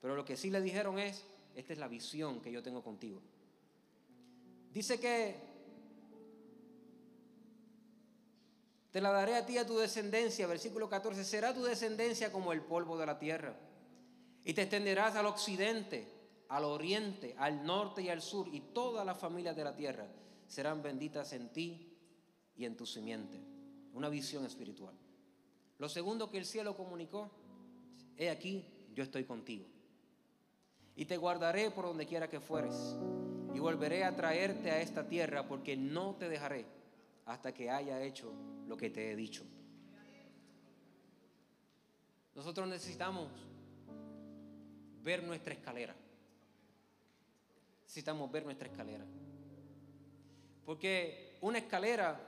Pero 0.01 0.15
lo 0.15 0.25
que 0.25 0.35
sí 0.35 0.49
le 0.49 0.61
dijeron 0.61 0.99
es, 0.99 1.23
esta 1.55 1.71
es 1.71 1.79
la 1.79 1.87
visión 1.87 2.41
que 2.41 2.51
yo 2.51 2.61
tengo 2.61 2.83
contigo. 2.83 3.21
Dice 4.73 4.99
que 4.99 5.53
te 8.91 9.01
la 9.01 9.11
daré 9.11 9.35
a 9.35 9.45
ti 9.45 9.57
a 9.57 9.65
tu 9.65 9.77
descendencia, 9.77 10.45
versículo 10.47 10.89
14, 10.89 11.23
será 11.23 11.53
tu 11.53 11.63
descendencia 11.63 12.31
como 12.31 12.53
el 12.53 12.61
polvo 12.61 12.97
de 12.97 13.05
la 13.05 13.17
tierra. 13.17 13.55
Y 14.43 14.53
te 14.53 14.63
extenderás 14.63 15.15
al 15.15 15.25
occidente, 15.25 16.07
al 16.49 16.63
oriente, 16.65 17.35
al 17.37 17.65
norte 17.65 18.01
y 18.01 18.09
al 18.09 18.21
sur, 18.21 18.47
y 18.51 18.59
todas 18.59 19.05
las 19.05 19.17
familias 19.17 19.55
de 19.55 19.63
la 19.63 19.75
tierra 19.75 20.07
serán 20.47 20.81
benditas 20.81 21.33
en 21.33 21.49
ti 21.49 21.95
y 22.55 22.65
en 22.65 22.77
tu 22.77 22.85
simiente. 22.85 23.39
Una 23.93 24.09
visión 24.09 24.45
espiritual. 24.45 24.95
Lo 25.77 25.89
segundo 25.89 26.29
que 26.29 26.37
el 26.37 26.45
cielo 26.45 26.75
comunicó, 26.75 27.29
he 28.17 28.29
aquí, 28.29 28.65
yo 28.93 29.03
estoy 29.03 29.23
contigo 29.23 29.65
y 30.95 31.05
te 31.05 31.17
guardaré 31.17 31.71
por 31.71 31.85
donde 31.85 32.05
quiera 32.05 32.29
que 32.29 32.39
fueres, 32.39 32.95
y 33.53 33.59
volveré 33.59 34.03
a 34.03 34.15
traerte 34.15 34.71
a 34.71 34.81
esta 34.81 35.07
tierra, 35.07 35.47
porque 35.47 35.75
no 35.75 36.15
te 36.15 36.29
dejaré 36.29 36.65
hasta 37.25 37.53
que 37.53 37.69
haya 37.69 38.01
hecho 38.01 38.31
lo 38.67 38.77
que 38.77 38.89
te 38.89 39.11
he 39.11 39.15
dicho. 39.15 39.43
Nosotros 42.35 42.67
necesitamos 42.67 43.29
ver 45.03 45.23
nuestra 45.23 45.53
escalera. 45.53 45.95
Necesitamos 47.93 48.31
ver 48.31 48.43
nuestra 48.43 48.67
escalera. 48.67 49.05
Porque 50.65 51.37
una 51.41 51.59
escalera 51.59 52.19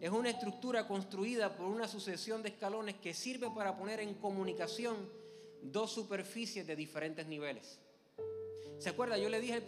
es 0.00 0.10
una 0.10 0.30
estructura 0.30 0.88
construida 0.88 1.56
por 1.56 1.66
una 1.66 1.86
sucesión 1.86 2.42
de 2.42 2.48
escalones 2.48 2.96
que 2.96 3.14
sirve 3.14 3.48
para 3.54 3.76
poner 3.76 4.00
en 4.00 4.14
comunicación 4.14 4.96
dos 5.62 5.92
superficies 5.92 6.66
de 6.66 6.74
diferentes 6.74 7.24
niveles. 7.28 7.78
¿Se 8.80 8.88
acuerda? 8.88 9.16
Yo 9.18 9.28
le 9.28 9.40
dije 9.40 9.62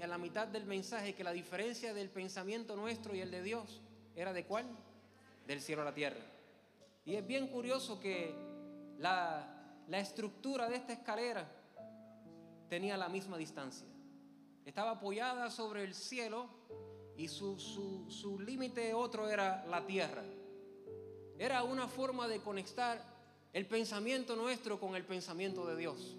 en 0.00 0.08
la 0.08 0.16
mitad 0.16 0.48
del 0.48 0.64
mensaje 0.64 1.14
que 1.14 1.24
la 1.24 1.32
diferencia 1.32 1.92
del 1.92 2.08
pensamiento 2.08 2.74
nuestro 2.74 3.14
y 3.14 3.20
el 3.20 3.30
de 3.30 3.42
Dios 3.42 3.82
era 4.16 4.32
de 4.32 4.46
cuál? 4.46 4.64
Del 5.46 5.60
cielo 5.60 5.82
a 5.82 5.84
la 5.84 5.94
tierra. 5.94 6.24
Y 7.04 7.16
es 7.16 7.26
bien 7.26 7.48
curioso 7.48 8.00
que 8.00 8.34
la, 8.96 9.82
la 9.88 10.00
estructura 10.00 10.70
de 10.70 10.76
esta 10.76 10.94
escalera 10.94 11.46
tenía 12.70 12.96
la 12.96 13.10
misma 13.10 13.36
distancia. 13.36 13.88
Estaba 14.64 14.92
apoyada 14.92 15.50
sobre 15.50 15.84
el 15.84 15.94
cielo 15.94 16.48
y 17.16 17.28
su, 17.28 17.58
su, 17.58 18.10
su 18.10 18.40
límite 18.40 18.94
otro 18.94 19.28
era 19.28 19.64
la 19.66 19.86
tierra. 19.86 20.24
Era 21.38 21.62
una 21.62 21.88
forma 21.88 22.28
de 22.28 22.40
conectar 22.40 23.14
el 23.52 23.66
pensamiento 23.66 24.34
nuestro 24.36 24.80
con 24.80 24.96
el 24.96 25.04
pensamiento 25.04 25.64
de 25.64 25.76
Dios. 25.76 26.16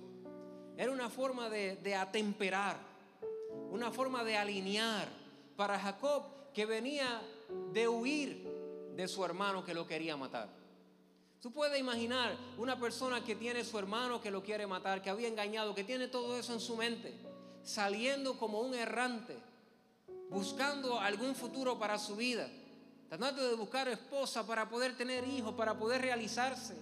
Era 0.77 0.91
una 0.91 1.09
forma 1.09 1.49
de, 1.49 1.95
atemperar, 1.95 2.77
una 3.71 3.91
forma 3.91 4.23
de 4.23 4.37
alinear 4.37 5.07
para 5.55 5.79
Jacob 5.79 6.23
que 6.53 6.65
venía 6.65 7.21
de 7.71 7.87
huir 7.87 8.49
de 8.95 9.07
su 9.07 9.23
hermano 9.23 9.63
que 9.63 9.73
lo 9.73 9.85
quería 9.85 10.17
matar. 10.17 10.49
Tú 11.41 11.51
puedes 11.51 11.79
imaginar 11.79 12.35
una 12.57 12.79
persona 12.79 13.23
que 13.23 13.35
tiene 13.35 13.63
su 13.63 13.77
hermano 13.77 14.21
que 14.21 14.31
lo 14.31 14.41
quiere 14.41 14.65
matar, 14.65 15.01
que 15.01 15.09
había 15.09 15.27
engañado, 15.27 15.75
que 15.75 15.83
tiene 15.83 16.07
todo 16.07 16.37
eso 16.37 16.53
en 16.53 16.59
su 16.59 16.75
mente, 16.75 17.13
saliendo 17.65 18.37
como 18.37 18.61
un 18.61 18.73
errante, 18.73 19.35
buscando 20.29 20.99
algún 20.99 21.35
futuro 21.35 21.77
para 21.77 21.97
su 21.97 22.15
vida, 22.15 22.47
tratando 23.09 23.47
de 23.47 23.55
buscar 23.55 23.87
esposa 23.87 24.45
para 24.45 24.69
poder 24.69 24.95
tener 24.95 25.27
hijos, 25.27 25.53
para 25.55 25.77
poder 25.77 26.01
realizarse. 26.01 26.75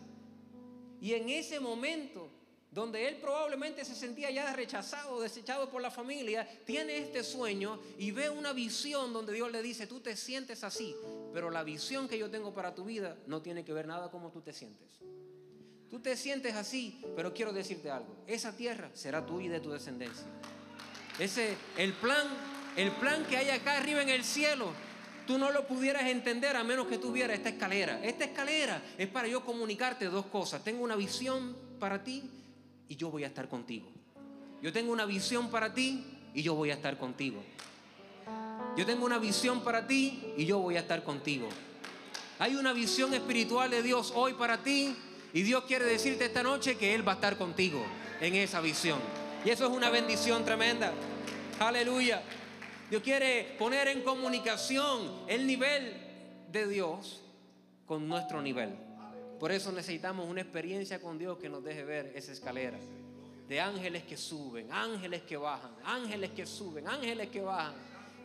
Y 1.02 1.14
en 1.14 1.30
ese 1.30 1.60
momento, 1.60 2.30
donde 2.72 3.08
él 3.08 3.18
probablemente 3.18 3.86
se 3.86 3.96
sentía 3.96 4.30
ya 4.30 4.54
rechazado, 4.54 5.22
desechado 5.22 5.70
por 5.70 5.82
la 5.82 5.92
familia, 5.92 6.48
tiene 6.66 6.98
este 6.98 7.24
sueño 7.24 7.80
y 7.98 8.12
ve 8.12 8.30
una 8.30 8.52
visión 8.52 9.14
donde 9.14 9.34
Dios 9.34 9.52
le 9.52 9.62
dice, 9.62 9.88
tú 9.88 10.00
te 10.00 10.16
sientes 10.16 10.64
así, 10.64 10.96
pero 11.34 11.50
la 11.50 11.64
visión 11.64 12.08
que 12.08 12.18
yo 12.18 12.30
tengo 12.30 12.54
para 12.54 12.76
tu 12.76 12.84
vida 12.84 13.16
no 13.28 13.42
tiene 13.42 13.64
que 13.64 13.74
ver 13.74 13.88
nada 13.88 14.12
como 14.12 14.32
tú 14.32 14.42
te 14.42 14.54
sientes. 14.54 15.00
Tú 15.90 16.00
te 16.00 16.18
sientes 16.18 16.56
así, 16.56 17.00
pero 17.16 17.34
quiero 17.34 17.54
decirte 17.54 17.92
algo, 17.92 18.16
esa 18.26 18.56
tierra 18.58 18.90
será 18.94 19.24
tuya 19.26 19.46
y 19.46 19.50
de 19.50 19.60
tu 19.60 19.72
descendencia. 19.72 20.26
Ese 21.20 21.56
el 21.78 21.94
plan, 21.94 22.28
el 22.76 22.92
plan 22.92 23.26
que 23.26 23.38
hay 23.38 23.50
acá 23.50 23.78
arriba 23.78 24.02
en 24.02 24.10
el 24.10 24.24
cielo 24.24 24.74
tú 25.26 25.38
no 25.38 25.52
lo 25.52 25.66
pudieras 25.68 26.04
entender 26.04 26.56
a 26.56 26.64
menos 26.64 26.88
que 26.88 26.98
tuviera 26.98 27.34
esta 27.34 27.50
escalera. 27.50 28.00
Esta 28.04 28.26
escalera 28.26 28.82
es 28.98 29.08
para 29.08 29.28
yo 29.28 29.44
comunicarte 29.44 30.06
dos 30.06 30.26
cosas. 30.28 30.64
Tengo 30.64 30.84
una 30.84 30.96
visión 30.96 31.56
para 31.80 32.04
ti 32.04 32.30
y 32.88 32.96
yo 32.96 33.10
voy 33.10 33.24
a 33.24 33.28
estar 33.28 33.48
contigo. 33.48 33.90
Yo 34.62 34.72
tengo 34.72 34.92
una 34.92 35.06
visión 35.06 35.50
para 35.50 35.74
ti 35.74 36.06
y 36.34 36.42
yo 36.42 36.56
voy 36.56 36.72
a 36.72 36.76
estar 36.76 36.98
contigo. 36.98 37.42
Yo 38.78 38.86
tengo 38.86 39.06
una 39.06 39.18
visión 39.18 39.62
para 39.64 39.88
ti 39.88 40.24
y 40.38 40.46
yo 40.46 40.60
voy 40.60 40.78
a 40.78 40.82
estar 40.82 41.04
contigo. 41.04 41.48
Hay 42.40 42.56
una 42.56 42.74
visión 42.74 43.14
espiritual 43.14 43.70
de 43.70 43.84
Dios 43.84 44.12
hoy 44.16 44.34
para 44.34 44.64
ti 44.64 44.96
y 45.34 45.42
Dios 45.44 45.66
quiere 45.66 45.86
decirte 45.86 46.26
esta 46.26 46.44
noche 46.44 46.78
que 46.78 46.96
Él 46.96 47.08
va 47.08 47.14
a 47.14 47.16
estar 47.16 47.38
contigo 47.38 47.84
en 48.22 48.36
esa 48.36 48.62
visión. 48.62 49.00
Y 49.46 49.50
eso 49.50 49.66
es 49.66 49.72
una 49.72 49.90
bendición 49.90 50.46
tremenda. 50.46 50.94
Aleluya. 51.60 52.24
Dios 52.90 53.04
quiere 53.04 53.56
poner 53.60 53.90
en 53.90 54.02
comunicación 54.02 55.24
el 55.28 55.46
nivel 55.46 55.94
de 56.50 56.68
Dios 56.68 57.22
con 57.86 58.08
nuestro 58.08 58.42
nivel. 58.42 58.74
Por 59.40 59.52
eso 59.52 59.74
necesitamos 59.74 60.30
una 60.30 60.40
experiencia 60.40 61.02
con 61.02 61.18
Dios 61.18 61.38
que 61.38 61.50
nos 61.50 61.62
deje 61.62 61.84
ver 61.84 62.14
esa 62.16 62.32
escalera. 62.32 62.80
De 63.50 63.60
ángeles 63.60 64.04
que 64.04 64.16
suben, 64.16 64.72
ángeles 64.72 65.24
que 65.24 65.36
bajan, 65.36 65.72
ángeles 65.84 66.32
que 66.32 66.46
suben, 66.46 66.88
ángeles 66.88 67.30
que 67.30 67.42
bajan. 67.42 67.74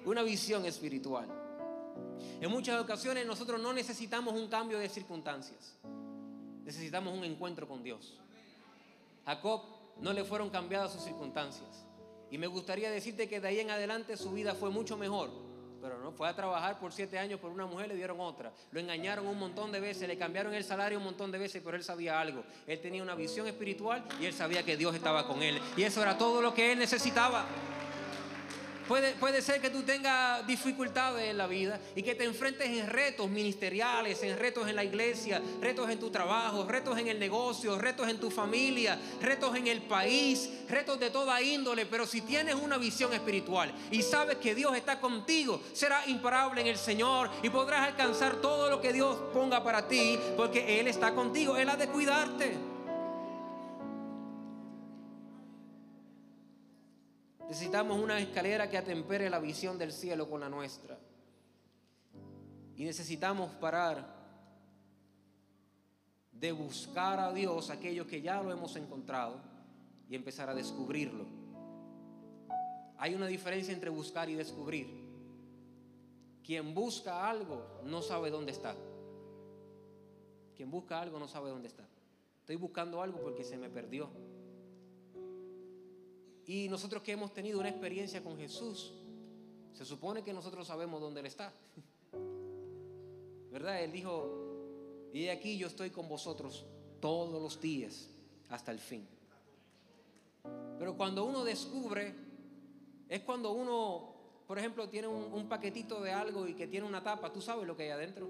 Una 0.04 0.22
visión 0.22 0.64
espiritual. 0.66 1.26
En 2.40 2.48
muchas 2.50 2.80
ocasiones 2.80 3.26
nosotros 3.26 3.60
no 3.60 3.72
necesitamos 3.72 4.34
un 4.34 4.46
cambio 4.46 4.78
de 4.78 4.88
circunstancias. 4.88 5.74
Necesitamos 6.64 7.12
un 7.12 7.24
encuentro 7.24 7.66
con 7.66 7.82
Dios. 7.82 8.14
Jacob 9.26 9.77
no 10.00 10.12
le 10.12 10.24
fueron 10.24 10.50
cambiadas 10.50 10.92
sus 10.92 11.02
circunstancias. 11.02 11.86
Y 12.30 12.38
me 12.38 12.46
gustaría 12.46 12.90
decirte 12.90 13.28
que 13.28 13.40
de 13.40 13.48
ahí 13.48 13.60
en 13.60 13.70
adelante 13.70 14.16
su 14.16 14.32
vida 14.32 14.54
fue 14.54 14.70
mucho 14.70 14.96
mejor. 14.96 15.30
Pero 15.80 15.98
no, 15.98 16.10
fue 16.10 16.28
a 16.28 16.34
trabajar 16.34 16.78
por 16.80 16.92
siete 16.92 17.18
años 17.18 17.38
por 17.38 17.52
una 17.52 17.64
mujer, 17.64 17.88
le 17.88 17.94
dieron 17.94 18.18
otra. 18.20 18.52
Lo 18.72 18.80
engañaron 18.80 19.26
un 19.26 19.38
montón 19.38 19.70
de 19.70 19.78
veces, 19.78 20.08
le 20.08 20.18
cambiaron 20.18 20.52
el 20.52 20.64
salario 20.64 20.98
un 20.98 21.04
montón 21.04 21.30
de 21.30 21.38
veces, 21.38 21.62
pero 21.64 21.76
él 21.76 21.84
sabía 21.84 22.20
algo. 22.20 22.42
Él 22.66 22.80
tenía 22.80 23.02
una 23.02 23.14
visión 23.14 23.46
espiritual 23.46 24.04
y 24.20 24.26
él 24.26 24.32
sabía 24.32 24.64
que 24.64 24.76
Dios 24.76 24.94
estaba 24.94 25.26
con 25.26 25.42
él. 25.42 25.60
Y 25.76 25.84
eso 25.84 26.02
era 26.02 26.18
todo 26.18 26.42
lo 26.42 26.52
que 26.52 26.72
él 26.72 26.78
necesitaba. 26.78 27.46
Puede, 28.88 29.42
ser 29.42 29.60
que 29.60 29.68
tú 29.68 29.82
tengas 29.82 30.46
dificultades 30.46 31.28
en 31.28 31.36
la 31.36 31.46
vida 31.46 31.78
y 31.94 32.02
que 32.02 32.14
te 32.14 32.24
enfrentes 32.24 32.66
en 32.68 32.86
retos 32.86 33.28
ministeriales, 33.28 34.22
en 34.22 34.38
retos 34.38 34.66
en 34.66 34.76
la 34.76 34.82
iglesia, 34.82 35.42
retos 35.60 35.90
en 35.90 36.00
tu 36.00 36.08
trabajo, 36.08 36.64
retos 36.66 36.98
en 36.98 37.06
el 37.08 37.18
negocio, 37.18 37.78
retos 37.78 38.08
en 38.08 38.18
tu 38.18 38.30
familia, 38.30 38.98
retos 39.20 39.54
en 39.56 39.66
el 39.66 39.82
país, 39.82 40.48
retos 40.70 40.98
de 40.98 41.10
toda 41.10 41.42
índole. 41.42 41.84
Pero 41.84 42.06
si 42.06 42.22
tienes 42.22 42.54
una 42.54 42.78
visión 42.78 43.12
espiritual 43.12 43.70
y 43.90 44.00
sabes 44.02 44.38
que 44.38 44.54
Dios 44.54 44.74
está 44.74 44.98
contigo, 44.98 45.60
serás 45.74 46.08
imparable 46.08 46.62
en 46.62 46.68
el 46.68 46.78
Señor 46.78 47.28
y 47.42 47.50
podrás 47.50 47.86
alcanzar 47.86 48.36
todo 48.36 48.70
lo 48.70 48.80
que 48.80 48.94
Dios 48.94 49.18
ponga 49.34 49.62
para 49.62 49.86
ti 49.86 50.18
porque 50.34 50.80
Él 50.80 50.88
está 50.88 51.14
contigo. 51.14 51.58
Él 51.58 51.68
ha 51.68 51.76
de 51.76 51.88
cuidarte. 51.88 52.77
Necesitamos 57.48 57.98
una 57.98 58.18
escalera 58.20 58.68
que 58.68 58.76
atempere 58.76 59.30
la 59.30 59.38
visión 59.38 59.78
del 59.78 59.90
cielo 59.90 60.28
con 60.28 60.40
la 60.40 60.50
nuestra. 60.50 60.98
Y 62.76 62.84
necesitamos 62.84 63.50
parar 63.52 64.16
de 66.30 66.52
buscar 66.52 67.18
a 67.18 67.32
Dios, 67.32 67.70
aquellos 67.70 68.06
que 68.06 68.20
ya 68.20 68.42
lo 68.42 68.52
hemos 68.52 68.76
encontrado, 68.76 69.40
y 70.10 70.14
empezar 70.14 70.50
a 70.50 70.54
descubrirlo. 70.54 71.24
Hay 72.98 73.14
una 73.14 73.26
diferencia 73.26 73.72
entre 73.72 73.90
buscar 73.90 74.28
y 74.28 74.34
descubrir. 74.34 74.86
Quien 76.44 76.74
busca 76.74 77.28
algo 77.28 77.80
no 77.84 78.02
sabe 78.02 78.30
dónde 78.30 78.52
está. 78.52 78.74
Quien 80.54 80.70
busca 80.70 81.00
algo 81.00 81.18
no 81.18 81.28
sabe 81.28 81.48
dónde 81.48 81.68
está. 81.68 81.84
Estoy 82.40 82.56
buscando 82.56 83.02
algo 83.02 83.20
porque 83.20 83.44
se 83.44 83.56
me 83.56 83.70
perdió 83.70 84.10
Y 86.48 86.66
nosotros 86.70 87.02
que 87.02 87.12
hemos 87.12 87.34
tenido 87.34 87.60
una 87.60 87.68
experiencia 87.68 88.24
con 88.24 88.38
Jesús, 88.38 88.90
se 89.74 89.84
supone 89.84 90.22
que 90.22 90.32
nosotros 90.32 90.66
sabemos 90.66 90.98
dónde 90.98 91.20
Él 91.20 91.26
está. 91.26 91.52
¿Verdad? 93.52 93.84
Él 93.84 93.92
dijo, 93.92 95.10
y 95.12 95.28
aquí 95.28 95.58
yo 95.58 95.66
estoy 95.66 95.90
con 95.90 96.08
vosotros 96.08 96.64
todos 97.00 97.42
los 97.42 97.60
días 97.60 98.08
hasta 98.48 98.72
el 98.72 98.78
fin. 98.78 99.06
Pero 100.78 100.96
cuando 100.96 101.26
uno 101.26 101.44
descubre, 101.44 102.14
es 103.10 103.20
cuando 103.24 103.52
uno, 103.52 104.14
por 104.46 104.58
ejemplo, 104.58 104.88
tiene 104.88 105.06
un, 105.06 105.50
paquetito 105.50 106.00
de 106.00 106.12
algo 106.12 106.48
y 106.48 106.54
que 106.54 106.66
tiene 106.66 106.86
una 106.86 107.02
tapa, 107.02 107.30
tú 107.30 107.42
sabes 107.42 107.66
lo 107.66 107.76
que 107.76 107.82
hay 107.82 107.90
adentro. 107.90 108.26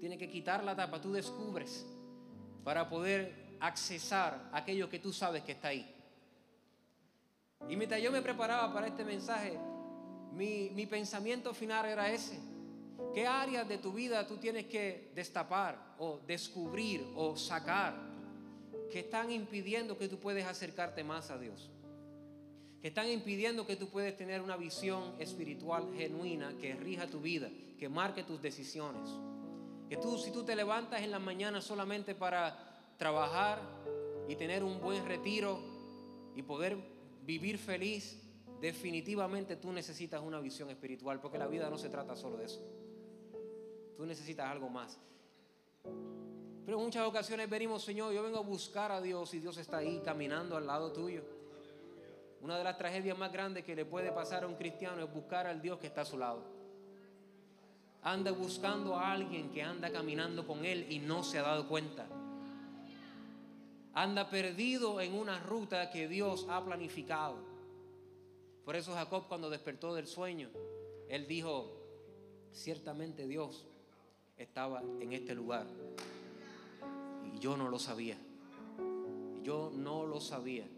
Tiene 0.00 0.18
que 0.18 0.28
quitar 0.28 0.64
la 0.64 0.74
tapa, 0.74 1.00
tú 1.00 1.12
descubres 1.12 1.86
para 2.64 2.88
poder 2.88 3.56
accesar 3.60 4.50
aquello 4.52 4.90
que 4.90 4.98
tú 4.98 5.12
sabes 5.12 5.44
que 5.44 5.52
está 5.52 5.68
ahí. 5.68 5.95
Y 7.68 7.76
mientras 7.76 8.00
yo 8.00 8.12
me 8.12 8.22
preparaba 8.22 8.72
para 8.72 8.86
este 8.86 9.04
mensaje, 9.04 9.58
mi, 10.32 10.70
mi 10.70 10.86
pensamiento 10.86 11.52
final 11.52 11.86
era 11.86 12.10
ese. 12.10 12.38
¿Qué 13.12 13.26
áreas 13.26 13.68
de 13.68 13.78
tu 13.78 13.92
vida 13.92 14.26
tú 14.26 14.36
tienes 14.36 14.66
que 14.66 15.10
destapar 15.14 15.94
o 15.98 16.20
descubrir 16.26 17.04
o 17.14 17.36
sacar 17.36 17.94
que 18.90 19.00
están 19.00 19.30
impidiendo 19.30 19.98
que 19.98 20.08
tú 20.08 20.18
puedas 20.18 20.46
acercarte 20.46 21.02
más 21.02 21.30
a 21.30 21.38
Dios? 21.38 21.70
Que 22.80 22.88
están 22.88 23.08
impidiendo 23.08 23.66
que 23.66 23.76
tú 23.76 23.88
puedas 23.88 24.16
tener 24.16 24.40
una 24.40 24.56
visión 24.56 25.14
espiritual 25.18 25.88
genuina 25.96 26.54
que 26.60 26.74
rija 26.74 27.06
tu 27.06 27.20
vida, 27.20 27.48
que 27.78 27.88
marque 27.88 28.22
tus 28.22 28.40
decisiones. 28.40 29.10
Que 29.88 29.96
tú, 29.96 30.18
si 30.18 30.30
tú 30.30 30.44
te 30.44 30.54
levantas 30.54 31.02
en 31.02 31.10
la 31.10 31.18
mañana 31.18 31.60
solamente 31.60 32.14
para 32.14 32.94
trabajar 32.96 33.60
y 34.28 34.36
tener 34.36 34.62
un 34.62 34.80
buen 34.80 35.04
retiro 35.06 35.60
y 36.34 36.42
poder 36.42 36.95
vivir 37.26 37.58
feliz, 37.58 38.22
definitivamente 38.60 39.56
tú 39.56 39.72
necesitas 39.72 40.22
una 40.22 40.40
visión 40.40 40.70
espiritual, 40.70 41.20
porque 41.20 41.38
la 41.38 41.48
vida 41.48 41.68
no 41.68 41.76
se 41.76 41.90
trata 41.90 42.16
solo 42.16 42.36
de 42.36 42.46
eso. 42.46 42.64
Tú 43.96 44.06
necesitas 44.06 44.46
algo 44.50 44.68
más. 44.70 44.98
Pero 46.64 46.78
en 46.78 46.84
muchas 46.84 47.06
ocasiones 47.06 47.50
venimos, 47.50 47.84
Señor, 47.84 48.12
yo 48.12 48.22
vengo 48.22 48.38
a 48.38 48.42
buscar 48.42 48.92
a 48.92 49.00
Dios 49.00 49.34
y 49.34 49.40
Dios 49.40 49.56
está 49.58 49.78
ahí 49.78 50.00
caminando 50.04 50.56
al 50.56 50.66
lado 50.66 50.92
tuyo. 50.92 51.22
Una 52.40 52.58
de 52.58 52.64
las 52.64 52.76
tragedias 52.76 53.16
más 53.16 53.32
grandes 53.32 53.64
que 53.64 53.74
le 53.74 53.84
puede 53.84 54.12
pasar 54.12 54.44
a 54.44 54.46
un 54.46 54.54
cristiano 54.54 55.02
es 55.02 55.12
buscar 55.12 55.46
al 55.46 55.60
Dios 55.60 55.78
que 55.78 55.86
está 55.86 56.02
a 56.02 56.04
su 56.04 56.18
lado. 56.18 56.42
Anda 58.02 58.30
buscando 58.30 58.96
a 58.96 59.12
alguien 59.12 59.50
que 59.50 59.62
anda 59.62 59.90
caminando 59.90 60.46
con 60.46 60.64
Él 60.64 60.86
y 60.90 60.98
no 60.98 61.24
se 61.24 61.38
ha 61.38 61.42
dado 61.42 61.68
cuenta. 61.68 62.06
Anda 63.96 64.28
perdido 64.28 65.00
en 65.00 65.14
una 65.14 65.40
ruta 65.40 65.90
que 65.90 66.06
Dios 66.06 66.46
ha 66.50 66.62
planificado. 66.62 67.38
Por 68.62 68.76
eso 68.76 68.92
Jacob 68.92 69.24
cuando 69.26 69.48
despertó 69.48 69.94
del 69.94 70.06
sueño, 70.06 70.50
él 71.08 71.26
dijo, 71.26 71.72
ciertamente 72.52 73.26
Dios 73.26 73.66
estaba 74.36 74.82
en 75.00 75.14
este 75.14 75.34
lugar. 75.34 75.66
Y 77.24 77.38
yo 77.38 77.56
no 77.56 77.70
lo 77.70 77.78
sabía. 77.78 78.18
Yo 79.42 79.72
no 79.74 80.04
lo 80.04 80.20
sabía. 80.20 80.68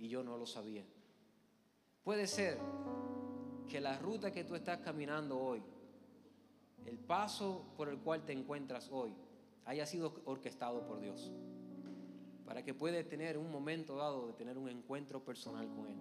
Y 0.00 0.08
yo 0.08 0.24
no 0.24 0.36
lo 0.36 0.44
sabía. 0.44 0.82
Puede 2.02 2.26
ser 2.26 2.58
que 3.68 3.80
la 3.80 4.00
ruta 4.00 4.32
que 4.32 4.42
tú 4.42 4.56
estás 4.56 4.80
caminando 4.80 5.38
hoy, 5.38 5.62
el 6.86 6.98
paso 6.98 7.66
por 7.76 7.88
el 7.88 7.98
cual 7.98 8.24
te 8.24 8.32
encuentras 8.32 8.88
hoy, 8.90 9.14
haya 9.64 9.86
sido 9.86 10.20
orquestado 10.24 10.84
por 10.88 11.00
Dios. 11.00 11.30
Para 12.52 12.62
que 12.62 12.74
puedas 12.74 13.08
tener 13.08 13.38
un 13.38 13.50
momento 13.50 13.96
dado 13.96 14.26
de 14.26 14.34
tener 14.34 14.58
un 14.58 14.68
encuentro 14.68 15.24
personal 15.24 15.66
con 15.70 15.86
Él. 15.86 15.96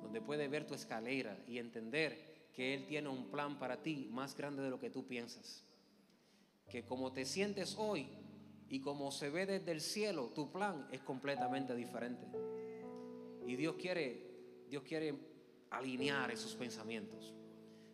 Donde 0.00 0.20
puedes 0.20 0.48
ver 0.48 0.64
tu 0.64 0.74
escalera 0.74 1.36
y 1.48 1.58
entender 1.58 2.52
que 2.54 2.72
Él 2.72 2.86
tiene 2.86 3.08
un 3.08 3.32
plan 3.32 3.58
para 3.58 3.82
ti 3.82 4.08
más 4.12 4.36
grande 4.36 4.62
de 4.62 4.70
lo 4.70 4.78
que 4.78 4.90
tú 4.90 5.08
piensas 5.08 5.64
que 6.68 6.84
como 6.84 7.12
te 7.12 7.24
sientes 7.24 7.74
hoy 7.78 8.06
y 8.68 8.80
como 8.80 9.10
se 9.10 9.28
ve 9.28 9.44
desde 9.44 9.72
el 9.72 9.80
cielo, 9.80 10.30
tu 10.36 10.52
plan 10.52 10.86
es 10.92 11.00
completamente 11.00 11.74
diferente. 11.74 12.28
Y 13.44 13.56
Dios 13.56 13.74
quiere, 13.74 14.66
Dios 14.70 14.84
quiere 14.84 15.18
alinear 15.70 16.30
esos 16.30 16.54
pensamientos. 16.54 17.34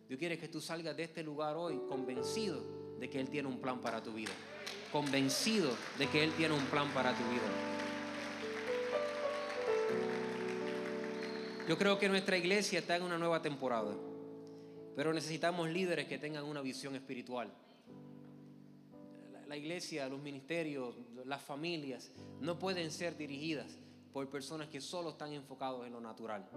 Dios 0.07 0.19
quiere 0.19 0.37
que 0.37 0.47
tú 0.47 0.61
salgas 0.61 0.95
de 0.95 1.05
este 1.05 1.23
lugar 1.23 1.55
hoy 1.55 1.81
convencido 1.87 2.82
de 3.03 3.09
que 3.09 3.19
Él 3.19 3.27
tiene 3.27 3.49
un 3.49 3.59
plan 3.59 3.81
para 3.81 4.01
tu 4.01 4.13
vida. 4.13 4.31
Convencido 4.93 5.75
de 5.99 6.07
que 6.07 6.23
Él 6.23 6.31
tiene 6.37 6.53
un 6.53 6.63
plan 6.67 6.87
para 6.93 7.11
tu 7.11 7.23
vida. 7.25 7.41
Yo 11.67 11.77
creo 11.77 11.99
que 11.99 12.07
nuestra 12.07 12.37
iglesia 12.37 12.79
está 12.79 12.95
en 12.95 13.03
una 13.03 13.17
nueva 13.17 13.41
temporada, 13.41 13.93
pero 14.95 15.13
necesitamos 15.13 15.69
líderes 15.69 16.07
que 16.07 16.17
tengan 16.17 16.45
una 16.45 16.61
visión 16.61 16.95
espiritual 16.95 17.51
la 19.53 19.57
iglesia, 19.57 20.09
los 20.09 20.19
ministerios, 20.19 20.95
las 21.25 21.39
familias 21.39 22.11
no 22.39 22.57
pueden 22.57 22.89
ser 22.89 23.15
dirigidas 23.15 23.77
por 24.11 24.27
personas 24.27 24.67
que 24.67 24.81
solo 24.81 25.11
están 25.11 25.31
enfocados 25.31 25.85
en 25.85 25.93
lo 25.93 26.01
natural. 26.01 26.49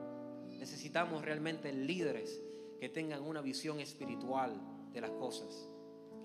Necesitamos 0.58 1.22
realmente 1.22 1.74
líderes 1.74 2.40
que 2.80 2.88
tengan 2.88 3.20
una 3.20 3.42
visión 3.42 3.80
espiritual 3.80 4.58
de 4.94 5.02
las 5.02 5.10
cosas, 5.10 5.68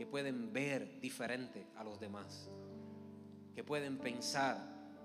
que 0.02 0.08
pueden 0.08 0.52
ver 0.52 1.00
diferente 1.00 1.68
a 1.78 1.84
los 1.84 2.00
demás, 2.00 2.50
que 3.54 3.64
pueden 3.64 4.00
pensar 4.00 4.58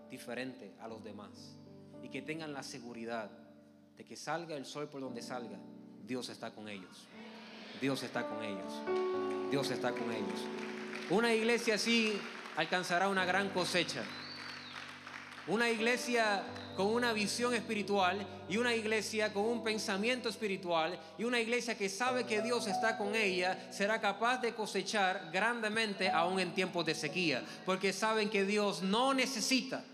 diferente 0.09 0.73
a 0.81 0.89
los 0.89 1.05
demás 1.05 1.59
y 2.03 2.09
que 2.09 2.23
tengan 2.23 2.55
la 2.55 2.63
seguridad 2.63 3.31
de 3.95 4.07
que 4.07 4.17
salga 4.17 4.57
el 4.57 4.65
sol 4.65 4.89
por 4.89 5.03
donde 5.03 5.21
salga, 5.21 5.59
Dios 6.07 6.31
está 6.31 6.55
con 6.55 6.67
ellos. 6.67 7.07
Dios 7.79 8.03
está 8.05 8.27
con 8.27 8.43
ellos. 8.43 8.73
Dios 9.51 9.71
está 9.71 9.93
con 9.93 10.11
ellos. 10.11 10.41
Una 11.11 11.35
iglesia 11.35 11.75
así 11.75 12.19
alcanzará 12.57 13.11
una 13.11 13.27
gran 13.27 13.51
cosecha. 13.51 14.03
Una 15.49 15.71
iglesia 15.71 16.43
con 16.77 16.89
una 16.89 17.13
visión 17.13 17.55
espiritual 17.55 18.27
y 18.49 18.57
una 18.59 18.75
iglesia 18.75 19.33
con 19.33 19.45
un 19.45 19.63
pensamiento 19.63 20.29
espiritual 20.29 20.99
y 21.17 21.25
una 21.25 21.41
iglesia 21.41 21.77
que 21.77 21.89
sabe 21.89 22.27
que 22.27 22.43
Dios 22.43 22.67
está 22.67 22.99
con 22.99 23.15
ella 23.15 23.69
será 23.71 24.01
capaz 24.01 24.39
de 24.39 24.55
cosechar 24.55 25.31
grandemente 25.33 26.09
aún 26.09 26.41
en 26.41 26.53
tiempos 26.53 26.85
de 26.85 26.95
sequía, 26.95 27.43
porque 27.65 27.93
saben 27.93 28.29
que 28.29 28.45
Dios 28.45 28.83
no 28.83 29.15
necesita 29.15 29.85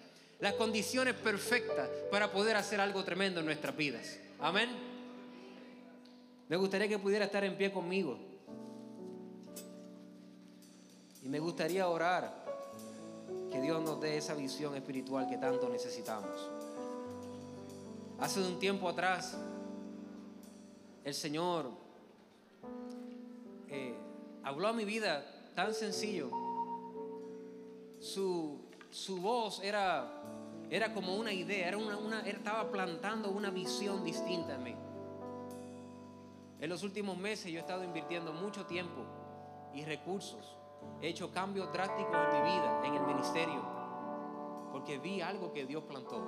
las 0.41 0.55
condiciones 0.55 1.15
perfectas 1.15 1.89
para 2.11 2.33
poder 2.33 2.57
hacer 2.57 2.81
algo 2.81 3.05
tremendo 3.05 3.41
en 3.41 3.47
nuestras 3.47 3.77
vidas. 3.77 4.19
Amén. 4.41 4.71
Me 6.49 6.57
gustaría 6.57 6.89
que 6.89 6.99
pudiera 6.99 7.27
estar 7.27 7.45
en 7.45 7.57
pie 7.57 7.71
conmigo. 7.71 8.19
Y 11.23 11.29
me 11.29 11.39
gustaría 11.39 11.87
orar 11.87 12.42
que 13.53 13.61
Dios 13.61 13.83
nos 13.83 14.01
dé 14.01 14.17
esa 14.17 14.35
visión 14.35 14.75
espiritual 14.75 15.29
que 15.29 15.37
tanto 15.37 15.69
necesitamos. 15.69 16.51
Hace 18.19 18.41
un 18.41 18.59
tiempo 18.59 18.89
atrás, 18.89 19.37
el 21.05 21.13
Señor 21.13 21.71
eh, 23.69 23.95
habló 24.43 24.69
a 24.69 24.73
mi 24.73 24.87
vida 24.87 25.25
tan 25.55 25.75
sencillo. 25.75 26.31
Su, 28.01 28.59
voz 29.21 29.61
era, 29.63 30.09
era 30.71 30.95
como 30.95 31.15
una 31.17 31.33
idea, 31.33 31.69
era 31.69 31.77
una, 31.77 32.21
estaba 32.27 32.71
plantando 32.71 33.31
una 33.31 33.51
visión 33.51 34.03
distinta 34.03 34.55
en 34.55 34.63
mí. 34.63 34.75
En 36.59 36.71
los 36.71 36.83
últimos 36.85 37.19
meses 37.19 37.53
yo 37.53 37.59
he 37.59 37.61
estado 37.61 37.85
invirtiendo 37.85 38.33
mucho 38.33 38.65
tiempo 38.65 39.05
y 39.75 39.85
recursos 39.85 40.62
He 41.01 41.09
hecho 41.09 41.33
cambios 41.33 41.73
drásticos 41.73 42.15
en 42.15 42.43
mi 42.43 42.51
vida, 42.51 42.81
en 42.85 42.95
el 42.95 43.03
ministerio, 43.03 43.61
porque 44.71 44.99
vi 44.99 45.21
algo 45.21 45.53
que 45.53 45.67
Dios 45.67 45.83
plantó. 45.85 46.23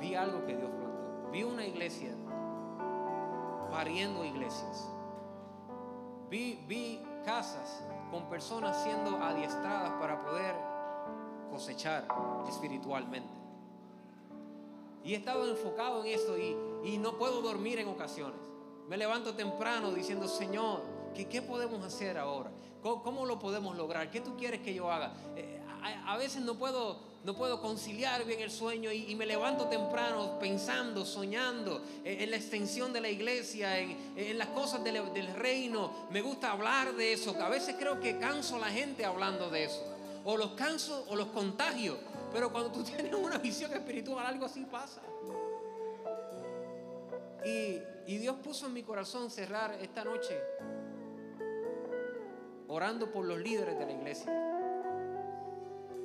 Vi 0.00 0.14
algo 0.14 0.44
que 0.44 0.56
Dios 0.56 0.70
plantó. 0.70 1.30
Vi 1.30 1.44
una 1.44 1.64
iglesia 1.64 2.14
pariendo 3.70 4.24
iglesias. 4.24 4.90
Vi, 6.28 6.64
vi 6.66 7.00
casas 7.24 7.84
con 8.10 8.28
personas 8.28 8.82
siendo 8.82 9.16
adiestradas 9.16 9.92
para 10.00 10.20
poder 10.24 10.54
cosechar 11.50 12.08
espiritualmente. 12.48 13.32
Y 15.04 15.14
he 15.14 15.16
estado 15.16 15.48
enfocado 15.48 16.04
en 16.04 16.08
esto 16.08 16.36
y, 16.36 16.56
y 16.84 16.98
no 16.98 17.16
puedo 17.18 17.40
dormir 17.40 17.78
en 17.78 17.88
ocasiones. 17.88 18.40
Me 18.88 18.96
levanto 18.96 19.34
temprano 19.34 19.90
diciendo, 19.90 20.28
Señor, 20.28 20.82
¿Qué, 21.14 21.42
podemos 21.42 21.84
hacer 21.84 22.16
ahora? 22.18 22.50
¿Cómo, 22.82 23.26
lo 23.26 23.38
podemos 23.38 23.76
lograr? 23.76 24.10
¿Qué 24.10 24.20
tú 24.20 24.36
quieres 24.36 24.60
que 24.60 24.74
yo 24.74 24.90
haga? 24.90 25.12
Eh, 25.36 25.60
a, 26.06 26.16
veces 26.16 26.42
no 26.42 26.56
puedo, 26.56 26.98
no 27.24 27.36
puedo 27.36 27.60
conciliar 27.60 28.24
bien 28.24 28.40
el 28.40 28.50
sueño 28.50 28.90
y, 28.90 29.14
me 29.14 29.26
levanto 29.26 29.66
temprano 29.66 30.38
pensando, 30.38 31.04
soñando 31.04 31.82
eh, 32.04 32.18
en, 32.20 32.30
la 32.30 32.36
extensión 32.36 32.92
de 32.92 33.00
la 33.00 33.08
iglesia, 33.08 33.78
en, 33.78 34.38
las 34.38 34.48
cosas 34.48 34.82
del, 34.82 35.34
reino. 35.34 35.92
Me 36.10 36.22
gusta 36.22 36.52
hablar 36.52 36.94
de 36.94 37.12
eso. 37.12 37.36
A 37.40 37.48
veces 37.48 37.76
creo 37.78 38.00
que 38.00 38.18
canso 38.18 38.56
a 38.56 38.60
la 38.60 38.70
gente 38.70 39.04
hablando 39.04 39.50
de 39.50 39.64
eso. 39.64 39.84
O 40.24 40.36
los 40.36 40.52
canso 40.52 41.04
o 41.08 41.16
los 41.16 41.28
contagio 41.28 41.98
Pero 42.32 42.52
cuando 42.52 42.70
tú 42.70 42.84
tienes 42.84 43.12
una 43.12 43.38
visión 43.38 43.72
espiritual, 43.72 44.26
algo 44.26 44.46
así 44.46 44.64
pasa. 44.64 45.02
Y 47.44 48.18
Dios 48.18 48.36
puso 48.42 48.66
en 48.66 48.72
mi 48.72 48.82
corazón 48.82 49.30
cerrar 49.30 49.76
esta 49.80 50.04
noche 50.04 50.38
orando 52.72 53.12
por 53.12 53.26
los 53.26 53.38
líderes 53.38 53.78
de 53.78 53.84
la 53.84 53.92
iglesia, 53.92 54.32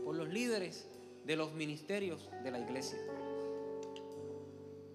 por 0.03 0.13
los 0.15 0.27
líderes 0.27 0.85
de 1.23 1.37
los 1.37 1.53
ministerios 1.53 2.29
de 2.43 2.51
la 2.51 2.59
iglesia, 2.59 2.99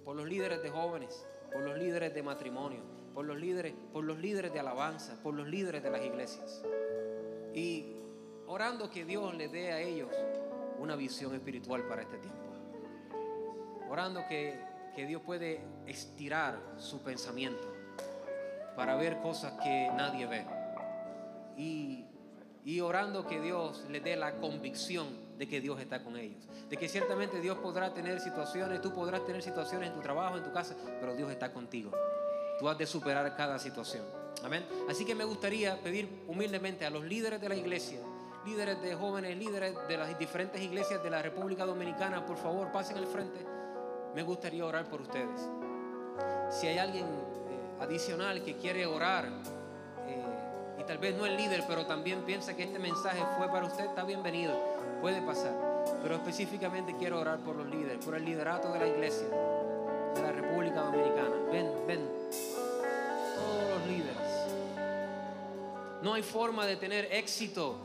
por 0.05 0.15
los 0.15 0.29
líderes 0.29 0.63
de 0.63 0.69
jóvenes, 0.69 1.27
por 1.51 1.63
los 1.63 1.79
líderes 1.79 2.13
de 2.13 2.23
matrimonio, 2.23 2.83
por 3.15 3.25
los 3.25 3.39
líderes, 3.39 3.73
por 3.91 4.05
los 4.05 4.19
líderes 4.19 4.53
de 4.53 4.61
alabanza, 4.61 5.19
por 5.23 5.33
los 5.33 5.49
líderes 5.49 5.83
de 5.83 5.91
las 5.91 6.05
iglesias. 6.05 6.63
Y 7.55 7.97
orando 8.47 8.91
que 8.91 9.07
Dios 9.07 9.35
le 9.35 9.49
dé 9.49 9.73
a 9.73 9.81
ellos 9.81 10.11
una 10.79 10.95
visión 10.95 11.35
espiritual 11.35 11.85
para 11.85 12.03
este 12.03 12.19
tiempo. 12.19 12.53
Orando 13.89 14.21
que, 14.29 14.61
que 14.95 15.07
Dios 15.07 15.23
puede 15.23 15.63
estirar 15.87 16.75
su 16.77 17.03
pensamiento 17.03 17.67
para 18.77 18.95
ver 18.95 19.23
cosas 19.23 19.55
que 19.63 19.91
nadie 19.97 20.27
ve. 20.27 20.62
Y, 21.57 22.05
y 22.65 22.81
orando 22.81 23.27
que 23.27 23.41
Dios 23.41 23.85
le 23.89 24.01
dé 24.01 24.17
la 24.17 24.37
convicción 24.37 25.09
de 25.39 25.49
que 25.49 25.61
Dios 25.61 25.81
está 25.81 26.03
con 26.03 26.17
ellos. 26.17 26.49
De 26.69 26.77
que 26.77 26.89
ciertamente 26.89 27.41
Dios 27.41 27.59
podrá 27.59 27.93
tener 27.93 28.21
situaciones, 28.21 28.81
tú 28.81 28.95
podrás 28.95 29.25
tener 29.25 29.43
situaciones 29.43 29.89
en 29.89 29.95
tu 29.95 30.01
trabajo, 30.01 30.37
en 30.37 30.45
tu 30.45 30.53
casa, 30.53 30.77
pero 31.01 31.15
Dios 31.15 31.31
está 31.31 31.53
contigo. 31.53 31.91
Tú 32.59 32.69
has 32.69 32.79
de 32.79 32.87
superar 32.87 33.35
cada 33.37 33.59
situación. 33.59 34.05
Amén. 34.45 34.65
Así 34.89 35.05
que 35.05 35.15
me 35.15 35.25
gustaría 35.25 35.81
pedir 35.81 36.25
humildemente 36.29 36.87
a 36.87 36.91
los 36.91 37.05
líderes 37.05 37.41
de 37.41 37.49
la 37.49 37.57
iglesia, 37.57 38.01
líderes 38.45 38.81
de 38.83 38.95
jóvenes, 38.95 39.37
líderes 39.37 39.75
de 39.89 39.97
las 39.97 40.19
diferentes 40.19 40.61
iglesias 40.61 41.03
de 41.03 41.11
la 41.11 41.23
República 41.23 41.65
Dominicana, 41.65 42.25
por 42.25 42.37
favor, 42.37 42.71
pasen 42.73 42.99
al 42.99 43.07
frente. 43.07 43.45
Me 44.15 44.23
gustaría 44.23 44.65
orar 44.65 44.89
por 44.89 45.01
ustedes. 45.01 45.49
Si 46.51 46.67
hay 46.67 46.79
alguien 46.79 47.07
eh, 47.07 47.83
adicional 47.83 48.43
que 48.45 48.57
quiere 48.57 48.87
orar, 48.87 49.29
y 50.79 50.85
tal 50.85 50.99
vez 50.99 51.15
no 51.17 51.27
el 51.27 51.37
líder, 51.37 51.65
pero 51.67 51.87
también 51.87 52.23
piensa 52.23 52.55
que 52.55 52.65
este 52.65 52.79
mensaje 52.79 53.23
fue 53.37 53.49
para 53.49 53.67
usted, 53.67 53.85
está 53.85 54.05
bienvenido, 54.05 54.55
puede 55.01 55.23
pasar. 55.23 55.53
Pero 56.03 56.17
específicamente 56.17 56.95
quiero 56.99 57.21
orar 57.21 57.39
por 57.39 57.57
los 57.57 57.67
líderes, 57.67 58.05
por 58.05 58.15
el 58.15 58.25
liderato 58.25 58.73
de 58.73 58.79
la 58.79 58.87
iglesia 58.87 59.27
de 60.15 60.23
la 60.23 60.33
República 60.33 60.81
Dominicana. 60.83 61.37
Ven, 61.51 61.71
ven, 61.87 62.09
todos 63.35 63.71
los 63.71 63.87
líderes. 63.87 64.17
No 66.03 66.15
hay 66.15 66.23
forma 66.23 66.67
de 66.67 66.77
tener 66.77 67.09
éxito 67.13 67.77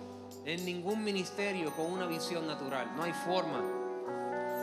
en 0.46 0.66
ningún 0.66 1.04
ministerio 1.04 1.74
con 1.76 1.92
una 1.92 2.06
visión 2.06 2.48
natural. 2.48 2.96
No 2.96 3.04
hay 3.04 3.14
forma. 3.14 3.62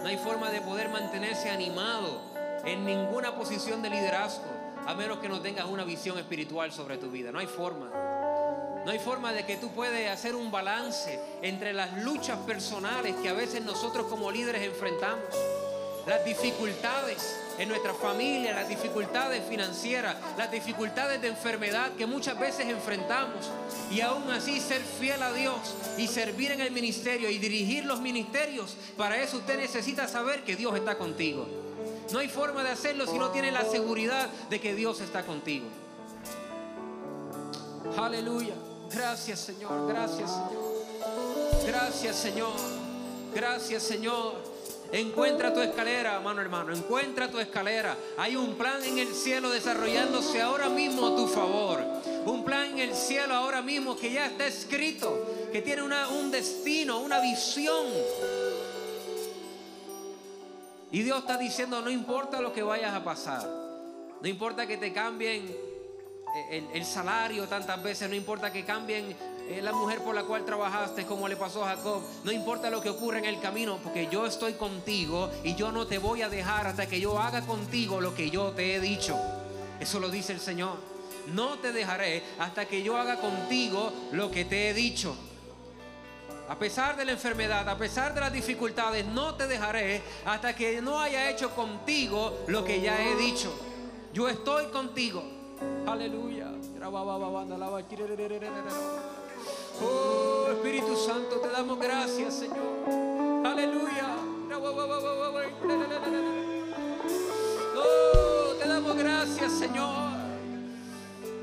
No 0.02 0.08
hay 0.08 0.18
forma 0.18 0.50
de 0.50 0.60
poder 0.60 0.88
mantenerse 0.88 1.50
animado 1.50 2.20
en 2.64 2.84
ninguna 2.84 3.34
posición 3.34 3.82
de 3.82 3.90
liderazgo 3.90 4.64
a 4.86 4.94
menos 4.94 5.18
que 5.18 5.28
no 5.28 5.40
tengas 5.40 5.66
una 5.66 5.84
visión 5.84 6.18
espiritual 6.18 6.72
sobre 6.72 6.98
tu 6.98 7.10
vida. 7.10 7.32
No 7.32 7.38
hay 7.38 7.46
forma. 7.46 7.90
No 8.84 8.90
hay 8.90 8.98
forma 8.98 9.32
de 9.32 9.46
que 9.46 9.56
tú 9.56 9.70
puedas 9.70 10.10
hacer 10.10 10.34
un 10.34 10.50
balance 10.50 11.18
entre 11.40 11.72
las 11.72 12.02
luchas 12.02 12.38
personales 12.40 13.14
que 13.22 13.30
a 13.30 13.32
veces 13.32 13.62
nosotros 13.62 14.06
como 14.08 14.30
líderes 14.30 14.62
enfrentamos, 14.62 15.24
las 16.06 16.22
dificultades 16.24 17.40
en 17.58 17.68
nuestra 17.70 17.94
familia, 17.94 18.52
las 18.52 18.68
dificultades 18.68 19.42
financieras, 19.48 20.16
las 20.36 20.50
dificultades 20.50 21.22
de 21.22 21.28
enfermedad 21.28 21.92
que 21.92 22.06
muchas 22.06 22.38
veces 22.38 22.66
enfrentamos 22.66 23.50
y 23.90 24.02
aún 24.02 24.30
así 24.30 24.60
ser 24.60 24.82
fiel 24.82 25.22
a 25.22 25.32
Dios 25.32 25.56
y 25.96 26.06
servir 26.06 26.52
en 26.52 26.60
el 26.60 26.70
ministerio 26.70 27.30
y 27.30 27.38
dirigir 27.38 27.86
los 27.86 28.00
ministerios. 28.00 28.76
Para 28.98 29.16
eso 29.22 29.38
usted 29.38 29.58
necesita 29.58 30.08
saber 30.08 30.42
que 30.42 30.56
Dios 30.56 30.74
está 30.76 30.98
contigo. 30.98 31.46
No 32.12 32.18
hay 32.18 32.28
forma 32.28 32.62
de 32.62 32.70
hacerlo 32.70 33.06
si 33.06 33.16
no 33.18 33.30
tiene 33.30 33.50
la 33.50 33.64
seguridad 33.64 34.28
de 34.50 34.60
que 34.60 34.74
Dios 34.74 35.00
está 35.00 35.24
contigo. 35.24 35.66
Aleluya. 37.96 38.54
Gracias 38.94 39.40
Señor, 39.40 39.88
gracias 39.88 40.30
Señor. 40.30 40.84
Gracias 41.66 42.16
Señor. 42.16 42.52
Gracias 43.34 43.82
Señor. 43.82 44.34
Encuentra 44.92 45.52
tu 45.52 45.60
escalera, 45.60 46.20
mano 46.20 46.40
hermano, 46.40 46.72
encuentra 46.72 47.28
tu 47.28 47.40
escalera. 47.40 47.96
Hay 48.16 48.36
un 48.36 48.54
plan 48.54 48.84
en 48.84 48.98
el 48.98 49.12
cielo 49.12 49.50
desarrollándose 49.50 50.40
ahora 50.40 50.68
mismo 50.68 51.08
a 51.08 51.16
tu 51.16 51.26
favor. 51.26 51.82
Un 52.24 52.44
plan 52.44 52.66
en 52.66 52.78
el 52.78 52.94
cielo 52.94 53.34
ahora 53.34 53.60
mismo 53.62 53.96
que 53.96 54.12
ya 54.12 54.26
está 54.26 54.46
escrito, 54.46 55.48
que 55.50 55.60
tiene 55.60 55.82
un 55.82 56.30
destino, 56.30 57.00
una 57.00 57.18
visión. 57.18 57.86
Y 60.92 61.02
Dios 61.02 61.18
está 61.18 61.36
diciendo, 61.36 61.80
no 61.80 61.90
importa 61.90 62.40
lo 62.40 62.52
que 62.52 62.62
vayas 62.62 62.94
a 62.94 63.02
pasar, 63.02 63.44
no 64.20 64.28
importa 64.28 64.68
que 64.68 64.76
te 64.76 64.92
cambien 64.92 65.73
el, 66.50 66.68
el 66.72 66.84
salario 66.84 67.46
tantas 67.46 67.82
veces, 67.82 68.08
no 68.08 68.14
importa 68.14 68.52
que 68.52 68.64
cambien 68.64 69.16
eh, 69.48 69.60
la 69.62 69.72
mujer 69.72 70.00
por 70.00 70.14
la 70.14 70.24
cual 70.24 70.44
trabajaste, 70.44 71.04
como 71.04 71.28
le 71.28 71.36
pasó 71.36 71.64
a 71.64 71.76
Jacob. 71.76 72.02
No 72.24 72.32
importa 72.32 72.70
lo 72.70 72.80
que 72.80 72.88
ocurra 72.88 73.18
en 73.18 73.26
el 73.26 73.40
camino, 73.40 73.78
porque 73.82 74.08
yo 74.10 74.26
estoy 74.26 74.54
contigo 74.54 75.30
y 75.42 75.54
yo 75.54 75.70
no 75.70 75.86
te 75.86 75.98
voy 75.98 76.22
a 76.22 76.30
dejar 76.30 76.66
hasta 76.66 76.86
que 76.86 76.98
yo 76.98 77.18
haga 77.18 77.42
contigo 77.42 78.00
lo 78.00 78.14
que 78.14 78.30
yo 78.30 78.52
te 78.52 78.74
he 78.74 78.80
dicho. 78.80 79.18
Eso 79.78 80.00
lo 80.00 80.08
dice 80.08 80.32
el 80.32 80.40
Señor. 80.40 80.78
No 81.26 81.58
te 81.58 81.72
dejaré 81.72 82.22
hasta 82.38 82.66
que 82.66 82.82
yo 82.82 82.96
haga 82.96 83.16
contigo 83.16 83.92
lo 84.12 84.30
que 84.30 84.44
te 84.44 84.70
he 84.70 84.74
dicho. 84.74 85.14
A 86.48 86.58
pesar 86.58 86.96
de 86.96 87.04
la 87.04 87.12
enfermedad, 87.12 87.68
a 87.68 87.76
pesar 87.76 88.14
de 88.14 88.20
las 88.20 88.32
dificultades, 88.32 89.04
no 89.06 89.34
te 89.34 89.46
dejaré 89.46 90.02
hasta 90.24 90.54
que 90.54 90.80
no 90.80 91.00
haya 91.00 91.30
hecho 91.30 91.50
contigo 91.54 92.44
lo 92.46 92.64
que 92.64 92.80
ya 92.80 93.02
he 93.02 93.16
dicho. 93.16 93.52
Yo 94.12 94.28
estoy 94.28 94.66
contigo. 94.66 95.33
Aleluya. 95.86 96.48
Oh 99.82 100.46
Espíritu 100.52 100.96
Santo, 100.96 101.40
te 101.40 101.48
damos 101.48 101.78
gracias, 101.78 102.34
Señor. 102.34 103.46
Aleluya. 103.46 104.16
Oh, 107.76 108.54
te 108.60 108.68
damos 108.68 108.96
gracias, 108.96 109.52
Señor. 109.52 110.12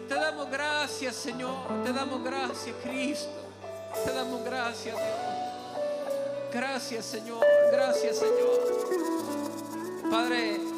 Te 0.07 0.15
damos 0.15 0.49
gracias, 0.49 1.15
Señor. 1.15 1.83
Te 1.83 1.93
damos 1.93 2.23
gracias, 2.23 2.75
Cristo. 2.83 3.29
Te 4.05 4.11
damos 4.11 4.43
gracias, 4.43 4.95
Dios. 4.95 5.41
Gracias, 6.53 7.05
Señor. 7.05 7.45
Gracias, 7.71 8.17
Señor. 8.17 8.59
Padre, 10.09 10.70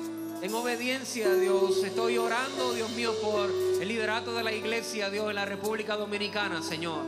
en 0.44 0.54
obediencia 0.54 1.34
Dios, 1.36 1.82
estoy 1.86 2.18
orando, 2.18 2.74
Dios 2.74 2.90
mío, 2.92 3.14
por 3.22 3.50
el 3.50 3.88
liderato 3.88 4.34
de 4.34 4.44
la 4.44 4.52
iglesia, 4.52 5.10
Dios, 5.10 5.30
en 5.30 5.36
la 5.36 5.46
República 5.46 5.96
Dominicana, 5.96 6.62
Señor. 6.62 7.00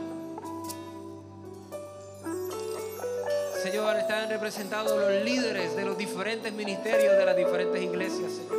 Señor, 3.62 3.96
están 3.96 4.30
representados 4.30 4.98
los 4.98 5.22
líderes 5.22 5.76
de 5.76 5.84
los 5.84 5.98
diferentes 5.98 6.50
ministerios 6.54 7.14
de 7.18 7.26
las 7.26 7.36
diferentes 7.36 7.82
iglesias, 7.82 8.32
Señor. 8.32 8.56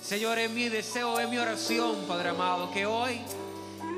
Señor, 0.00 0.38
es 0.38 0.50
mi 0.52 0.68
deseo, 0.68 1.18
es 1.18 1.28
mi 1.28 1.38
oración, 1.38 2.04
Padre 2.06 2.28
amado, 2.28 2.70
que 2.70 2.86
hoy 2.86 3.20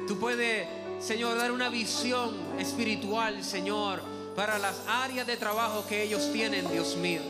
tú 0.09 0.19
puedes, 0.19 0.67
Señor, 0.99 1.37
dar 1.37 1.53
una 1.53 1.69
visión 1.69 2.35
espiritual, 2.59 3.45
Señor, 3.45 4.01
para 4.35 4.59
las 4.59 4.81
áreas 4.89 5.27
de 5.27 5.37
trabajo 5.37 5.85
que 5.87 6.05
ellos 6.05 6.33
tienen, 6.33 6.71
Dios 6.73 6.97
mío. 6.97 7.21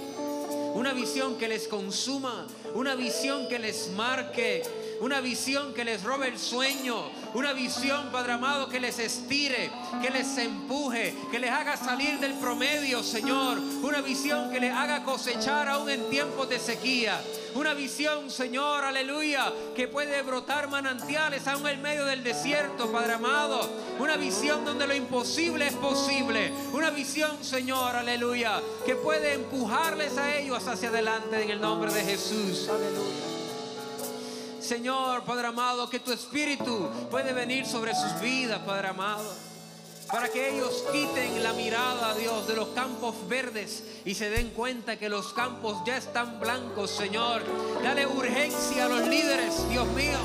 Una 0.77 0.93
visión 0.93 1.39
que 1.39 1.49
les 1.49 1.69
consuma, 1.69 2.47
una 2.75 2.95
visión 2.95 3.49
que 3.49 3.59
les 3.59 3.89
marque, 3.93 4.63
una 5.01 5.23
visión 5.23 5.73
que 5.73 5.87
les 5.87 6.03
robe 6.03 6.29
el 6.29 6.39
sueño, 6.39 7.11
una 7.37 7.53
visión, 7.53 8.09
Padre 8.11 8.33
amado, 8.33 8.67
que 8.67 8.81
les 8.81 8.99
estire, 8.99 9.71
que 10.01 10.09
les 10.09 10.39
empuje, 10.39 11.15
que 11.31 11.39
les 11.39 11.51
haga 11.51 11.77
salir 11.77 12.19
del 12.19 12.33
promedio, 12.39 13.03
Señor. 13.03 13.59
Una 13.83 14.01
visión 14.01 14.51
que 14.51 14.59
les 14.59 14.73
haga 14.73 15.05
cosechar 15.05 15.69
aún 15.69 15.91
en 15.91 16.09
tiempos 16.09 16.49
de 16.49 16.59
sequía. 16.59 17.21
Una 17.55 17.75
visión, 17.75 18.31
Señor, 18.31 18.85
aleluya, 18.85 19.53
que 19.75 19.87
puede 19.87 20.23
brotar 20.23 20.71
manantiales 20.71 21.47
aún 21.47 21.69
en 21.69 21.83
medio 21.83 22.07
del 22.07 22.25
desierto, 22.25 22.91
Padre 22.91 23.13
amado. 23.13 23.69
Una 23.99 24.17
visión 24.17 24.65
donde 24.65 24.87
lo 24.87 24.95
imposible 24.95 25.67
es 25.67 25.75
posible. 25.75 26.51
Una 26.73 26.89
visión, 26.89 27.45
Señor, 27.45 27.97
aleluya, 27.97 28.63
que 28.87 28.97
puede 28.97 29.35
empujarles 29.35 30.17
a 30.17 30.39
ellos 30.39 30.67
hacia 30.67 30.89
adelante 30.89 31.43
en 31.43 31.51
el 31.51 31.61
nombre 31.61 31.93
de 31.93 32.03
Jesús. 32.03 32.67
Aleluya. 32.71 33.36
Señor, 34.67 35.23
Padre 35.23 35.47
amado, 35.47 35.89
que 35.89 36.01
tu 36.01 36.11
espíritu 36.11 36.91
puede 37.09 37.33
venir 37.33 37.65
sobre 37.67 37.95
sus 37.95 38.21
vidas, 38.21 38.59
Padre 38.67 38.89
amado. 38.89 39.33
Para 40.11 40.29
que 40.29 40.57
ellos 40.57 40.85
quiten 40.91 41.41
la 41.45 41.53
mirada, 41.53 42.15
Dios, 42.15 42.49
de 42.49 42.57
los 42.57 42.69
campos 42.69 43.15
verdes 43.29 43.85
y 44.05 44.15
se 44.15 44.29
den 44.29 44.51
cuenta 44.51 44.97
que 44.97 45.09
los 45.09 45.33
campos 45.33 45.77
ya 45.87 45.97
están 45.97 46.41
blancos, 46.41 46.91
Señor. 46.91 47.43
Dale 47.81 48.09
urgencia 48.09 48.87
a 48.87 48.89
los 48.89 49.07
líderes, 49.07 49.69
Dios 49.69 49.87
mío. 49.89 50.19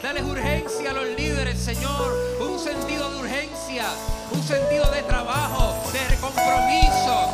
Dale 0.00 0.22
urgencia 0.22 0.90
a 0.90 0.94
los 0.94 1.08
líderes, 1.08 1.58
Señor. 1.58 2.38
Un 2.40 2.60
sentido 2.60 3.10
de 3.10 3.20
urgencia, 3.22 3.86
un 4.30 4.42
sentido 4.42 4.88
de 4.92 5.02
trabajo, 5.02 5.74
de 5.92 6.16
compromiso, 6.18 7.32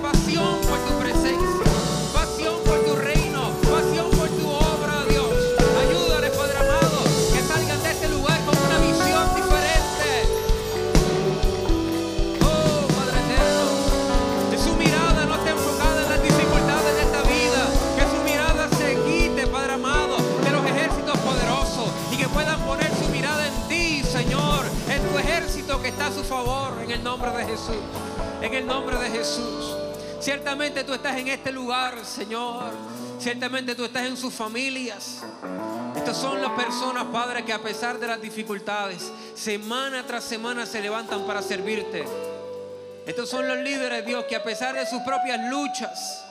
pasión 0.00 0.60
por 0.68 0.78
tu 0.80 0.98
presencia, 0.98 1.64
pasión 2.12 2.54
por 2.64 2.78
tu 2.84 2.96
reino, 2.96 3.50
pasión 3.62 4.10
por 4.10 4.28
tu 4.28 4.48
obra, 4.48 5.04
Dios. 5.08 5.32
Ayúdales, 5.80 6.30
Padre 6.36 6.58
amado, 6.58 7.04
que 7.32 7.42
salgan 7.42 7.82
de 7.82 7.90
este 7.90 8.08
lugar 8.08 8.38
con 8.44 8.56
una 8.56 8.78
visión 8.78 9.24
diferente. 9.34 10.10
Oh, 12.42 12.86
Padre 12.96 13.18
eterno, 13.24 13.68
que 14.50 14.58
su 14.58 14.74
mirada 14.76 15.26
no 15.26 15.34
esté 15.36 15.50
enfocada 15.50 16.02
en 16.02 16.08
las 16.08 16.22
dificultades 16.22 16.94
de 16.96 17.02
esta 17.02 17.22
vida, 17.22 17.62
que 17.96 18.04
su 18.16 18.22
mirada 18.24 18.68
se 18.78 18.96
quite, 19.04 19.46
Padre 19.48 19.74
amado, 19.74 20.16
de 20.16 20.50
los 20.50 20.64
ejércitos 20.64 21.18
poderosos 21.18 21.88
y 22.10 22.16
que 22.16 22.28
puedan 22.28 22.60
poner 22.60 22.90
su 22.96 23.08
mirada 23.10 23.46
en 23.46 23.68
ti, 23.68 24.02
Señor, 24.02 24.64
en 24.88 25.02
tu 25.08 25.18
ejército 25.18 25.80
que 25.82 25.88
está 25.88 26.06
a 26.06 26.12
su 26.12 26.24
favor, 26.24 26.72
en 26.82 26.90
el 26.90 27.04
nombre 27.04 27.30
de 27.32 27.44
Jesús 27.44 27.76
en 28.42 28.54
el 28.54 28.66
nombre 28.66 28.96
de 28.98 29.10
Jesús. 29.10 29.69
Ciertamente 30.20 30.84
tú 30.84 30.92
estás 30.92 31.16
en 31.16 31.28
este 31.28 31.50
lugar, 31.50 32.04
Señor. 32.04 32.72
Ciertamente 33.18 33.74
tú 33.74 33.84
estás 33.86 34.04
en 34.04 34.18
sus 34.18 34.34
familias. 34.34 35.22
Estas 35.96 36.16
son 36.16 36.42
las 36.42 36.52
personas, 36.52 37.04
Padre, 37.12 37.42
que 37.42 37.54
a 37.54 37.58
pesar 37.58 37.98
de 37.98 38.06
las 38.06 38.20
dificultades, 38.20 39.10
semana 39.34 40.06
tras 40.06 40.24
semana 40.24 40.66
se 40.66 40.82
levantan 40.82 41.26
para 41.26 41.40
servirte. 41.40 42.04
Estos 43.06 43.30
son 43.30 43.48
los 43.48 43.58
líderes, 43.58 44.04
Dios, 44.04 44.24
que 44.26 44.36
a 44.36 44.42
pesar 44.42 44.74
de 44.74 44.86
sus 44.86 45.00
propias 45.02 45.40
luchas, 45.50 46.22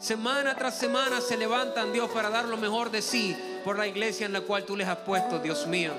semana 0.00 0.56
tras 0.56 0.76
semana 0.76 1.20
se 1.20 1.36
levantan, 1.36 1.92
Dios, 1.92 2.10
para 2.10 2.30
dar 2.30 2.46
lo 2.46 2.56
mejor 2.56 2.90
de 2.90 3.00
sí 3.00 3.36
por 3.64 3.78
la 3.78 3.86
iglesia 3.86 4.26
en 4.26 4.32
la 4.32 4.40
cual 4.40 4.64
tú 4.64 4.76
les 4.76 4.88
has 4.88 4.98
puesto, 4.98 5.38
Dios 5.38 5.68
mío. 5.68 5.92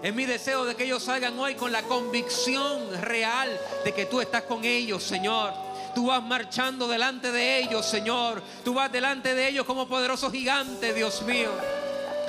Es 0.00 0.14
mi 0.14 0.26
deseo 0.26 0.64
de 0.64 0.76
que 0.76 0.84
ellos 0.84 1.02
salgan 1.02 1.36
hoy 1.38 1.56
con 1.56 1.72
la 1.72 1.82
convicción 1.82 3.02
real 3.02 3.50
de 3.84 3.92
que 3.92 4.06
tú 4.06 4.20
estás 4.20 4.42
con 4.42 4.64
ellos, 4.64 5.02
Señor. 5.02 5.65
Tú 5.96 6.08
vas 6.08 6.22
marchando 6.22 6.86
delante 6.86 7.32
de 7.32 7.58
ellos, 7.58 7.86
Señor. 7.86 8.42
Tú 8.62 8.74
vas 8.74 8.92
delante 8.92 9.34
de 9.34 9.48
ellos 9.48 9.64
como 9.64 9.88
poderoso 9.88 10.30
gigante, 10.30 10.92
Dios 10.92 11.22
mío. 11.22 11.48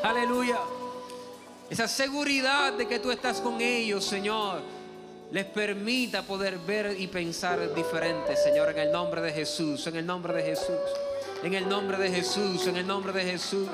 Aleluya. 0.01 0.55
Esa 1.69 1.85
seguridad 1.89 2.71
de 2.71 2.87
que 2.87 2.99
tú 2.99 3.11
estás 3.11 3.41
con 3.41 3.59
ellos, 3.59 4.05
Señor, 4.05 4.61
les 5.31 5.43
permita 5.43 6.21
poder 6.21 6.59
ver 6.59 6.95
y 6.97 7.07
pensar 7.07 7.75
diferente, 7.75 8.37
Señor, 8.37 8.69
en 8.69 8.79
el 8.79 8.91
nombre 8.93 9.19
de 9.19 9.33
Jesús, 9.33 9.85
en 9.85 9.97
el 9.97 10.05
nombre 10.05 10.31
de 10.31 10.43
Jesús, 10.43 10.79
en 11.43 11.53
el 11.53 11.67
nombre 11.67 11.97
de 11.97 12.09
Jesús, 12.09 12.67
en 12.67 12.77
el 12.77 12.87
nombre 12.87 13.11
de 13.11 13.31
Jesús, 13.31 13.67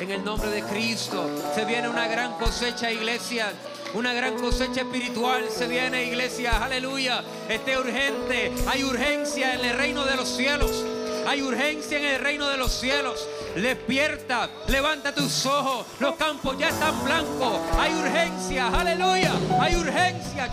en 0.00 0.10
el 0.10 0.24
nombre 0.24 0.50
de 0.50 0.62
Cristo. 0.64 1.30
Se 1.54 1.64
viene 1.64 1.88
una 1.88 2.08
gran 2.08 2.32
cosecha, 2.38 2.90
iglesia. 2.90 3.52
Una 3.94 4.12
gran 4.12 4.36
cosecha 4.38 4.82
espiritual 4.82 5.46
se 5.50 5.66
viene, 5.66 6.04
iglesia. 6.04 6.62
Aleluya. 6.62 7.24
Esté 7.48 7.78
urgente. 7.78 8.52
Hay 8.66 8.84
urgencia 8.84 9.54
en 9.54 9.64
el 9.64 9.76
reino 9.76 10.04
de 10.04 10.16
los 10.16 10.28
cielos. 10.28 10.84
Hay 11.26 11.42
urgencia 11.42 11.98
en 11.98 12.04
el 12.04 12.20
reino 12.20 12.48
de 12.48 12.56
los 12.56 12.72
cielos. 12.72 13.26
Despierta, 13.54 14.48
levanta 14.68 15.14
tus 15.14 15.46
ojos. 15.46 15.86
Los 16.00 16.16
campos 16.16 16.56
ya 16.58 16.68
están 16.68 17.02
blancos. 17.04 17.60
Hay 17.78 17.94
urgencia, 17.94 18.68
aleluya. 18.68 19.32
Hay 19.60 19.76
urgencia. 19.76 20.50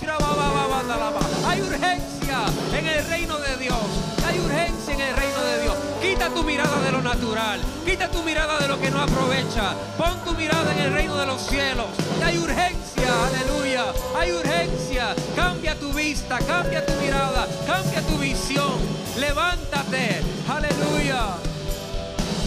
Hay 1.46 1.62
urgencia 1.62 2.46
en 2.78 2.88
el 2.88 3.08
reino 3.08 3.38
de 3.38 3.58
Dios. 3.58 3.78
Hay 4.26 4.40
urgencia 4.40 4.94
en 4.94 5.02
el 5.02 5.16
reino 5.16 5.44
de 5.44 5.62
Dios. 5.62 5.75
Quita 6.06 6.30
tu 6.30 6.44
mirada 6.44 6.80
de 6.82 6.92
lo 6.92 7.02
natural. 7.02 7.60
Quita 7.84 8.12
tu 8.12 8.22
mirada 8.22 8.60
de 8.60 8.68
lo 8.68 8.80
que 8.80 8.92
no 8.92 9.02
aprovecha. 9.02 9.74
Pon 9.98 10.24
tu 10.24 10.34
mirada 10.34 10.72
en 10.72 10.80
el 10.82 10.94
reino 10.94 11.18
de 11.18 11.26
los 11.26 11.42
cielos. 11.42 11.88
Hay 12.24 12.38
urgencia, 12.38 13.10
aleluya. 13.26 13.86
Hay 14.16 14.32
urgencia. 14.32 15.16
Cambia 15.36 15.74
tu 15.80 15.92
vista, 15.94 16.38
cambia 16.46 16.86
tu 16.86 16.94
mirada, 17.02 17.48
cambia 17.66 18.02
tu 18.04 18.20
visión. 18.20 18.78
Levántate. 19.18 20.22
Aleluya. 20.48 21.38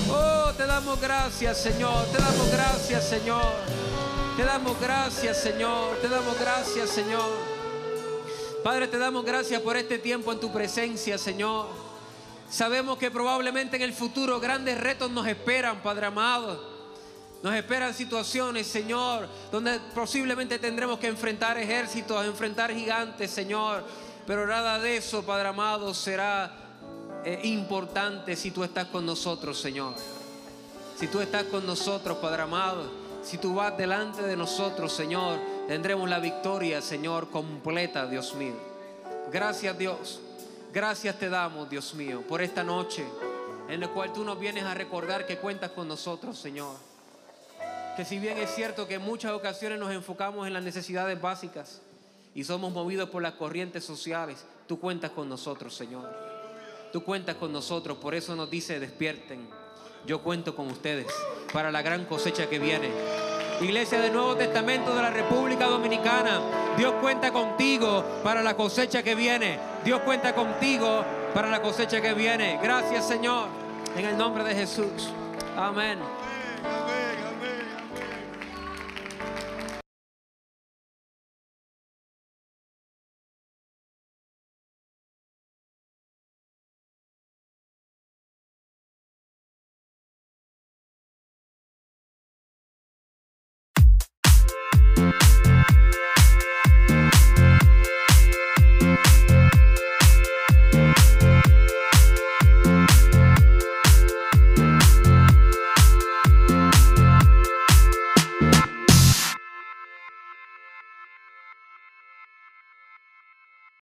Oh, 0.09 0.53
te 0.57 0.65
damos 0.65 1.01
gracias, 1.01 1.59
Señor. 1.59 2.07
Te 2.13 2.19
damos 2.19 2.51
gracias, 2.53 3.09
Señor. 3.09 3.55
Te 4.37 4.45
damos 4.45 4.81
gracias, 4.81 5.37
Señor. 5.37 5.97
Te 6.01 6.09
damos 6.09 6.39
gracias, 6.39 6.91
Señor. 6.91 7.29
Padre, 8.63 8.87
te 8.87 8.99
damos 8.99 9.25
gracias 9.25 9.61
por 9.61 9.77
este 9.77 9.99
tiempo 9.99 10.33
en 10.33 10.39
tu 10.39 10.53
presencia, 10.53 11.19
Señor. 11.19 11.88
Sabemos 12.51 12.97
que 12.97 13.11
probablemente 13.11 13.77
en 13.77 13.83
el 13.83 13.93
futuro 13.93 14.41
grandes 14.41 14.81
retos 14.81 15.11
nos 15.11 15.27
esperan, 15.27 15.83
Padre 15.83 16.07
amado. 16.07 16.79
Nos 17.43 17.55
esperan 17.55 17.95
situaciones, 17.95 18.67
Señor, 18.67 19.29
donde 19.53 19.79
posiblemente 19.95 20.59
tendremos 20.59 20.99
que 20.99 21.07
enfrentar 21.07 21.57
ejércitos, 21.59 22.25
enfrentar 22.27 22.73
gigantes, 22.73 23.31
Señor. 23.31 23.85
Pero 24.27 24.47
nada 24.47 24.79
de 24.79 24.97
eso, 24.97 25.25
Padre 25.25 25.49
amado, 25.49 25.95
será 25.95 26.53
eh, 27.25 27.41
importante 27.45 28.35
si 28.35 28.51
tú 28.51 28.65
estás 28.65 28.87
con 28.87 29.07
nosotros, 29.07 29.61
Señor. 29.61 29.95
Si 30.99 31.07
tú 31.07 31.21
estás 31.21 31.45
con 31.45 31.65
nosotros, 31.65 32.19
Padre 32.19 32.43
amado, 32.43 32.91
si 33.23 33.39
tú 33.39 33.55
vas 33.55 33.77
delante 33.77 34.23
de 34.23 34.37
nosotros, 34.37 34.93
Señor, 34.93 35.39
tendremos 35.69 36.09
la 36.09 36.19
victoria, 36.19 36.83
Señor, 36.83 37.31
completa, 37.31 38.07
Dios 38.07 38.35
mío. 38.35 38.57
Gracias, 39.31 39.79
Dios. 39.79 40.21
Gracias 40.73 41.19
te 41.19 41.31
damos, 41.31 41.71
Dios 41.71 41.95
mío, 41.95 42.23
por 42.29 42.43
esta 42.43 42.63
noche 42.63 43.05
en 43.69 43.81
la 43.81 43.89
cual 43.89 44.13
tú 44.13 44.25
nos 44.25 44.39
vienes 44.39 44.65
a 44.65 44.75
recordar 44.75 45.27
que 45.27 45.39
cuentas 45.39 45.71
con 45.71 45.89
nosotros, 45.89 46.39
Señor. 46.39 46.77
Que 47.97 48.05
si 48.05 48.19
bien 48.19 48.39
es 48.39 48.55
cierto 48.55 48.87
que 48.87 48.95
en 48.95 49.03
muchas 49.03 49.33
ocasiones 49.33 49.79
nos 49.79 49.93
enfocamos 49.93 50.47
en 50.47 50.53
las 50.53 50.63
necesidades 50.63 51.21
básicas 51.21 51.81
y 52.35 52.45
somos 52.45 52.73
movidos 52.73 53.11
por 53.11 53.23
las 53.23 53.35
corrientes 53.35 53.85
sociales, 53.85 54.45
tú 54.67 54.79
cuentas 54.79 55.11
con 55.11 55.29
nosotros, 55.29 55.75
Señor. 55.75 56.09
Tú 56.93 57.03
cuentas 57.03 57.37
con 57.37 57.53
nosotros, 57.53 57.99
por 57.99 58.15
eso 58.15 58.37
nos 58.37 58.51
dice, 58.51 58.79
despierten. 58.79 59.49
Yo 60.07 60.23
cuento 60.23 60.55
con 60.55 60.69
ustedes 60.69 61.07
para 61.53 61.71
la 61.71 61.83
gran 61.83 62.05
cosecha 62.07 62.49
que 62.49 62.59
viene. 62.59 62.91
Iglesia 63.61 64.01
del 64.01 64.13
Nuevo 64.13 64.37
Testamento 64.37 64.95
de 64.95 65.03
la 65.03 65.11
República 65.11 65.67
Dominicana, 65.67 66.41
Dios 66.77 66.95
cuenta 67.01 67.33
contigo 67.33 68.05
para 68.23 68.41
la 68.43 68.55
cosecha 68.55 69.03
que 69.03 69.17
viene. 69.17 69.59
Dios 69.85 70.01
cuenta 70.03 70.33
contigo 70.33 71.05
para 71.35 71.49
la 71.49 71.61
cosecha 71.61 72.01
que 72.01 72.15
viene. 72.15 72.59
Gracias 72.63 73.09
Señor, 73.09 73.49
en 73.97 74.05
el 74.05 74.17
nombre 74.17 74.45
de 74.45 74.55
Jesús. 74.55 75.11
Amén. 75.57 75.99